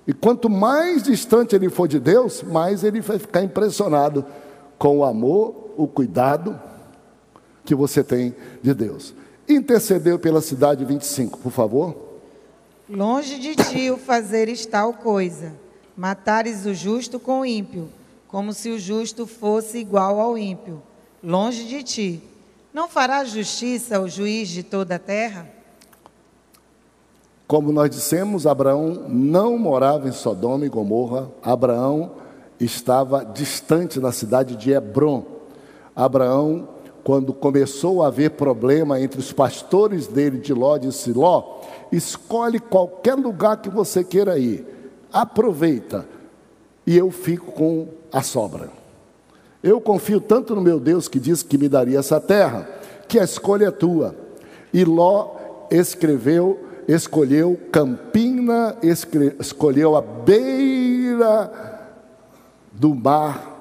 E 0.05 0.13
quanto 0.13 0.49
mais 0.49 1.03
distante 1.03 1.55
ele 1.55 1.69
for 1.69 1.88
de 1.88 1.99
Deus, 1.99 2.43
mais 2.43 2.84
ele 2.84 2.99
vai 2.99 3.17
ficar 3.19 3.43
impressionado 3.43 4.26
com 4.78 4.97
o 4.97 5.05
amor, 5.05 5.74
o 5.78 5.88
cuidado 5.88 6.59
que 7.63 7.74
você 7.74 8.03
tem 8.03 8.36
de 8.61 8.74
Deus. 8.74 9.13
Intercedeu 9.47 10.19
pela 10.19 10.41
cidade 10.41 10.84
25, 10.84 11.38
por 11.38 11.51
favor. 11.51 11.95
Longe 12.89 13.39
de 13.39 13.55
ti 13.55 13.89
o 13.89 13.97
fazeres 13.97 14.65
tal 14.65 14.93
coisa, 14.93 15.53
matares 15.95 16.65
o 16.65 16.74
justo 16.74 17.17
com 17.19 17.39
o 17.39 17.45
ímpio, 17.45 17.88
como 18.28 18.51
se 18.53 18.69
o 18.71 18.80
justo 18.80 19.26
fosse 19.26 19.78
igual 19.78 20.19
ao 20.19 20.38
ímpio. 20.38 20.82
Longe 21.24 21.63
de 21.63 21.82
ti. 21.82 22.24
Não 22.74 22.89
fará 22.89 23.24
justiça 23.24 24.01
o 24.01 24.09
juiz 24.09 24.49
de 24.49 24.63
toda 24.63 24.95
a 24.95 24.99
terra? 24.99 25.47
Como 27.48 27.72
nós 27.72 27.89
dissemos, 27.89 28.48
Abraão 28.48 29.06
não 29.10 29.58
morava 29.58 30.08
em 30.08 30.12
Sodoma 30.12 30.66
e 30.66 30.70
Gomorra, 30.70 31.30
Abraão 31.41 32.12
estava 32.60 33.24
distante 33.24 34.00
na 34.00 34.12
cidade 34.12 34.56
de 34.56 34.72
Hebron. 34.72 35.26
Abraão, 35.96 36.70
quando 37.04 37.34
começou 37.34 38.02
a 38.02 38.08
haver 38.08 38.32
problema 38.32 39.00
entre 39.00 39.20
os 39.20 39.34
pastores 39.34 40.08
dele 40.08 40.39
de 40.39 40.54
Ló, 40.54 40.78
disse: 40.78 41.12
Ló, 41.12 41.60
escolhe 41.91 42.60
qualquer 42.60 43.16
lugar 43.16 43.62
que 43.62 43.70
você 43.70 44.04
queira 44.04 44.39
ir, 44.39 44.66
aproveita, 45.12 46.08
e 46.88 46.98
eu 46.98 47.12
fico 47.12 47.52
com 47.52 47.88
a 48.12 48.24
sobra. 48.24 48.70
Eu 49.62 49.80
confio 49.80 50.20
tanto 50.20 50.56
no 50.56 50.62
meu 50.62 50.80
Deus 50.80 51.08
que 51.08 51.20
disse 51.20 51.46
que 51.46 51.58
me 51.58 51.70
daria 51.70 52.00
essa 52.00 52.20
terra, 52.20 52.68
que 53.08 53.20
a 53.20 53.24
escolha 53.24 53.68
é 53.68 53.72
tua. 53.72 54.16
E 54.74 54.84
Ló 54.84 55.36
escreveu 55.72 56.60
escolheu 56.88 57.59
Campina, 57.71 58.77
escolheu 59.39 59.95
a 59.95 60.01
beira 60.01 61.51
do 62.71 62.93
mar, 62.93 63.51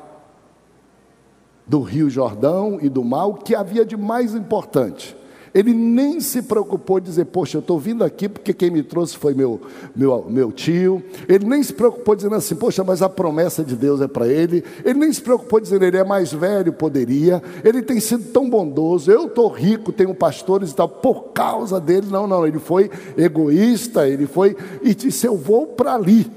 do 1.67 1.81
Rio 1.81 2.11
Jordão 2.11 2.79
e 2.81 2.89
do 2.89 3.05
mar, 3.05 3.27
o 3.27 3.35
que 3.35 3.55
havia 3.55 3.85
de 3.85 3.97
mais 3.97 4.35
importante. 4.35 5.17
Ele 5.55 5.75
nem 5.75 6.19
se 6.19 6.41
preocupou 6.43 6.99
de 6.99 7.07
dizer, 7.07 7.27
poxa, 7.27 7.59
eu 7.59 7.61
estou 7.61 7.79
vindo 7.79 8.03
aqui 8.03 8.27
porque 8.27 8.55
quem 8.55 8.71
me 8.71 8.83
trouxe 8.83 9.17
foi 9.19 9.35
meu, 9.35 9.61
meu, 9.95 10.25
meu 10.29 10.51
tio. 10.51 11.03
Ele 11.29 11.45
nem 11.45 11.63
se 11.63 11.75
preocupou 11.75 12.17
dizendo 12.17 12.35
assim, 12.37 12.55
poxa, 12.55 12.83
mas 12.83 13.03
a 13.03 13.09
promessa 13.09 13.63
de 13.63 13.77
Deus 13.77 14.01
é 14.01 14.09
para 14.09 14.27
ele. 14.27 14.65
Ele 14.83 14.99
nem 14.99 15.13
se 15.13 15.21
preocupou 15.21 15.61
dizendo, 15.61 15.85
ele 15.85 15.99
é 15.99 16.05
mais 16.05 16.33
velho, 16.33 16.73
poderia. 16.73 17.43
Ele 17.63 17.83
tem 17.83 18.01
sido 18.01 18.33
tão 18.33 18.49
bondoso. 18.49 19.11
Eu 19.11 19.27
estou 19.27 19.49
rico, 19.49 19.93
tenho 19.93 20.15
pastores 20.15 20.71
e 20.71 20.75
tal. 20.75 20.89
Por 20.89 21.33
causa 21.33 21.79
dele, 21.79 22.07
não, 22.11 22.27
não. 22.27 22.47
Ele 22.47 22.59
foi 22.59 22.91
egoísta, 23.17 24.09
ele 24.09 24.27
foi 24.27 24.57
e 24.81 24.95
disse, 24.95 25.27
eu 25.27 25.37
vou 25.37 25.67
para 25.67 25.95
ali. 25.95 26.31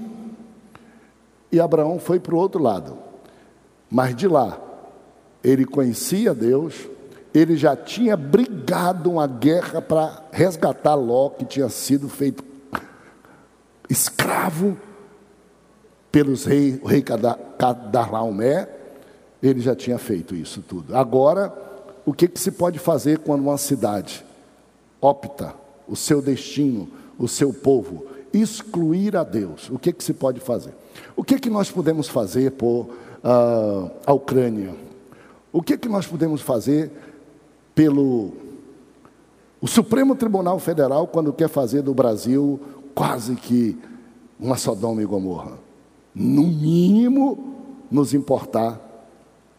E 1.54 1.60
Abraão 1.60 2.00
foi 2.00 2.20
para 2.20 2.36
o 2.36 2.38
outro 2.38 2.62
lado. 2.62 2.98
Mas 3.90 4.14
de 4.14 4.28
lá, 4.28 4.60
ele 5.42 5.64
conhecia 5.64 6.34
Deus 6.34 6.95
ele 7.36 7.58
já 7.58 7.76
tinha 7.76 8.16
brigado 8.16 9.12
uma 9.12 9.28
guerra 9.28 9.82
para 9.82 10.24
resgatar 10.32 10.96
Ló, 10.96 11.30
que 11.30 11.44
tinha 11.44 11.68
sido 11.68 12.08
feito 12.08 12.44
escravo 13.90 14.78
pelos 16.12 16.46
reis, 16.46 16.80
o 16.82 16.88
rei 16.88 17.04
Cadarlaumé, 17.04 18.70
ele 19.44 19.60
já 19.60 19.76
tinha 19.76 19.98
feito 19.98 20.34
isso 20.34 20.62
tudo. 20.62 20.96
Agora, 20.96 21.54
o 22.06 22.14
que, 22.14 22.28
que 22.28 22.40
se 22.40 22.52
pode 22.52 22.80
fazer 22.80 23.20
quando 23.20 23.42
uma 23.42 23.58
cidade 23.58 24.26
opta 25.02 25.54
o 25.88 25.96
seu 25.96 26.22
destino, 26.22 26.90
o 27.20 27.28
seu 27.28 27.54
povo, 27.54 28.06
excluir 28.34 29.18
a 29.18 29.24
Deus? 29.24 29.70
O 29.70 29.78
que, 29.78 29.92
que 29.92 30.04
se 30.04 30.14
pode 30.14 30.40
fazer? 30.40 30.74
O 31.18 31.24
que, 31.24 31.38
que 31.38 31.50
nós 31.50 31.70
podemos 31.70 32.08
fazer 32.08 32.52
por 32.52 32.88
uh, 33.24 33.92
a 34.06 34.14
Ucrânia? 34.14 34.74
O 35.52 35.62
que, 35.62 35.78
que 35.78 35.90
nós 35.90 36.08
podemos 36.08 36.42
fazer 36.42 36.92
pelo 37.76 38.32
o 39.62 39.68
Supremo 39.68 40.16
Tribunal 40.16 40.58
Federal 40.60 41.08
quando 41.08 41.34
quer 41.34 41.50
fazer 41.50 41.82
do 41.82 41.94
Brasil 41.94 42.60
quase 42.94 43.36
que 43.36 43.78
uma 44.40 44.58
Sodoma 44.58 45.02
e 45.02 45.06
Gomorra. 45.06 45.58
No 46.14 46.44
mínimo, 46.44 47.54
nos 47.92 48.14
importar 48.14 48.80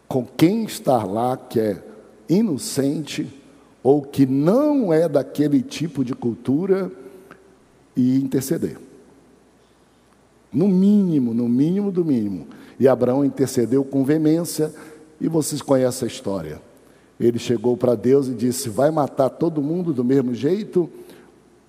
com 0.09 0.25
quem 0.25 0.65
está 0.65 1.05
lá 1.05 1.37
que 1.37 1.61
é 1.61 1.83
inocente 2.29 3.29
ou 3.83 4.03
que 4.03 4.27
não 4.27 4.93
é 4.93 5.09
daquele 5.09 5.63
tipo 5.63 6.05
de 6.05 6.15
cultura 6.15 6.91
e 7.97 8.17
interceder. 8.17 8.79
No 10.53 10.69
mínimo, 10.69 11.35
no 11.35 11.49
mínimo 11.49 11.91
do 11.93 12.05
mínimo. 12.05 12.47
E 12.79 12.89
Abraão 12.89 13.25
intercedeu 13.25 13.85
com 13.85 14.05
veemência, 14.05 14.73
e 15.21 15.29
vocês 15.29 15.63
conhecem 15.63 16.07
a 16.07 16.11
história. 16.11 16.66
Ele 17.19 17.39
chegou 17.39 17.77
para 17.77 17.95
Deus 17.95 18.29
e 18.29 18.35
disse: 18.35 18.69
Vai 18.69 18.91
matar 18.91 19.31
todo 19.31 19.63
mundo 19.63 19.93
do 19.93 20.05
mesmo 20.05 20.35
jeito? 20.35 20.89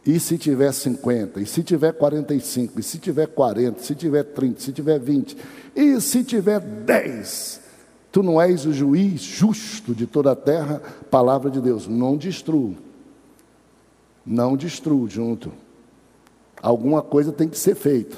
E 0.05 0.19
se 0.19 0.37
tiver 0.37 0.71
50? 0.71 1.41
E 1.41 1.45
se 1.45 1.63
tiver 1.63 1.93
45? 1.93 2.79
E 2.79 2.83
se 2.83 2.97
tiver 2.97 3.27
40? 3.27 3.81
E 3.81 3.83
se 3.83 3.95
tiver 3.95 4.23
30? 4.23 4.59
E 4.59 4.63
se 4.63 4.71
tiver 4.71 4.99
20? 4.99 5.37
E 5.75 6.01
se 6.01 6.23
tiver 6.23 6.59
10? 6.59 7.61
Tu 8.11 8.23
não 8.23 8.41
és 8.41 8.65
o 8.65 8.73
juiz 8.73 9.21
justo 9.21 9.93
de 9.93 10.07
toda 10.07 10.31
a 10.31 10.35
terra? 10.35 10.81
Palavra 11.09 11.49
de 11.49 11.61
Deus: 11.61 11.87
Não 11.87 12.17
destrua. 12.17 12.73
Não 14.25 14.57
destrua 14.57 15.09
junto. 15.09 15.51
Alguma 16.61 17.01
coisa 17.01 17.31
tem 17.31 17.47
que 17.47 17.57
ser 17.57 17.75
feita. 17.75 18.17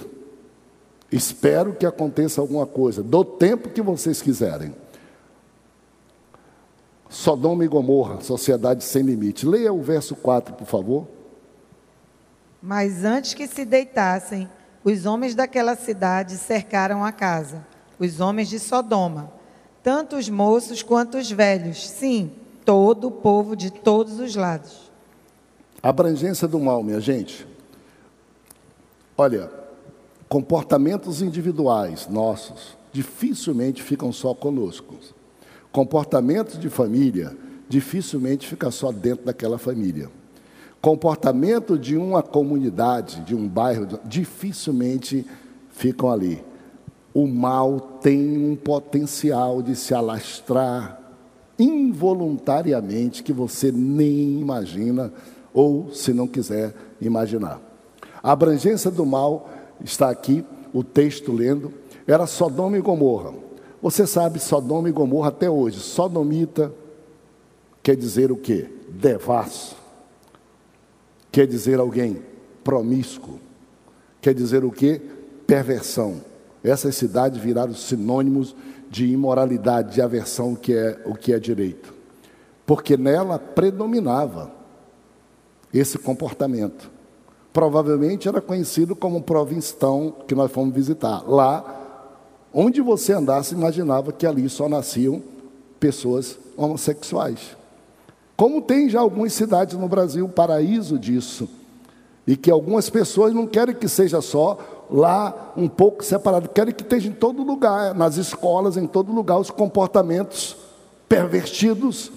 Espero 1.12 1.74
que 1.74 1.86
aconteça 1.86 2.40
alguma 2.40 2.66
coisa. 2.66 3.04
Do 3.04 3.24
tempo 3.24 3.70
que 3.70 3.82
vocês 3.82 4.22
quiserem. 4.22 4.74
Sodoma 7.10 7.66
e 7.66 7.68
Gomorra, 7.68 8.22
sociedade 8.22 8.84
sem 8.84 9.02
limite. 9.02 9.46
Leia 9.46 9.74
o 9.74 9.82
verso 9.82 10.16
4, 10.16 10.54
por 10.54 10.68
favor. 10.68 11.08
Mas 12.62 13.04
antes 13.04 13.34
que 13.34 13.48
se 13.48 13.66
deitassem, 13.66 14.48
os 14.84 15.08
homens 15.08 15.34
daquela 15.34 15.76
cidade 15.76 16.38
cercaram 16.38 17.04
a 17.04 17.12
casa, 17.12 17.66
os 17.98 18.20
homens 18.20 18.48
de 18.48 18.60
Sodoma, 18.60 19.32
tanto 19.82 20.18
os 20.18 20.30
moços 20.30 20.84
quanto 20.84 21.18
os 21.18 21.32
velhos, 21.32 21.90
sim, 21.90 22.32
todo 22.64 23.08
o 23.08 23.12
povo 23.12 23.56
de 23.56 23.72
todos 23.72 24.20
os 24.20 24.36
lados. 24.36 24.92
Abrangência 25.82 26.48
do 26.48 26.60
mal, 26.60 26.84
minha 26.84 27.00
gente. 27.00 27.48
Olha, 29.18 29.50
comportamentos 30.28 31.22
individuais 31.22 32.08
nossos 32.08 32.78
dificilmente 32.92 33.82
ficam 33.82 34.12
só 34.12 34.34
conosco. 34.34 34.96
Comportamento 35.72 36.58
de 36.58 36.70
família 36.70 37.36
dificilmente 37.68 38.48
fica 38.48 38.72
só 38.72 38.92
dentro 38.92 39.26
daquela 39.26 39.60
família. 39.60 40.10
Comportamento 40.82 41.78
de 41.78 41.96
uma 41.96 42.24
comunidade, 42.24 43.22
de 43.22 43.36
um 43.36 43.48
bairro, 43.48 44.00
dificilmente 44.06 45.26
ficam 45.70 46.10
ali. 46.10 46.44
O 47.14 47.28
mal 47.28 47.80
tem 48.02 48.50
um 48.50 48.56
potencial 48.56 49.62
de 49.62 49.76
se 49.76 49.94
alastrar 49.94 51.00
involuntariamente 51.60 53.22
que 53.22 53.34
você 53.34 53.72
nem 53.72 54.40
imagina 54.40 55.12
ou, 55.54 55.92
se 55.94 56.14
não 56.14 56.28
quiser, 56.28 56.74
imaginar. 57.02 57.60
A 58.24 58.32
abrangência 58.32 58.90
do 58.90 59.06
mal 59.06 59.50
está 59.84 60.10
aqui, 60.10 60.44
o 60.74 60.84
texto 60.84 61.32
lendo, 61.32 61.74
era 62.08 62.26
Sodoma 62.26 62.78
e 62.78 62.82
Gomorra. 62.82 63.34
Você 63.82 64.06
sabe 64.06 64.40
Sodoma 64.40 64.90
e 64.90 64.92
Gomorra 64.92 65.30
até 65.30 65.50
hoje. 65.50 65.80
Sodomita 65.80 66.74
quer 67.82 67.96
dizer 67.96 68.32
o 68.32 68.36
quê? 68.36 68.70
Devasso. 68.90 69.76
Quer 71.32 71.48
dizer 71.48 71.80
alguém 71.80 72.22
promíscuo. 72.64 73.40
Quer 74.22 74.34
dizer 74.34 74.66
o 74.66 74.72
quê? 74.72 75.02
Perversão. 75.48 76.22
Essas 76.64 76.96
cidades 76.96 77.42
viraram 77.42 77.74
sinônimos 77.74 78.54
de 78.90 79.06
imoralidade, 79.08 79.94
de 79.94 80.02
aversão 80.02 80.56
que 80.56 80.74
é 80.74 81.02
o 81.06 81.16
que 81.16 81.32
é 81.32 81.40
direito. 81.40 81.94
Porque 82.66 82.98
nela 82.98 83.40
predominava 83.40 84.52
esse 85.74 85.98
comportamento. 85.98 86.92
Provavelmente 87.54 88.28
era 88.28 88.42
conhecido 88.42 88.96
como 88.96 89.22
provincião 89.22 90.14
que 90.28 90.36
nós 90.36 90.52
fomos 90.52 90.76
visitar. 90.76 91.24
Lá 91.28 91.79
Onde 92.54 92.82
você 92.82 93.14
andasse, 93.14 93.54
imaginava 93.54 94.12
que 94.12 94.26
ali 94.26 94.50
só 94.50 94.68
nasciam 94.68 95.22
pessoas 95.80 96.38
homossexuais. 96.58 97.56
Como 98.36 98.62
tem 98.62 98.90
já 98.90 99.00
algumas 99.00 99.34
cidades 99.34 99.78
no 99.78 99.88
Brasil 99.88 100.28
paraíso 100.28 100.98
disso. 100.98 101.48
E 102.26 102.36
que 102.36 102.50
algumas 102.50 102.90
pessoas 102.90 103.34
não 103.34 103.46
querem 103.46 103.76
que 103.76 103.88
seja 103.88 104.22
só 104.22 104.58
lá 104.90 105.54
um 105.56 105.68
pouco 105.68 106.04
separado, 106.04 106.50
querem 106.50 106.74
que 106.74 106.82
esteja 106.82 107.10
em 107.10 107.12
todo 107.12 107.44
lugar, 107.44 107.94
nas 107.94 108.18
escolas, 108.18 108.78
em 108.78 108.88
todo 108.88 109.12
lugar, 109.12 109.40
os 109.40 109.52
comportamentos 109.52 110.58
pervertidos 111.08 112.12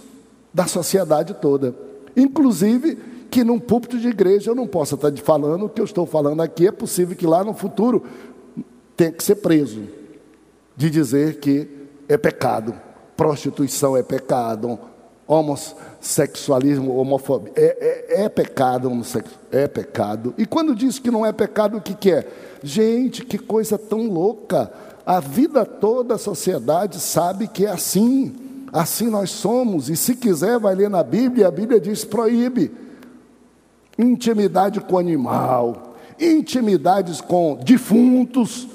da 0.53 0.67
sociedade 0.67 1.35
toda. 1.35 1.75
Inclusive 2.17 2.97
que 3.31 3.45
num 3.45 3.59
púlpito 3.59 3.99
de 3.99 4.09
igreja 4.09 4.51
eu 4.51 4.55
não 4.55 4.67
possa 4.67 4.95
estar 4.95 5.13
falando 5.19 5.65
o 5.65 5.69
que 5.69 5.81
eu 5.81 5.85
estou 5.85 6.07
falando 6.07 6.41
aqui, 6.41 6.67
é 6.67 6.73
possível 6.73 7.17
que 7.17 7.27
lá 7.27 7.43
no 7.43 7.55
futuro 7.55 8.05
tenha 8.97 9.13
que 9.13 9.25
ser 9.25 9.37
preso 9.37 9.81
de 10.77 10.91
dizer 10.91 11.39
que 11.39 11.69
é 12.09 12.17
pecado, 12.17 12.75
prostituição 13.17 13.97
é 13.97 14.03
pecado, 14.03 14.79
homossexualismo, 15.27 16.97
homofobia, 16.97 17.53
é, 17.57 18.17
é, 18.21 18.25
é 18.25 18.29
pecado, 18.29 18.91
é 19.51 19.67
pecado. 19.67 20.35
E 20.37 20.45
quando 20.45 20.75
diz 20.75 20.99
que 20.99 21.11
não 21.11 21.25
é 21.25 21.33
pecado, 21.33 21.79
o 21.79 21.81
que, 21.81 21.95
que 21.95 22.11
é? 22.11 22.27
Gente, 22.63 23.25
que 23.25 23.39
coisa 23.39 23.79
tão 23.79 24.09
louca! 24.09 24.71
A 25.05 25.19
vida 25.19 25.65
toda 25.65 26.15
a 26.15 26.19
sociedade 26.19 27.01
sabe 27.01 27.49
que 27.49 27.67
é 27.67 27.71
assim, 27.71 28.35
assim 28.73 29.09
nós 29.09 29.31
somos, 29.31 29.89
e 29.89 29.97
se 29.97 30.15
quiser, 30.15 30.59
vai 30.59 30.75
ler 30.75 30.89
na 30.89 31.03
Bíblia, 31.03 31.49
a 31.49 31.51
Bíblia 31.51 31.81
diz: 31.81 32.05
proíbe 32.05 32.71
intimidade 33.99 34.81
com 34.81 34.99
animal, 34.99 35.97
intimidades 36.21 37.21
com 37.21 37.59
defuntos, 37.65 38.69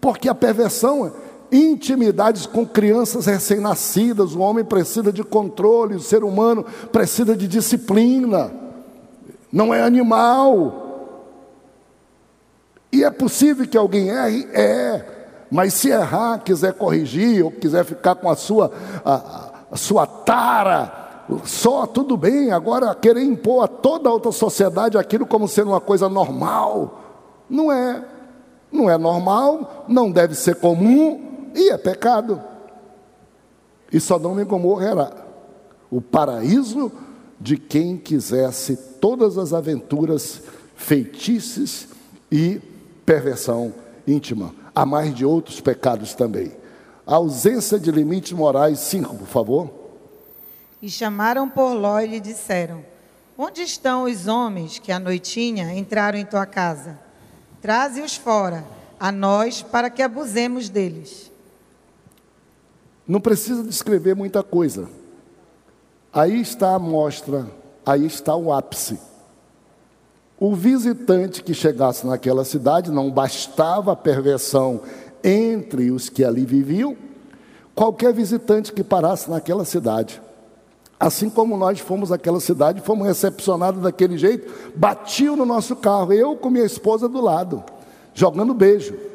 porque 0.00 0.28
a 0.28 0.34
perversão 0.34 1.12
intimidades 1.52 2.46
com 2.46 2.66
crianças 2.66 3.26
recém-nascidas, 3.26 4.34
o 4.34 4.40
homem 4.40 4.64
precisa 4.64 5.12
de 5.12 5.24
controle, 5.24 5.96
o 5.96 6.00
ser 6.00 6.22
humano 6.22 6.64
precisa 6.92 7.36
de 7.36 7.48
disciplina, 7.48 8.52
não 9.52 9.74
é 9.74 9.82
animal. 9.82 10.88
E 12.92 13.04
é 13.04 13.10
possível 13.10 13.66
que 13.66 13.76
alguém 13.76 14.08
erre? 14.08 14.48
É, 14.52 15.04
mas 15.50 15.74
se 15.74 15.90
errar, 15.90 16.38
quiser 16.38 16.74
corrigir, 16.74 17.44
ou 17.44 17.50
quiser 17.50 17.84
ficar 17.84 18.14
com 18.14 18.30
a 18.30 18.36
sua, 18.36 18.70
a, 19.04 19.50
a 19.72 19.76
sua 19.76 20.06
tara, 20.06 21.26
só 21.44 21.86
tudo 21.86 22.16
bem, 22.16 22.50
agora 22.50 22.94
querer 22.94 23.22
impor 23.22 23.64
a 23.64 23.68
toda 23.68 24.08
a 24.08 24.12
outra 24.12 24.32
sociedade 24.32 24.98
aquilo 24.98 25.26
como 25.26 25.46
sendo 25.46 25.70
uma 25.70 25.80
coisa 25.80 26.08
normal, 26.08 27.00
não 27.48 27.70
é. 27.70 28.04
Não 28.72 28.88
é 28.88 28.96
normal, 28.96 29.84
não 29.88 30.12
deve 30.12 30.36
ser 30.36 30.54
comum, 30.54 31.29
e 31.54 31.70
é 31.70 31.78
pecado. 31.78 32.42
E 33.92 33.98
Sodoma 33.98 34.42
e 34.42 34.44
Gomorra 34.44 34.86
era 34.86 35.26
o 35.90 36.00
paraíso 36.00 36.92
de 37.40 37.56
quem 37.56 37.96
quisesse 37.96 38.76
todas 39.00 39.38
as 39.38 39.52
aventuras, 39.52 40.42
feitiços 40.76 41.88
e 42.30 42.60
perversão 43.04 43.72
íntima, 44.06 44.54
a 44.74 44.86
mais 44.86 45.14
de 45.14 45.24
outros 45.24 45.60
pecados 45.60 46.14
também. 46.14 46.52
A 47.06 47.16
ausência 47.16 47.78
de 47.78 47.90
limites 47.90 48.32
morais, 48.32 48.78
cinco, 48.78 49.16
por 49.16 49.26
favor. 49.26 49.70
E 50.80 50.88
chamaram 50.88 51.48
por 51.48 51.74
Ló 51.74 51.98
e 51.98 52.06
lhe 52.06 52.20
disseram: 52.20 52.84
Onde 53.36 53.62
estão 53.62 54.04
os 54.04 54.26
homens 54.26 54.78
que 54.78 54.92
à 54.92 54.98
noitinha 54.98 55.74
entraram 55.74 56.18
em 56.18 56.24
tua 56.24 56.46
casa? 56.46 56.98
Traze-os 57.60 58.16
fora, 58.16 58.64
a 58.98 59.10
nós, 59.10 59.62
para 59.62 59.90
que 59.90 60.02
abusemos 60.02 60.68
deles. 60.68 61.29
Não 63.10 63.20
precisa 63.20 63.64
descrever 63.64 64.14
muita 64.14 64.40
coisa. 64.40 64.88
Aí 66.12 66.40
está 66.40 66.76
a 66.76 66.78
mostra, 66.78 67.44
aí 67.84 68.06
está 68.06 68.36
o 68.36 68.52
ápice. 68.52 69.00
O 70.38 70.54
visitante 70.54 71.42
que 71.42 71.52
chegasse 71.52 72.06
naquela 72.06 72.44
cidade, 72.44 72.88
não 72.88 73.10
bastava 73.10 73.90
a 73.90 73.96
perversão 73.96 74.82
entre 75.24 75.90
os 75.90 76.08
que 76.08 76.22
ali 76.24 76.46
viviam, 76.46 76.96
qualquer 77.74 78.14
visitante 78.14 78.72
que 78.72 78.84
parasse 78.84 79.28
naquela 79.28 79.64
cidade, 79.64 80.22
assim 80.98 81.28
como 81.28 81.56
nós 81.56 81.80
fomos 81.80 82.12
àquela 82.12 82.38
cidade, 82.38 82.80
fomos 82.80 83.08
recepcionados 83.08 83.82
daquele 83.82 84.16
jeito, 84.16 84.72
batiam 84.76 85.34
no 85.34 85.44
nosso 85.44 85.74
carro, 85.74 86.12
eu 86.12 86.36
com 86.36 86.48
minha 86.48 86.64
esposa 86.64 87.08
do 87.08 87.20
lado, 87.20 87.64
jogando 88.14 88.54
beijo. 88.54 89.09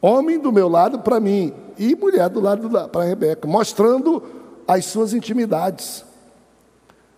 Homem 0.00 0.38
do 0.38 0.52
meu 0.52 0.68
lado 0.68 1.00
para 1.00 1.18
mim 1.18 1.52
e 1.76 1.94
mulher 1.94 2.28
do 2.28 2.40
lado 2.40 2.68
para 2.88 3.04
Rebeca, 3.04 3.46
mostrando 3.48 4.22
as 4.66 4.84
suas 4.84 5.12
intimidades. 5.12 6.04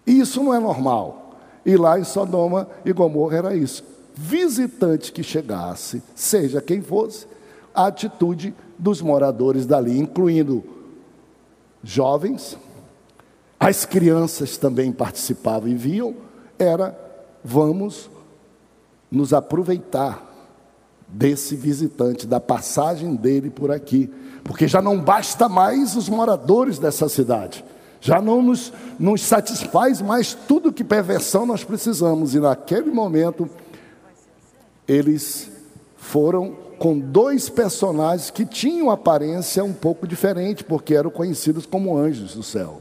E 0.07 0.19
isso 0.21 0.43
não 0.43 0.55
é 0.55 0.59
normal. 0.59 1.37
E 1.65 1.77
lá 1.77 1.99
em 1.99 2.05
Sodoma 2.05 2.69
e 2.85 2.93
Gomorra 2.93 3.37
era 3.37 3.57
isso. 3.57 3.85
Visitante 4.15 5.13
que 5.13 5.23
chegasse, 5.23 6.03
seja 6.15 6.61
quem 6.61 6.81
fosse, 6.81 7.27
a 7.75 7.87
atitude 7.87 8.55
dos 8.79 9.01
moradores 9.01 9.67
dali, 9.67 9.99
incluindo 9.99 10.65
jovens, 11.83 12.57
as 13.59 13.85
crianças 13.85 14.57
também 14.57 14.91
participavam 14.91 15.69
e 15.69 15.75
viam, 15.75 16.15
era 16.59 16.99
vamos 17.45 18.11
nos 19.11 19.33
aproveitar 19.33 20.30
desse 21.13 21.57
visitante, 21.57 22.27
da 22.27 22.41
passagem 22.41 23.15
dele 23.17 23.51
por 23.51 23.71
aqui, 23.71 24.11
porque 24.45 24.69
já 24.69 24.81
não 24.81 24.99
basta 24.99 25.49
mais 25.49 25.97
os 25.97 26.09
moradores 26.09 26.79
dessa 26.79 27.09
cidade. 27.09 27.65
Já 28.01 28.21
não 28.21 28.41
nos, 28.41 28.73
nos 28.99 29.21
satisfaz 29.21 30.01
mais 30.01 30.33
tudo 30.33 30.73
que 30.73 30.83
perversão 30.83 31.45
nós 31.45 31.63
precisamos. 31.63 32.35
E 32.35 32.41
naquele 32.41 32.91
momento, 32.91 33.49
eles 34.89 35.51
foram 35.97 36.57
com 36.79 36.99
dois 36.99 37.51
personagens 37.51 38.31
que 38.31 38.47
tinham 38.47 38.91
aparência 38.91 39.63
um 39.63 39.75
pouco 39.75 40.07
diferente, 40.07 40.65
porque 40.65 40.95
eram 40.95 41.11
conhecidos 41.11 41.67
como 41.67 41.97
anjos 41.97 42.35
do 42.35 42.43
céu. 42.43 42.81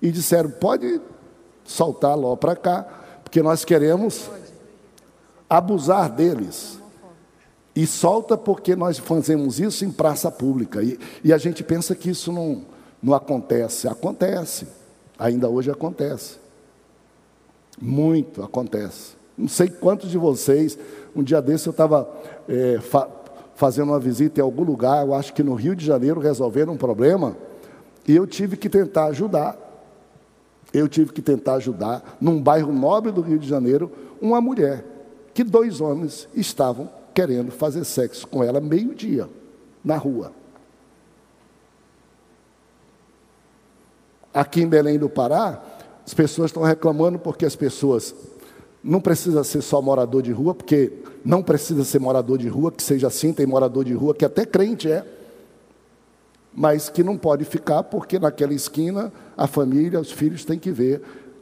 E 0.00 0.10
disseram: 0.10 0.50
pode 0.50 1.00
soltar 1.64 2.16
Ló 2.16 2.34
para 2.34 2.56
cá, 2.56 2.86
porque 3.22 3.42
nós 3.42 3.62
queremos 3.62 4.30
abusar 5.48 6.10
deles. 6.10 6.78
E 7.74 7.86
solta 7.86 8.36
porque 8.36 8.76
nós 8.76 8.98
fazemos 8.98 9.58
isso 9.58 9.84
em 9.84 9.90
praça 9.90 10.30
pública. 10.30 10.82
E, 10.82 10.98
e 11.24 11.32
a 11.32 11.38
gente 11.38 11.64
pensa 11.64 11.94
que 11.94 12.10
isso 12.10 12.32
não, 12.32 12.62
não 13.02 13.14
acontece? 13.14 13.88
Acontece. 13.88 14.68
Ainda 15.18 15.48
hoje 15.48 15.70
acontece. 15.70 16.38
Muito 17.80 18.42
acontece. 18.42 19.16
Não 19.36 19.48
sei 19.48 19.68
quantos 19.68 20.10
de 20.10 20.18
vocês, 20.18 20.78
um 21.14 21.22
dia 21.22 21.42
desse 21.42 21.66
eu 21.66 21.72
estava 21.72 22.08
é, 22.48 22.78
fa 22.80 23.08
fazendo 23.56 23.90
uma 23.90 24.00
visita 24.00 24.40
em 24.40 24.42
algum 24.42 24.64
lugar, 24.64 25.06
eu 25.06 25.14
acho 25.14 25.32
que 25.32 25.40
no 25.40 25.54
Rio 25.54 25.76
de 25.76 25.86
Janeiro 25.86 26.20
resolveram 26.20 26.72
um 26.72 26.76
problema, 26.76 27.36
e 28.06 28.14
eu 28.16 28.26
tive 28.26 28.56
que 28.56 28.68
tentar 28.68 29.06
ajudar. 29.06 29.56
Eu 30.72 30.88
tive 30.88 31.12
que 31.12 31.22
tentar 31.22 31.54
ajudar, 31.54 32.16
num 32.20 32.42
bairro 32.42 32.72
nobre 32.72 33.12
do 33.12 33.20
Rio 33.20 33.38
de 33.38 33.48
Janeiro, 33.48 33.92
uma 34.20 34.40
mulher, 34.40 34.84
que 35.32 35.44
dois 35.44 35.80
homens 35.80 36.28
estavam 36.34 36.90
querendo 37.14 37.52
fazer 37.52 37.84
sexo 37.84 38.26
com 38.26 38.42
ela 38.42 38.60
meio-dia, 38.60 39.28
na 39.84 39.96
rua. 39.96 40.32
Aqui 44.32 44.62
em 44.62 44.68
Belém 44.68 44.98
do 44.98 45.08
Pará, 45.08 45.62
as 46.04 46.12
pessoas 46.12 46.50
estão 46.50 46.64
reclamando 46.64 47.18
porque 47.18 47.46
as 47.46 47.54
pessoas 47.54 48.14
não 48.82 49.00
precisa 49.00 49.44
ser 49.44 49.62
só 49.62 49.80
morador 49.80 50.22
de 50.22 50.32
rua, 50.32 50.54
porque 50.54 50.92
não 51.24 51.42
precisa 51.42 51.84
ser 51.84 52.00
morador 52.00 52.36
de 52.36 52.48
rua, 52.48 52.72
que 52.72 52.82
seja 52.82 53.06
assim, 53.06 53.32
tem 53.32 53.46
morador 53.46 53.84
de 53.84 53.94
rua 53.94 54.14
que 54.14 54.24
até 54.24 54.44
crente 54.44 54.90
é, 54.90 55.06
mas 56.52 56.88
que 56.88 57.02
não 57.02 57.16
pode 57.16 57.44
ficar 57.44 57.84
porque 57.84 58.18
naquela 58.18 58.52
esquina 58.52 59.12
a 59.36 59.46
família, 59.46 60.00
os 60.00 60.10
filhos 60.10 60.44
têm 60.44 60.58
que 60.58 60.70
ver, 60.72 61.00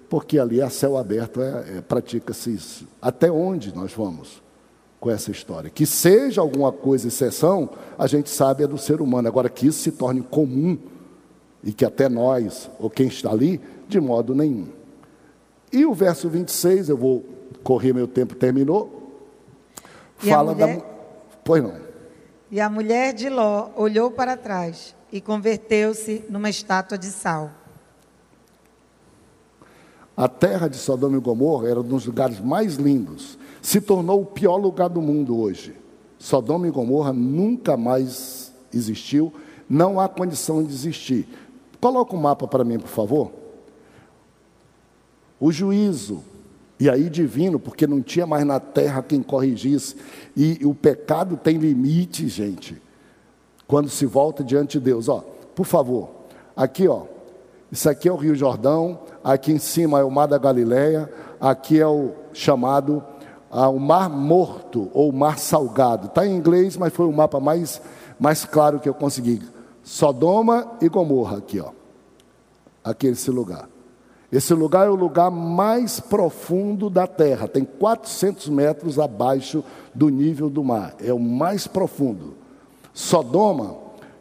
porque 0.09 0.39
ali 0.39 0.61
a 0.61 0.69
céu 0.69 0.99
aberto 0.99 1.41
é, 1.41 1.79
é 1.79 1.81
pratica-se 1.81 2.53
isso. 2.55 2.87
Até 3.01 3.31
onde 3.33 3.75
nós 3.75 3.93
vamos 3.93 4.42
com 5.03 5.11
essa 5.11 5.33
história? 5.33 5.69
Que 5.69 5.85
seja 5.85 6.41
alguma 6.41 6.71
coisa 6.71 7.09
exceção, 7.09 7.69
a 7.99 8.07
gente 8.07 8.31
sabe 8.31 8.63
é 8.63 8.69
do 8.69 8.79
ser 8.79 9.01
humano. 9.01 9.27
Agora 9.27 9.51
que 9.51 9.67
isso 9.67 9.81
se 9.81 9.91
torne 9.91 10.23
comum 10.23 10.79
e 11.65 11.73
que 11.73 11.85
até 11.85 12.09
nós, 12.09 12.71
ou 12.79 12.89
quem 12.89 13.09
está 13.09 13.29
ali, 13.29 13.61
de 13.89 14.01
modo 14.01 14.33
nenhum. 14.33 14.69
E 15.73 15.85
o 15.85 15.93
verso 15.93 16.29
26, 16.29 16.89
eu 16.89 16.97
vou 16.97 17.25
correr, 17.65 17.93
meu 17.93 18.07
tempo 18.07 18.37
terminou. 18.37 19.11
E 20.23 20.31
fala 20.31 20.53
mulher... 20.53 20.77
da. 20.77 20.85
Pois 21.45 21.61
não. 21.61 21.75
E 22.49 22.61
a 22.61 22.71
mulher 22.71 23.13
de 23.13 23.29
Ló 23.29 23.71
olhou 23.75 24.09
para 24.09 24.37
trás 24.37 24.95
e 25.11 25.21
converteu-se 25.21 26.25
numa 26.31 26.49
estátua 26.49 26.97
de 26.97 27.07
sal. 27.07 27.51
A 30.17 30.29
terra 30.29 30.69
de 30.69 30.77
Sodoma 30.77 31.17
e 31.17 31.21
Gomorra 31.21 31.69
era 31.69 31.81
um 31.81 31.83
dos 31.85 32.07
lugares 32.07 32.39
mais 32.39 32.77
lindos. 32.77 33.37
Se 33.63 33.81
tornou 33.81 34.21
o 34.21 34.27
pior 34.27 34.57
lugar 34.57 34.89
do 34.89 35.01
mundo 35.01 35.39
hoje. 35.39 35.75
Sodoma 36.19 36.67
e 36.67 36.71
Gomorra 36.71 37.13
nunca 37.13 37.77
mais 37.77 38.53
existiu, 38.75 39.33
não 39.69 39.99
há 39.99 40.09
condição 40.09 40.63
de 40.63 40.73
existir. 40.73 41.29
Coloca 41.81 42.15
o 42.15 42.19
um 42.19 42.21
mapa 42.21 42.47
para 42.47 42.65
mim, 42.65 42.79
por 42.79 42.89
favor. 42.89 43.33
O 45.41 45.51
juízo, 45.51 46.23
e 46.79 46.91
aí 46.91 47.09
divino, 47.09 47.59
porque 47.59 47.87
não 47.87 48.03
tinha 48.03 48.27
mais 48.27 48.45
na 48.45 48.59
terra 48.59 49.03
quem 49.03 49.23
corrigisse. 49.23 49.97
E, 50.37 50.59
o 50.65 50.75
pecado 50.75 51.37
tem 51.37 51.57
limite, 51.57 52.29
gente. 52.29 52.81
Quando 53.67 53.89
se 53.89 54.07
volta 54.07 54.43
diante 54.43 54.79
de 54.79 54.85
Deus, 54.85 55.09
ó, 55.09 55.25
por 55.55 55.67
favor, 55.67 56.11
aqui, 56.57 56.89
ó, 56.89 57.03
isso 57.71 57.89
aqui 57.89 58.09
é 58.09 58.13
o 58.13 58.17
Rio 58.17 58.35
Jordão, 58.35 59.01
aqui 59.23 59.53
em 59.53 59.59
cima 59.59 60.01
é 60.01 60.05
o 60.05 60.11
Mar 60.11 60.27
da 60.27 60.39
Galileia, 60.39 61.11
aqui 61.41 61.81
é 61.81 61.87
o 61.87 62.11
chamado 62.33 63.03
ah, 63.53 63.69
o 63.69 63.79
Mar 63.79 64.09
Morto 64.09 64.91
ou 64.95 65.13
Mar 65.13 65.39
Salgado. 65.39 66.07
Está 66.07 66.27
em 66.27 66.35
inglês, 66.35 66.79
mas 66.79 66.95
foi 66.95 67.07
o 67.07 67.13
mapa 67.13 67.39
mais, 67.39 67.83
mais 68.19 68.47
claro 68.47 68.81
que 68.81 68.89
eu 68.89 68.95
consegui. 68.95 69.43
Sodoma 69.85 70.73
e 70.81 70.89
Gomorra, 70.89 71.37
aqui, 71.37 71.61
ó. 71.61 71.71
Aqui 72.83 73.09
esse 73.09 73.31
lugar. 73.31 73.69
Esse 74.33 74.55
lugar 74.55 74.87
é 74.87 74.91
o 74.91 74.95
lugar 74.95 75.31
mais 75.31 76.01
profundo 76.01 76.89
da 76.89 77.07
terra, 77.07 77.47
tem 77.47 77.67
400 77.67 78.49
metros 78.49 78.99
abaixo 78.99 79.63
do 79.95 80.09
nível 80.09 80.49
do 80.49 80.65
mar, 80.65 80.95
é 80.99 81.13
o 81.13 81.19
mais 81.19 81.67
profundo. 81.67 82.35
Sodoma 82.95 83.77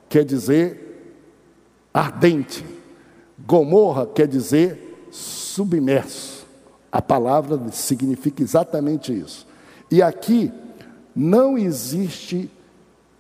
quer 0.10 0.26
dizer 0.26 1.16
ardente, 1.94 2.66
Gomorra 3.48 4.06
quer 4.06 4.28
dizer 4.28 5.08
submerso. 5.10 6.41
A 6.92 7.02
palavra 7.02 7.60
significa 7.72 8.44
exatamente 8.44 9.18
isso. 9.18 9.48
E 9.90 10.02
aqui 10.02 10.52
não 11.16 11.58
existe 11.58 12.52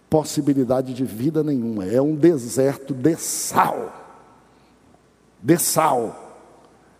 possibilidade 0.09 0.93
de 0.93 1.05
vida 1.05 1.41
nenhuma. 1.41 1.85
É 1.85 2.01
um 2.01 2.15
deserto 2.15 2.93
de 2.93 3.15
sal. 3.15 3.93
De 5.41 5.57
sal. 5.57 6.17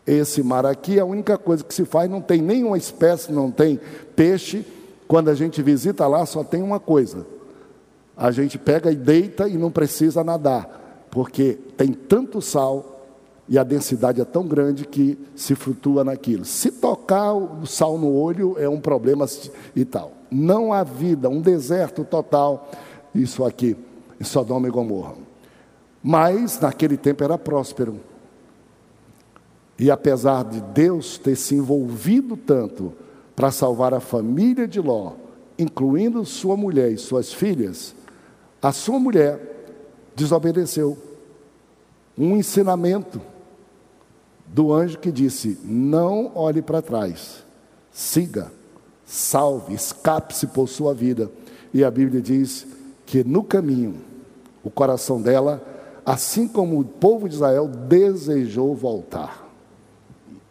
Esse 0.08 0.42
mar 0.42 0.66
aqui, 0.66 1.00
a 1.00 1.06
única 1.06 1.38
coisa 1.38 1.64
que 1.64 1.74
se 1.74 1.86
faz, 1.86 2.10
não 2.10 2.22
tem 2.22 2.42
nenhuma 2.42 2.78
espécie, 2.78 3.32
não 3.32 3.52
tem 3.52 3.80
peixe. 4.16 4.66
Quando 5.08 5.30
a 5.30 5.36
gente 5.36 5.62
visita 5.62 6.08
lá, 6.08 6.26
só 6.26 6.44
tem 6.44 6.64
uma 6.64 6.80
coisa: 6.80 7.28
a 8.16 8.32
gente 8.32 8.58
pega 8.58 8.92
e 8.92 8.96
deita 8.96 9.48
e 9.48 9.58
não 9.58 9.70
precisa 9.70 10.24
nadar, 10.24 11.08
porque 11.12 11.58
tem 11.78 11.94
tanto 11.94 12.42
sal 12.42 12.91
e 13.52 13.60
a 13.60 13.66
densidade 13.66 14.22
é 14.22 14.24
tão 14.24 14.48
grande 14.48 14.86
que 14.86 15.18
se 15.36 15.56
flutua 15.56 16.06
naquilo. 16.06 16.46
Se 16.46 16.72
tocar 16.72 17.34
o 17.34 17.66
sal 17.66 17.98
no 17.98 18.16
olho, 18.16 18.56
é 18.58 18.70
um 18.70 18.80
problema 18.80 19.26
e 19.76 19.84
tal. 19.84 20.14
Não 20.32 20.72
há 20.72 20.86
vida, 20.86 21.28
um 21.28 21.42
deserto 21.42 22.06
total 22.06 22.72
isso 23.14 23.44
aqui, 23.44 23.76
em 24.18 24.24
Sodoma 24.24 24.70
e 24.70 24.72
Gomorra. 24.72 25.16
Mas 26.02 26.62
naquele 26.62 26.96
tempo 26.96 27.26
era 27.26 27.38
próspero. 27.38 28.00
E 29.78 29.92
apesar 29.92 30.46
de 30.46 30.62
Deus 30.62 31.18
ter 31.18 31.36
se 31.36 31.54
envolvido 31.54 32.38
tanto 32.38 32.94
para 33.36 33.52
salvar 33.52 33.94
a 33.94 34.00
família 34.00 34.66
de 34.66 34.80
Ló, 34.80 35.16
incluindo 35.60 36.24
sua 36.24 36.56
mulher 36.56 36.90
e 36.90 36.98
suas 36.98 37.34
filhas, 37.34 37.94
a 38.62 38.72
sua 38.72 38.98
mulher 38.98 39.76
desobedeceu. 40.16 40.98
Um 42.18 42.38
ensinamento 42.38 43.20
do 44.54 44.74
anjo 44.74 45.00
que 45.00 45.12
disse: 45.12 45.58
Não 45.64 46.32
olhe 46.36 46.62
para 46.62 46.82
trás, 46.82 47.44
siga, 47.92 48.52
salve, 49.06 49.74
escape-se 49.74 50.48
por 50.48 50.68
sua 50.68 50.94
vida. 50.94 51.32
E 51.74 51.84
a 51.84 51.90
Bíblia 51.90 52.22
diz 52.22 52.68
que 53.06 53.24
no 53.24 53.44
caminho, 53.44 53.96
o 54.64 54.70
coração 54.70 55.22
dela, 55.22 55.62
assim 56.06 56.48
como 56.48 56.80
o 56.80 56.86
povo 56.86 57.30
de 57.30 57.36
Israel, 57.36 57.68
desejou 57.68 58.76
voltar. 58.76 59.50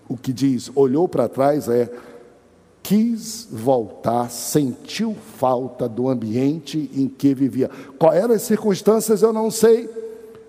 O 0.08 0.16
que 0.16 0.32
diz, 0.32 0.70
olhou 0.74 1.06
para 1.06 1.28
trás 1.28 1.68
é 1.68 1.90
quis 2.82 3.46
voltar, 3.50 4.30
sentiu 4.30 5.14
falta 5.36 5.88
do 5.88 6.08
ambiente 6.08 6.90
em 6.94 7.06
que 7.06 7.34
vivia. 7.34 7.70
Qual 7.98 8.12
eram 8.12 8.34
as 8.34 8.42
circunstâncias, 8.42 9.22
eu 9.22 9.32
não 9.32 9.50
sei, 9.50 9.88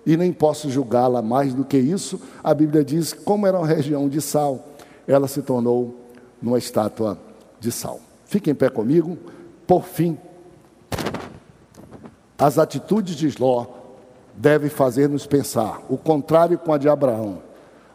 e 0.04 0.16
nem 0.16 0.32
posso 0.32 0.70
julgá-la 0.70 1.22
mais 1.22 1.54
do 1.54 1.64
que 1.64 1.78
isso. 1.78 2.20
A 2.42 2.52
Bíblia 2.52 2.84
diz 2.84 3.12
como 3.12 3.46
era 3.46 3.58
uma 3.58 3.66
região 3.66 4.08
de 4.08 4.20
sal, 4.20 4.68
ela 5.06 5.28
se 5.28 5.42
tornou 5.42 5.94
numa 6.40 6.58
estátua 6.58 7.18
de 7.60 7.70
sal. 7.70 8.00
Fique 8.24 8.50
em 8.50 8.54
pé 8.54 8.68
comigo. 8.68 9.16
Por 9.66 9.84
fim, 9.84 10.18
as 12.38 12.58
atitudes 12.58 13.14
de 13.14 13.32
Ló 13.40 13.66
devem 14.34 14.68
fazer-nos 14.68 15.26
pensar, 15.26 15.82
o 15.88 15.96
contrário 15.96 16.58
com 16.58 16.72
a 16.72 16.78
de 16.78 16.88
Abraão. 16.88 17.42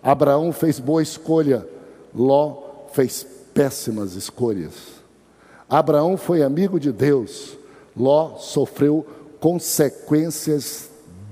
Abraão 0.01 0.53
fez 0.53 0.79
boa 0.79 1.01
escolha, 1.01 1.67
Ló 2.15 2.85
fez 2.93 3.25
péssimas 3.53 4.13
escolhas. 4.13 4.73
Abraão 5.69 6.15
foi 6.15 6.43
amigo 6.43 6.79
de 6.79 6.91
Deus, 6.91 7.57
Ló 7.95 8.37
sofreu 8.37 9.05
consequências 9.39 10.89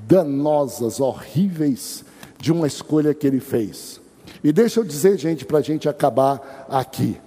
danosas, 0.07 0.99
horríveis 0.99 2.05
de 2.37 2.51
uma 2.51 2.67
escolha 2.67 3.13
que 3.13 3.25
ele 3.25 3.39
fez. 3.39 3.99
E 4.43 4.51
deixa 4.51 4.79
eu 4.79 4.83
dizer, 4.83 5.17
gente, 5.17 5.45
para 5.45 5.59
a 5.59 5.61
gente 5.61 5.89
acabar 5.89 6.67
aqui. 6.69 7.19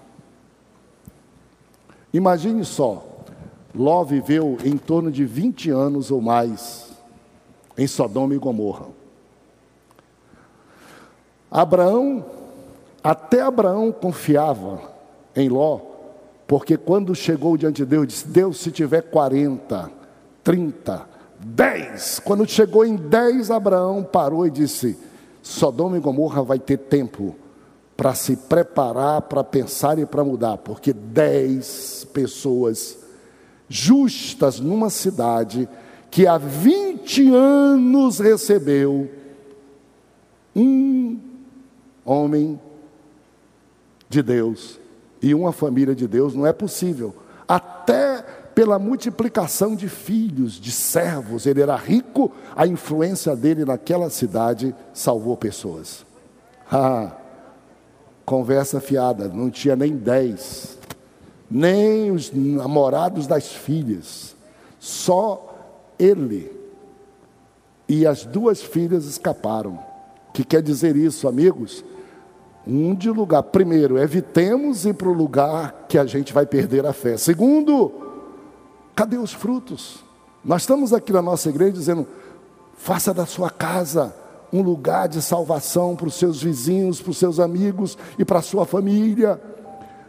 Imagine 2.13 2.65
só, 2.65 3.05
Ló 3.75 4.05
viveu 4.05 4.59
em 4.65 4.77
torno 4.77 5.11
de 5.11 5.25
20 5.25 5.71
anos 5.71 6.11
ou 6.11 6.21
mais 6.21 6.89
em 7.77 7.87
Sodoma 7.87 8.35
e 8.35 8.39
Gomorra. 8.39 8.87
Abraão, 11.51 12.25
até 13.03 13.41
Abraão 13.41 13.93
confiava 13.93 14.81
em 15.35 15.49
Ló, 15.49 15.81
porque 16.47 16.77
quando 16.77 17.15
chegou 17.15 17.57
diante 17.57 17.79
de 17.79 17.87
Deus, 17.87 18.07
disse: 18.07 18.29
Deus, 18.29 18.59
se 18.59 18.71
tiver 18.71 19.03
40, 19.03 19.91
30, 20.43 21.08
10. 21.41 22.21
Quando 22.21 22.49
chegou 22.49 22.85
em 22.85 22.97
10, 22.97 23.51
Abraão 23.51 24.03
parou 24.03 24.47
e 24.47 24.51
disse: 24.51 24.99
Sodoma 25.43 25.97
e 25.97 26.01
Gomorra 26.01 26.43
vai 26.43 26.59
ter 26.59 26.77
tempo 26.77 27.37
para 27.97 28.15
se 28.15 28.37
preparar, 28.37 29.23
para 29.23 29.43
pensar 29.43 29.99
e 29.99 30.07
para 30.07 30.25
mudar, 30.25 30.59
porque 30.59 30.93
10 30.93 32.09
pessoas 32.13 32.99
justas 33.69 34.61
numa 34.61 34.89
cidade 34.89 35.69
que 36.11 36.27
há 36.27 36.39
20 36.39 37.35
anos 37.35 38.19
recebeu 38.19 39.11
um 40.55 41.19
homem 42.05 42.59
de 44.09 44.23
Deus 44.23 44.79
e 45.21 45.35
uma 45.35 45.53
família 45.53 45.95
de 45.95 46.07
Deus, 46.07 46.35
não 46.35 46.47
é 46.47 46.53
possível. 46.53 47.15
Até 47.47 48.25
pela 48.59 48.77
multiplicação 48.77 49.77
de 49.77 49.89
filhos, 49.89 50.55
de 50.55 50.73
servos, 50.73 51.47
ele 51.47 51.63
era 51.63 51.77
rico, 51.77 52.33
a 52.57 52.67
influência 52.67 53.37
dele 53.37 53.65
naquela 53.65 54.11
cidade 54.11 54.75
salvou 54.93 55.37
pessoas. 55.37 56.05
Ah, 56.69 57.13
conversa 58.25 58.81
fiada, 58.81 59.29
não 59.29 59.49
tinha 59.49 59.77
nem 59.77 59.97
dez 59.97 60.77
nem 61.49 62.11
os 62.11 62.33
namorados 62.33 63.29
das 63.29 63.47
filhas, 63.47 64.35
só 64.81 65.55
ele 65.97 66.51
e 67.89 68.09
as 68.09 68.25
duas 68.25 68.61
filhas 68.61 69.05
escaparam. 69.05 69.79
Que 70.33 70.45
quer 70.45 70.63
dizer 70.63 70.97
isso, 70.97 71.29
amigos? 71.29 71.85
Um 72.67 72.93
de 72.93 73.09
lugar. 73.09 73.45
Primeiro, 73.45 73.99
evitemos 73.99 74.85
ir 74.85 74.95
para 74.95 75.09
o 75.09 75.13
lugar 75.13 75.87
que 75.89 75.97
a 75.97 76.05
gente 76.05 76.33
vai 76.33 76.45
perder 76.45 76.85
a 76.85 76.93
fé. 76.93 77.17
Segundo, 77.17 78.08
cadê 78.99 79.17
os 79.17 79.33
frutos? 79.33 80.05
Nós 80.45 80.63
estamos 80.63 80.93
aqui 80.93 81.13
na 81.13 81.23
nossa 81.23 81.49
igreja 81.49 81.71
dizendo: 81.71 82.05
faça 82.77 83.15
da 83.15 83.25
sua 83.25 83.49
casa 83.49 84.13
um 84.53 84.61
lugar 84.61 85.07
de 85.07 85.23
salvação 85.23 85.95
para 85.95 86.09
os 86.09 86.15
seus 86.15 86.43
vizinhos, 86.43 87.01
para 87.01 87.11
os 87.13 87.17
seus 87.17 87.39
amigos 87.39 87.97
e 88.19 88.25
para 88.25 88.41
a 88.41 88.43
sua 88.43 88.67
família. 88.67 89.41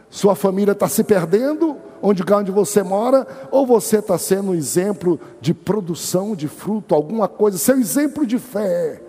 Sua 0.08 0.34
família 0.34 0.72
está 0.72 0.88
se 0.88 1.04
perdendo, 1.04 1.76
onde, 2.02 2.24
onde 2.32 2.50
você 2.50 2.82
mora, 2.82 3.24
ou 3.52 3.64
você 3.64 3.98
está 3.98 4.18
sendo 4.18 4.50
um 4.50 4.54
exemplo 4.54 5.20
de 5.40 5.54
produção 5.54 6.34
de 6.34 6.48
fruto, 6.48 6.92
alguma 6.92 7.28
coisa, 7.28 7.58
seu 7.58 7.78
exemplo 7.78 8.26
de 8.26 8.40
fé. 8.40 9.00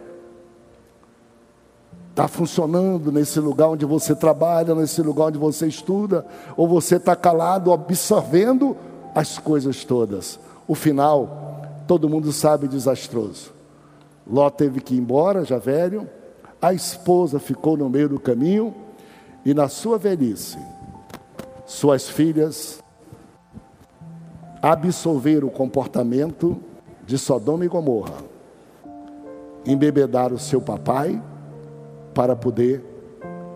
Está 2.11 2.27
funcionando 2.27 3.11
nesse 3.11 3.39
lugar 3.39 3.69
onde 3.69 3.85
você 3.85 4.13
trabalha, 4.13 4.75
nesse 4.75 5.01
lugar 5.01 5.29
onde 5.29 5.39
você 5.39 5.65
estuda, 5.65 6.23
ou 6.55 6.67
você 6.67 6.97
está 6.97 7.15
calado, 7.15 7.73
absorvendo 7.73 8.77
as 9.13 9.37
coisas 9.37 9.83
todas. 9.83 10.39
O 10.67 10.75
final, 10.75 11.61
todo 11.87 12.09
mundo 12.09 12.31
sabe, 12.31 12.67
desastroso. 12.67 13.53
Ló 14.25 14.49
teve 14.49 14.79
que 14.79 14.95
ir 14.95 14.99
embora, 14.99 15.43
já 15.43 15.57
velho, 15.57 16.07
a 16.61 16.73
esposa 16.73 17.39
ficou 17.39 17.75
no 17.75 17.89
meio 17.89 18.09
do 18.09 18.19
caminho, 18.19 18.73
e 19.43 19.53
na 19.53 19.67
sua 19.67 19.97
velhice, 19.97 20.59
suas 21.65 22.07
filhas 22.07 22.81
absolver 24.61 25.43
o 25.43 25.49
comportamento 25.49 26.55
de 27.03 27.17
Sodoma 27.17 27.65
e 27.65 27.67
Gomorra, 27.67 28.17
embebedar 29.65 30.31
o 30.31 30.37
seu 30.37 30.61
papai 30.61 31.21
para 32.13 32.35
poder 32.35 32.83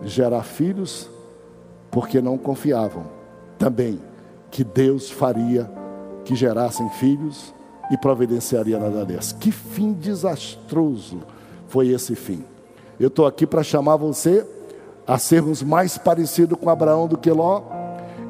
gerar 0.02 0.42
filhos, 0.42 1.08
porque 1.90 2.20
não 2.20 2.36
confiavam 2.36 3.04
também 3.56 4.00
que 4.50 4.64
Deus 4.64 5.10
faria 5.10 5.70
que 6.24 6.34
gerassem 6.34 6.88
filhos 6.90 7.54
e 7.90 7.96
providenciaria 7.96 8.78
nada 8.78 9.04
dessa. 9.04 9.34
Que 9.36 9.52
fim 9.52 9.92
desastroso 9.92 11.20
foi 11.68 11.88
esse 11.88 12.14
fim. 12.14 12.44
Eu 12.98 13.08
estou 13.08 13.26
aqui 13.26 13.46
para 13.46 13.62
chamar 13.62 13.96
você 13.96 14.46
a 15.06 15.18
sermos 15.18 15.62
mais 15.62 15.96
parecidos 15.96 16.58
com 16.58 16.68
Abraão 16.68 17.06
do 17.06 17.16
que 17.16 17.30
Ló 17.30 17.62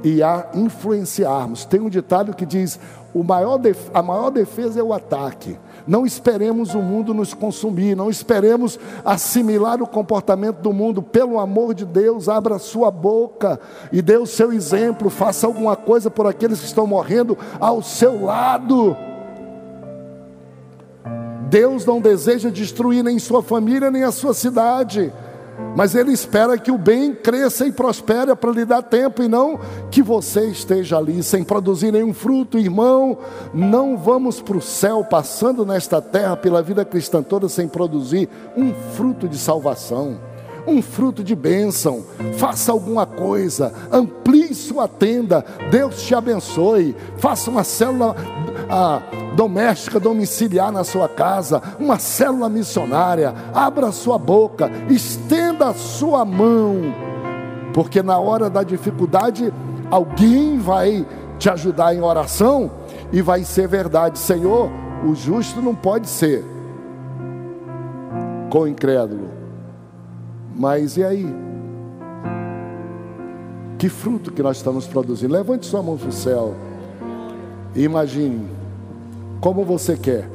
e 0.04 0.22
a 0.22 0.50
influenciarmos. 0.54 1.64
Tem 1.64 1.80
um 1.80 1.88
ditado 1.88 2.34
que 2.34 2.44
diz: 2.44 2.78
maior 3.14 3.60
a 3.94 4.02
maior 4.02 4.30
defesa 4.30 4.80
é 4.80 4.82
o 4.82 4.92
ataque. 4.92 5.58
Não 5.86 6.04
esperemos 6.04 6.74
o 6.74 6.80
mundo 6.80 7.14
nos 7.14 7.32
consumir, 7.32 7.96
não 7.96 8.10
esperemos 8.10 8.78
assimilar 9.04 9.80
o 9.80 9.86
comportamento 9.86 10.58
do 10.58 10.72
mundo. 10.72 11.00
Pelo 11.02 11.38
amor 11.38 11.74
de 11.74 11.84
Deus, 11.84 12.28
abra 12.28 12.58
sua 12.58 12.90
boca 12.90 13.60
e 13.92 14.02
dê 14.02 14.16
o 14.16 14.26
seu 14.26 14.52
exemplo, 14.52 15.08
faça 15.08 15.46
alguma 15.46 15.76
coisa 15.76 16.10
por 16.10 16.26
aqueles 16.26 16.60
que 16.60 16.66
estão 16.66 16.86
morrendo 16.86 17.38
ao 17.60 17.82
seu 17.82 18.24
lado. 18.24 18.96
Deus 21.48 21.86
não 21.86 22.00
deseja 22.00 22.50
destruir 22.50 23.04
nem 23.04 23.18
sua 23.18 23.42
família, 23.42 23.90
nem 23.90 24.02
a 24.02 24.10
sua 24.10 24.34
cidade 24.34 25.12
mas 25.76 25.94
Ele 25.94 26.12
espera 26.12 26.58
que 26.58 26.70
o 26.70 26.78
bem 26.78 27.14
cresça 27.14 27.66
e 27.66 27.72
prospere 27.72 28.34
para 28.34 28.50
lhe 28.50 28.64
dar 28.64 28.82
tempo 28.82 29.22
e 29.22 29.28
não 29.28 29.58
que 29.90 30.02
você 30.02 30.46
esteja 30.46 30.98
ali 30.98 31.22
sem 31.22 31.44
produzir 31.44 31.92
nenhum 31.92 32.14
fruto, 32.14 32.58
irmão. 32.58 33.18
Não 33.52 33.96
vamos 33.96 34.40
para 34.40 34.56
o 34.56 34.62
céu 34.62 35.04
passando 35.04 35.64
nesta 35.66 36.00
terra 36.00 36.36
pela 36.36 36.62
vida 36.62 36.84
cristã 36.84 37.22
toda 37.22 37.48
sem 37.48 37.68
produzir 37.68 38.28
um 38.56 38.72
fruto 38.94 39.28
de 39.28 39.38
salvação 39.38 40.18
um 40.66 40.82
fruto 40.82 41.22
de 41.22 41.34
bênção, 41.34 42.04
faça 42.36 42.72
alguma 42.72 43.06
coisa, 43.06 43.72
amplie 43.90 44.54
sua 44.54 44.88
tenda, 44.88 45.44
Deus 45.70 46.02
te 46.02 46.14
abençoe, 46.14 46.96
faça 47.18 47.50
uma 47.50 47.62
célula 47.62 48.16
ah, 48.68 49.00
doméstica, 49.36 50.00
domiciliar 50.00 50.72
na 50.72 50.82
sua 50.82 51.08
casa, 51.08 51.62
uma 51.78 51.98
célula 51.98 52.48
missionária, 52.48 53.32
abra 53.54 53.92
sua 53.92 54.18
boca, 54.18 54.70
estenda 54.90 55.68
a 55.68 55.74
sua 55.74 56.24
mão, 56.24 56.94
porque 57.72 58.02
na 58.02 58.18
hora 58.18 58.50
da 58.50 58.62
dificuldade, 58.62 59.52
alguém 59.90 60.58
vai 60.58 61.06
te 61.38 61.48
ajudar 61.48 61.94
em 61.94 62.00
oração 62.00 62.70
e 63.12 63.22
vai 63.22 63.44
ser 63.44 63.68
verdade, 63.68 64.18
Senhor, 64.18 64.70
o 65.06 65.14
justo 65.14 65.62
não 65.62 65.74
pode 65.74 66.08
ser 66.08 66.44
com 68.50 68.60
o 68.60 68.68
incrédulo 68.68 69.35
Mas 70.58 70.96
e 70.96 71.04
aí? 71.04 71.26
Que 73.78 73.88
fruto 73.88 74.32
que 74.32 74.42
nós 74.42 74.56
estamos 74.56 74.86
produzindo? 74.86 75.32
Levante 75.32 75.66
sua 75.66 75.82
mão 75.82 75.96
para 75.96 76.08
o 76.08 76.12
céu 76.12 76.54
imagine 77.84 78.48
como 79.40 79.64
você 79.64 79.96
quer 79.96 80.28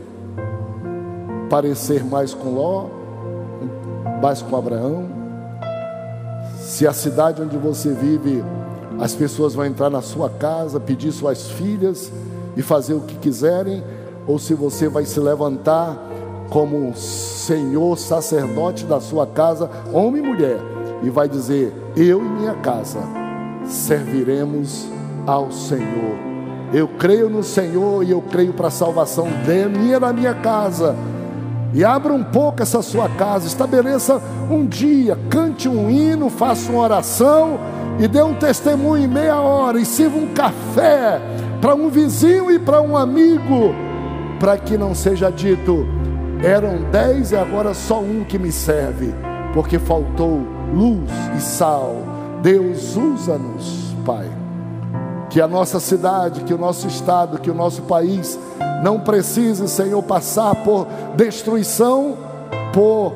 parecer 1.49 2.03
mais 2.05 2.33
com 2.33 2.53
Ló, 2.53 2.85
mais 4.21 4.41
com 4.41 4.55
Abraão. 4.55 5.09
Se 6.59 6.87
a 6.87 6.93
cidade 6.93 7.41
onde 7.41 7.57
você 7.57 7.91
vive, 7.91 8.43
as 8.99 9.13
pessoas 9.15 9.53
vão 9.53 9.65
entrar 9.65 9.89
na 9.89 10.01
sua 10.01 10.29
casa, 10.29 10.79
pedir 10.79 11.11
suas 11.11 11.49
filhas 11.49 12.11
e 12.55 12.61
fazer 12.61 12.93
o 12.93 13.01
que 13.01 13.15
quiserem, 13.15 13.83
ou 14.27 14.37
se 14.39 14.53
você 14.53 14.87
vai 14.87 15.03
se 15.03 15.19
levantar 15.19 15.97
como 16.51 16.93
senhor 16.93 17.97
sacerdote 17.97 18.83
da 18.83 18.99
sua 18.99 19.25
casa, 19.25 19.71
homem 19.93 20.21
e 20.21 20.27
mulher, 20.27 20.59
e 21.01 21.09
vai 21.09 21.27
dizer: 21.27 21.73
Eu 21.95 22.19
e 22.23 22.29
minha 22.29 22.53
casa 22.55 22.99
serviremos 23.65 24.85
ao 25.25 25.49
Senhor. 25.49 26.19
Eu 26.73 26.89
creio 26.89 27.29
no 27.29 27.41
Senhor 27.41 28.03
e 28.03 28.11
eu 28.11 28.21
creio 28.21 28.53
para 28.53 28.67
a 28.67 28.71
salvação 28.71 29.27
de 29.45 29.79
minha 29.79 29.99
da 29.99 30.11
minha 30.11 30.33
casa. 30.33 30.95
E 31.73 31.85
abra 31.85 32.11
um 32.11 32.23
pouco 32.23 32.61
essa 32.61 32.81
sua 32.81 33.07
casa, 33.07 33.47
estabeleça 33.47 34.21
um 34.49 34.65
dia, 34.65 35.17
cante 35.29 35.69
um 35.69 35.89
hino, 35.89 36.29
faça 36.29 36.69
uma 36.69 36.81
oração 36.81 37.57
e 37.97 38.09
dê 38.09 38.21
um 38.21 38.33
testemunho 38.33 39.05
em 39.05 39.07
meia 39.07 39.39
hora 39.39 39.79
e 39.79 39.85
sirva 39.85 40.17
um 40.17 40.33
café 40.33 41.21
para 41.61 41.73
um 41.73 41.87
vizinho 41.89 42.51
e 42.51 42.59
para 42.59 42.81
um 42.81 42.97
amigo, 42.97 43.73
para 44.37 44.57
que 44.57 44.77
não 44.77 44.93
seja 44.93 45.29
dito, 45.29 45.87
eram 46.43 46.89
dez 46.91 47.31
e 47.31 47.35
agora 47.35 47.73
só 47.73 47.99
um 47.99 48.23
que 48.23 48.39
me 48.39 48.51
serve, 48.51 49.13
porque 49.53 49.77
faltou 49.77 50.41
luz 50.73 51.09
e 51.37 51.41
sal. 51.41 51.95
Deus 52.41 52.95
usa-nos, 52.95 53.95
Pai. 54.05 54.29
Que 55.29 55.39
a 55.39 55.47
nossa 55.47 55.79
cidade, 55.79 56.41
que 56.41 56.53
o 56.53 56.57
nosso 56.57 56.87
estado, 56.87 57.39
que 57.39 57.49
o 57.49 57.53
nosso 57.53 57.83
país 57.83 58.37
não 58.83 58.99
precise, 58.99 59.67
Senhor, 59.69 60.01
passar 60.03 60.55
por 60.63 60.87
destruição, 61.15 62.17
por 62.73 63.13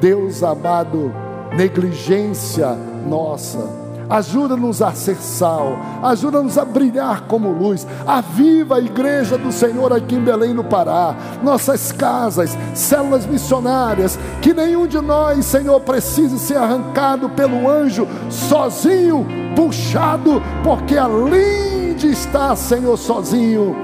Deus 0.00 0.42
amado, 0.42 1.12
negligência 1.56 2.76
nossa 3.06 3.85
Ajuda-nos 4.08 4.80
a 4.82 4.92
ser 4.92 5.16
sal, 5.16 5.78
ajuda-nos 6.02 6.56
a 6.56 6.64
brilhar 6.64 7.22
como 7.22 7.50
luz. 7.50 7.86
Aviva 8.06 8.76
a 8.76 8.80
igreja 8.80 9.36
do 9.36 9.50
Senhor 9.50 9.92
aqui 9.92 10.14
em 10.14 10.20
Belém 10.20 10.54
no 10.54 10.64
Pará, 10.64 11.14
nossas 11.42 11.90
casas, 11.90 12.56
células 12.74 13.26
missionárias, 13.26 14.18
que 14.40 14.54
nenhum 14.54 14.86
de 14.86 15.00
nós, 15.00 15.44
Senhor, 15.44 15.80
precise 15.80 16.38
ser 16.38 16.56
arrancado 16.56 17.28
pelo 17.30 17.68
anjo 17.68 18.06
sozinho, 18.30 19.26
puxado, 19.56 20.42
porque 20.62 20.96
além 20.96 21.94
de 21.94 22.12
estar, 22.12 22.54
Senhor, 22.56 22.96
sozinho, 22.96 23.74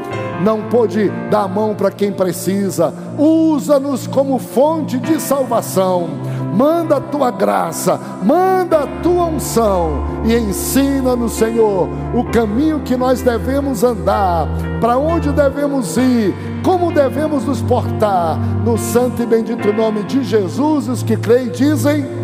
não 0.44 0.62
pôde 0.68 1.10
dar 1.30 1.44
a 1.44 1.48
mão 1.48 1.74
para 1.74 1.90
quem 1.90 2.12
precisa. 2.12 2.92
Usa-nos 3.18 4.06
como 4.06 4.38
fonte 4.38 4.98
de 4.98 5.20
salvação 5.20 6.08
manda 6.52 6.96
a 6.96 7.00
tua 7.00 7.30
graça, 7.30 7.98
manda 8.22 8.80
a 8.80 8.86
tua 9.02 9.26
unção 9.26 10.04
e 10.24 10.34
ensina-nos, 10.34 11.32
Senhor, 11.32 11.88
o 12.14 12.24
caminho 12.30 12.80
que 12.80 12.96
nós 12.96 13.22
devemos 13.22 13.82
andar, 13.82 14.46
para 14.80 14.98
onde 14.98 15.32
devemos 15.32 15.96
ir, 15.96 16.34
como 16.62 16.92
devemos 16.92 17.44
nos 17.44 17.60
portar, 17.62 18.38
no 18.64 18.76
santo 18.76 19.22
e 19.22 19.26
bendito 19.26 19.72
nome 19.72 20.02
de 20.04 20.22
Jesus, 20.22 20.88
os 20.88 21.02
que 21.02 21.16
creem 21.16 21.50
dizem. 21.50 22.21